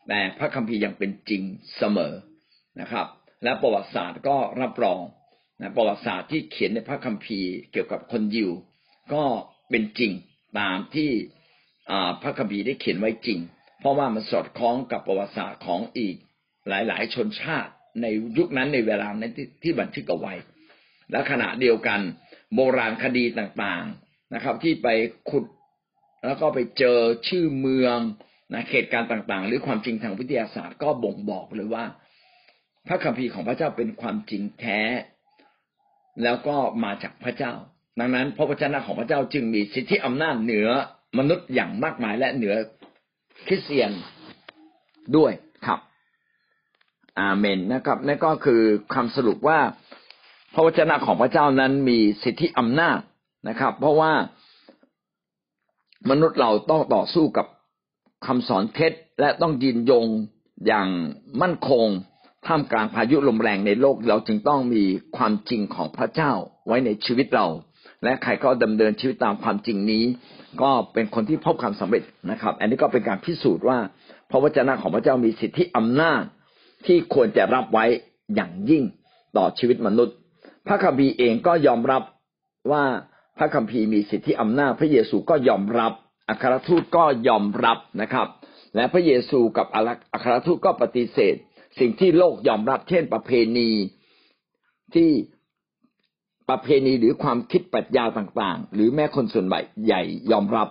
[0.08, 1.42] แต่พระคัมภีร์ยังเป็นจริง
[1.78, 2.14] เสมอ
[2.80, 3.06] นะครับ
[3.44, 5.00] และประวัติศาสตร์ก็รับรอง
[5.60, 8.50] นะประวัติศาสตร์ที่เขียนในพระคัมภีร์เกี่ยวกับคนยิว
[9.12, 9.22] ก็
[9.70, 10.12] เป็นจริง
[10.58, 11.10] ตามที่
[12.22, 13.38] พระคัมภีร์ได้เขียนไว้จริง
[13.84, 16.16] เพราะว่ามันสอดคล้องกับประวัติศาสตร์ของอีก
[16.68, 17.72] หลาย ๆ ชนชาติ
[18.02, 18.06] ใน
[18.38, 19.32] ยุคนั้นในเวลานั้น
[19.62, 20.34] ที่บันทึกเอาไว้
[21.10, 22.00] และขณะเดียวกัน
[22.54, 24.88] โบราณคดีต่างๆนะครับ ที่ไป
[25.30, 25.44] ขุด
[26.26, 27.98] แล้วก็ไปเจอชื่อเมือง
[28.52, 31.84] นะเหตุการณ์ต่างๆ หรือความจริงทางวิทยาศาสตร์ก็บ่งบอกเลยว่า
[32.86, 34.80] พระคัมภีร์ของพระเจ้าเป็นความจริงแท้
[36.22, 37.52] แล้วก็มาจากพระเจ้า
[38.00, 40.68] ดังนั้น พระวจนะของพระเจ้าจึงมีสิทธิอำนาจเหนือ
[41.18, 42.54] มนุษย์อย่างมากมายและเหนือ
[43.46, 43.90] คริสเตียน
[45.16, 45.32] ด้วย
[45.66, 45.80] ครับ
[47.20, 48.62] อาเมนนะครับนั่นก็คือ
[48.94, 49.58] คำสรุปว่า
[50.54, 52.98] พระวจนะของพระเจ้านั้นมีสิทธิอำนาจ
[53.48, 54.12] นะครับ เพราะว่า
[56.10, 57.46] มนุษย์เราต้องต่อสู้กับ
[58.26, 60.06] คำสอนเท็จและต้องยืนยง
[60.66, 60.88] อย่าง
[61.42, 61.86] มั่นคง
[62.46, 64.84] ท่ามกลางพายุลมแรงในโลกเราจึงต้องมี
[65.16, 66.32] ความจริงของพระเจ้า
[66.66, 67.46] ไว้ในชีวิตเรา
[68.04, 70.04] และใครก็ดำเนินชีวิตตามความจริงนี้
[70.62, 73.78] ก็เป็นคนที่พบความสำเร็จนะครับ อันนี้ก็เป็นการพิสูจน์ว่า
[74.30, 76.22] พระวจนะของพระเจ้ามีสิทธิอำนาจ
[76.86, 77.86] ที่ควรจะรับไว้
[78.34, 78.84] อย่างยิ่ง
[79.36, 80.16] ต่อชีวิตมนุษย์
[80.66, 82.02] พระคัมภีร์เองก็ยอมรับ
[82.72, 82.84] ว่า
[83.38, 85.92] พระคัมภีร์มีสิทธิอำนาจ พระเยซูก็ยอมรับ
[86.28, 88.28] อัครทูตก็ยอมรับนะครับ
[88.76, 91.34] และพระเยซูกับอัครทูตก็ปฏิเสธ
[91.78, 93.70] สิ่งที่โลกยอมรับเช่นประเพณี
[94.94, 95.10] ที่
[96.48, 100.68] ประเพณีหรือความคิดปรัชญาต่างๆ หรือแม้คนส่วนใหญ่ยอมรับ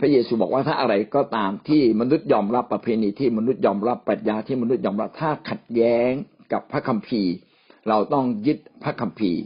[0.00, 6.10] พระเยซูบอกว่าถ้าอะไรก็ตามที่มนุษย์ยอมรับประเพณีที่มนุษย์ยอมรับปรัชญาที่มนุษย์ยอมรับถ้าขัดแย้ง
[6.52, 7.32] กับพระคัมภีร์
[7.88, 9.40] เราต้องยึดพระคัมภีร์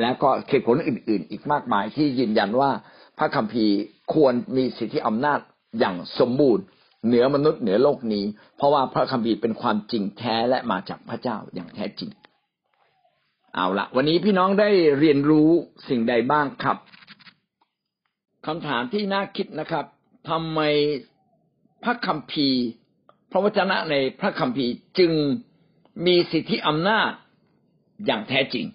[0.00, 2.70] และก็เหตุผลอื่น ๆ อีกมากมายที่ยืนยันว่า
[3.18, 3.74] พระคัมภีร์
[4.14, 5.40] ควรมีสิทธิอำนาจ
[5.78, 6.64] อย่างสมบูรณ์
[7.06, 8.24] เหนือมนุษย์เหนือโลกนี้
[8.56, 12.10] เพราะว่าพระคัมภีร์เป็นความจริงแท้และมาจากพระเจ้าอย่างแท้จริง
[13.56, 15.48] เอาละวันนี้พี่น้องได้เรียนรู้
[15.88, 16.78] สิ่งใดบ้างครับ
[18.46, 19.84] คำถามที่น่าคิดนะครับ
[20.30, 20.60] ทำไม
[21.84, 22.62] พระคัมภีร์
[23.30, 25.12] พระวจนะในพระคัมภีร์จึง
[26.06, 27.10] มีสิทธิอำนาจ
[28.06, 28.66] อย่างแท้จริง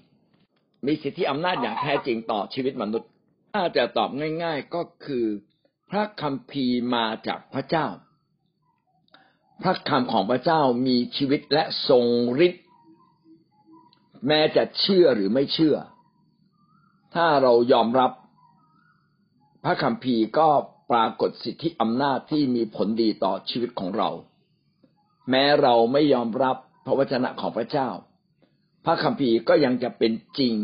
[0.86, 3.09] มีสิทธิอำนาจอย่างแท้จริงต่อชีวิตมนุษย์
[3.53, 4.09] ถ้าจะตอบ
[4.43, 5.25] ง่าย ๆก็คือ
[5.91, 7.88] พระคัมภีร์มาจากพระเจ้า
[9.63, 12.05] พระคำของพระเจ้ามีชีวิตและทรง
[12.45, 12.65] ฤทธิ์
[14.28, 15.76] แม้จะเชื่อหรือไม่เชื่อ
[17.15, 18.11] ถ้าเรายอมรับ
[19.63, 20.49] พระคัมภีร์ก็
[20.91, 24.09] ปรากฏสิทธิอำนาจที่มีผลดีต่อชีวิตของเรา
[25.30, 26.55] แม้เราไม่ยอมรับ
[26.86, 27.89] พระวจนะของพระเจ้า
[28.86, 30.55] พระคัมภีร์ก็ยังจะเป็นจริง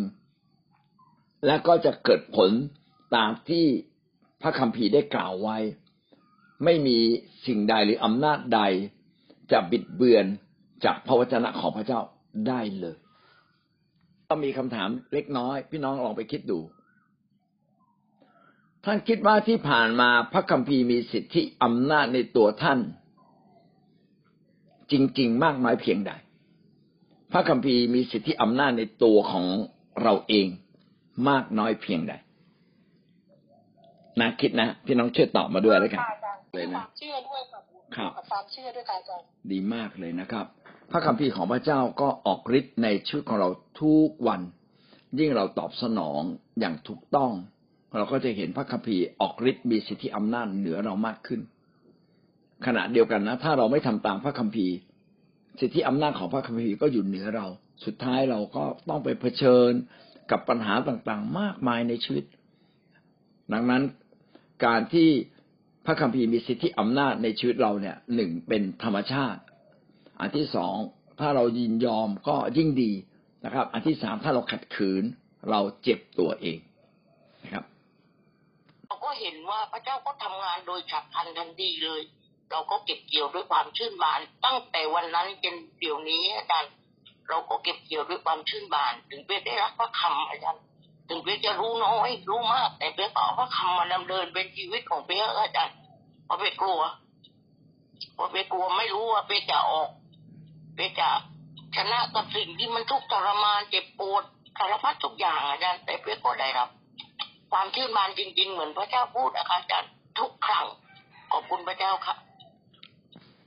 [1.45, 2.49] และก็จะเกิดผล
[3.15, 3.65] ตามที่
[4.41, 5.57] พระคัมภีร์ได้กล่าวไว้
[6.63, 6.97] ไม่มี
[7.45, 8.61] สิ่งใดหรืออำนาจใด
[9.51, 10.25] จะบิดเบือน
[10.85, 11.99] จากพระวจนะของพระเจ้า
[12.47, 12.97] ได้เลย
[14.29, 16.59] ก็มีคำถามเล็กน้อย พี่น้องลองไปคิดดู
[18.85, 22.79] ท่านคิดว่าที่ผ่านมาพระคัมภีร์มีสิทธิอำนาจในตัวท่าน
[24.91, 26.11] จริง ๆ มากมายเพียงใด
[27.31, 29.45] พระคัมภีร์มีสิทธิอำนาจในตัวของ
[30.01, 30.47] เราเอง
[31.29, 32.13] มากน้อยเพียงใด
[34.21, 36.01] นะคิดนะพี่น้องช่วยตอบมาด้วยแล้วกัน
[36.53, 37.63] เลยนะเชื่อด้วยครับ
[37.95, 40.45] ครับกับความเชื่อด้วยค่ะอาจารย์ดีมากเลยนะครับ
[40.91, 43.49] พระคัมภีร์ของพระเจ้าก็ออกฤทธิ์ในชีวิตของเรา
[43.81, 44.41] ทุกวัน
[45.19, 46.21] ยิ่งเราตอบสนอง
[46.59, 47.31] อย่างถูกต้อง
[47.97, 51.41] เราก็จะเห็นพระคัมภีร์ออกฤทธิ์มีสิทธิอำนาจเหนือเรามากขึ้น
[52.65, 54.73] ขณะเดียวกันนะ ถ้าเราไม่ทำตามพระคัมภีร์
[55.59, 57.47] สิทธิอำนาจของพระคัมภีร์ก็อยู่เหนือเรา
[57.85, 59.71] สุดท้ายเราก็ต้องไปเผชิญ
[60.31, 62.25] กับปัญหาต่างๆ มากมายในชีวิต
[63.53, 63.83] ดังนั้น
[64.65, 65.09] การที่
[65.85, 69.41] พระคัมภีร์มีสิทธิอำนาจในชีวิตเราเนี่ยหนึ่งเป็นธรรมชาติ
[70.19, 70.75] อันที่สอง
[71.19, 72.91] ถ้าเรายินยอมก็ยิ่งดี
[73.45, 75.03] นะครับ อันที่สามถ้าเราขัดขืน
[75.49, 76.59] เราเจ็บตัวเอง
[77.43, 77.63] นะครับ
[78.87, 82.01] เราก็เห็นว่าพระเจ้าก็ทำงานโดยฉับพลันทันทีเลย
[82.51, 86.71] เราก็เก็บเกี่ยวด้วยความชื่นบาน ตั้งแต่วันนั้นจนเดี๋ยวนี้อาจารย์
[87.29, 90.63] เราก็เก็บเกี่ยวด้วยความชื่นบาน ถึงเป๊ได้รับพระคำอาจารย์
[91.09, 95.75] ถึงเป๊จะรู้น้อยรู้มาก แต่เป๊ก็เอาพระคำมาดำเนินเป็นชีวิตของเป๊อาจารย์
[96.25, 96.81] เพราะเป๊กลัว
[98.13, 99.89] เพราะเป๊กลัวไม่รู้ว่าเป๊จะออก
[100.75, 101.09] เป๊จะ
[101.75, 104.23] ชนะกับสิ่งที่มันทุกข์ทรมานเจ็บปวด
[104.57, 106.69] สารพัดทุกอย่างอาจารย์แต่เป๊ก็ได้รับ
[107.51, 110.65] ความชื่นบานจริง ๆ เหมือนพระเจ้าพูดนะคะอาจารย์ทุกครั้ง
[111.31, 112.15] ขอบคุณพระเจ้าค่ะ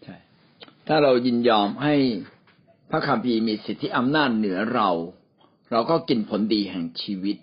[0.03, 0.17] ใช่
[0.87, 1.95] ถ้าเรายินยอมให้
[2.91, 4.89] พระคัมภีร์มีสิทธิอำนาจเหนือเรา
[5.71, 7.37] เราก็กินผลดีแห่งชีวิต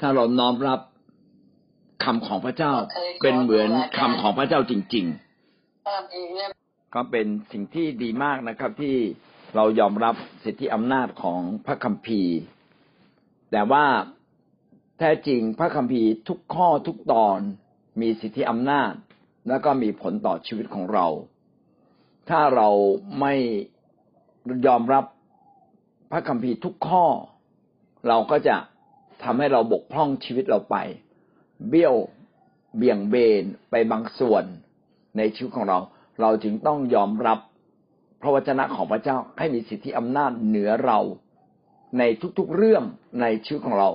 [0.00, 0.80] ถ้าเราน้อมรับ
[2.04, 2.72] คำของพระเจ้า
[3.22, 6.65] เป็นเหมือนคำของพระเจ้าจริง ๆ
[6.96, 8.96] ก็เป็นสิ่งที่ดีมากนะครับ ที่
[9.56, 10.14] เรายอมรับ
[10.44, 12.36] สิทธิอำนาจของพระคัมภีร์
[13.50, 13.84] แต่ว่า
[14.98, 17.38] แท้จริงพระคัมภีร์ทุกข้อทุกตอน
[18.00, 18.92] มีสิทธิอำนาจ
[19.48, 21.06] แล้วก็มีผลต่อชีวิตของเรา
[22.28, 22.68] ถ้าเรา
[23.20, 23.34] ไม่
[24.66, 25.04] ยอมรับ
[26.12, 27.06] พระคัมภีร์ทุกข้อ
[28.08, 28.56] เราก็จะ
[29.22, 30.76] ทำให้เราบกพร่องชีวิตเราไป
[31.68, 31.94] เบี้ยว
[32.76, 34.44] เบี่ยงเบนไปบางส่วน
[35.16, 35.78] ในชีวิตของเรา
[36.20, 37.38] เราจึงต้องยอมรับ
[38.20, 40.98] พระวจนะของพระเจ้าให้มีสิทธิอำนาจเหนือเรา
[41.98, 42.02] ใน
[42.38, 42.82] ทุกๆเรื่อง
[43.20, 43.90] ในชีวิตของเรา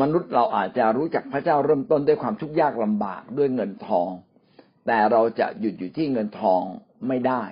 [0.00, 4.10] มนุษย์เราอาจจะรู้จักพระเจ้าเริ่มต้นด้วยความทุกข์ยากลำบากด้วยเงินทอง
[4.86, 6.62] แต่เราจะหยุดอยู่ที่เงินทอง
[7.08, 7.42] ไม่ได้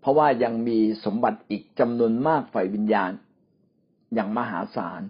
[0.00, 3.10] เพราะว่ายังมีสมบัติอีกจำนวนมากฝ่ายวิญญาณ
[4.14, 5.00] อย่างมหาศาล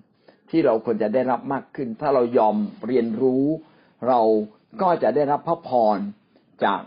[0.51, 2.57] ที่เราควรจะได้รับมากขึ้น ถ้าเรายอม
[2.87, 3.45] เรียนรู้
[4.09, 4.20] เรา
[4.82, 5.99] ก็จะได้รับพระพร
[6.65, 6.81] จาก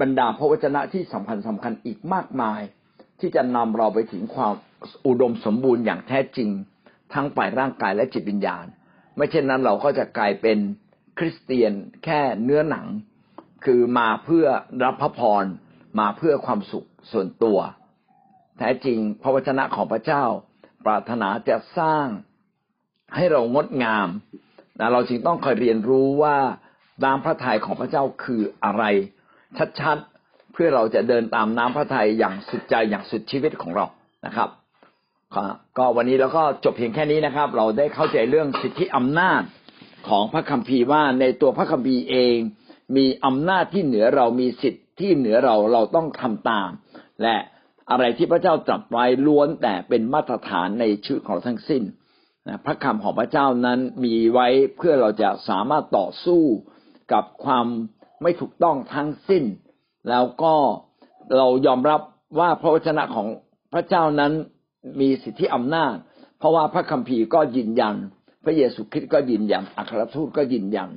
[0.00, 2.60] บรรดาพระวจนะที่สำคัญสำคัญอีกมากมาย
[3.20, 4.52] ที่จะนำเราไปถึงความ
[5.06, 6.50] อุดมสมบูรณ์อย่างแท้จริง
[7.14, 8.64] ทั้งฝ่ายร่างกายและจิตวิญญาณ
[9.16, 10.58] ไม่เช่นนั้นเราก็จะกลายเป็น
[11.18, 11.72] คริสเตียน
[12.04, 12.86] แค่เนื้อหนัง
[13.64, 14.46] คือมาเพื่อ
[14.84, 15.44] รับพระพร
[15.98, 17.58] มาเพื่อความสุขส่วนตัว
[18.58, 20.24] แท้จริงพระวจนะของพระเจ้า
[20.86, 22.06] ปรารถนาจะสร้าง
[23.14, 24.08] ให้เรางดงาม
[24.78, 26.36] นะเราจึงต้องคอยเรียนรู้ว่า
[27.04, 28.84] น้ำพระทัยของพระเจ้าคืออะไร
[29.80, 33.86] ชัดๆ เพื่อเราจะเดินตามน้ำพระทัยอย่างสุดใจอย่างสุดชีวิตของเรา
[34.26, 34.48] นะครับ
[35.78, 39.42] ก็วันนี้เราก็จบเพียงแค่นี้นะครับ เราได้เข้าใจเรื่องสิทธิอำนาจ
[40.08, 42.36] ของพระคัมภีร์ว่าในตัวพระคัมภีร์เอง
[42.96, 46.70] มีอำนาจที่เหนือเรามีสิทธิที่เหนือเราเราต้องทำตาม
[47.22, 47.36] และ
[47.90, 51.82] อะไรที่พระเจ้าตรัสไว้ล้วนแต่เป็นมาตรฐานในชีวิตของเราทั้งสิ้น
[52.64, 56.42] พระคำของพระเจ้านั้นมีไว้เพื่อเราจะสามารถต่อสู้
[57.12, 57.66] กับความ
[58.22, 59.44] ไม่ถูกต้องทั้งสิ้น
[60.08, 60.54] แล้วก็
[61.36, 62.00] เรายอมรับ
[62.38, 63.26] ว่าพระวจนะของ
[63.72, 64.32] พระเจ้านั้น
[65.00, 65.94] มีสิทธิอำนาจ
[66.38, 67.94] เพราะว่าพระคัมภีร์ก็ยืนยัน
[68.44, 70.90] พระเยซูคริสต์ก็ยืนยัน อัครทูตก็ยืนยัน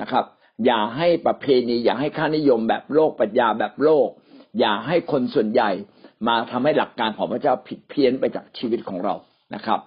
[0.00, 0.24] นะครับ
[0.64, 4.08] อย่าให้ประเพณีอย่าให้ค่านิยมแบบโลกปรัชญาแบบโลก
[4.58, 5.70] อย่าให้คนส่วนใหญ่
[6.28, 9.14] มาทำให้หลักการของพระเจ้าผิดเพี้ยนไปจากชีวิตของเรา
[9.54, 9.80] นะครับ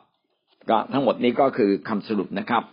[0.70, 2.64] ก็ทั้งหมดนี้ก็คือคำสรุปนะครับ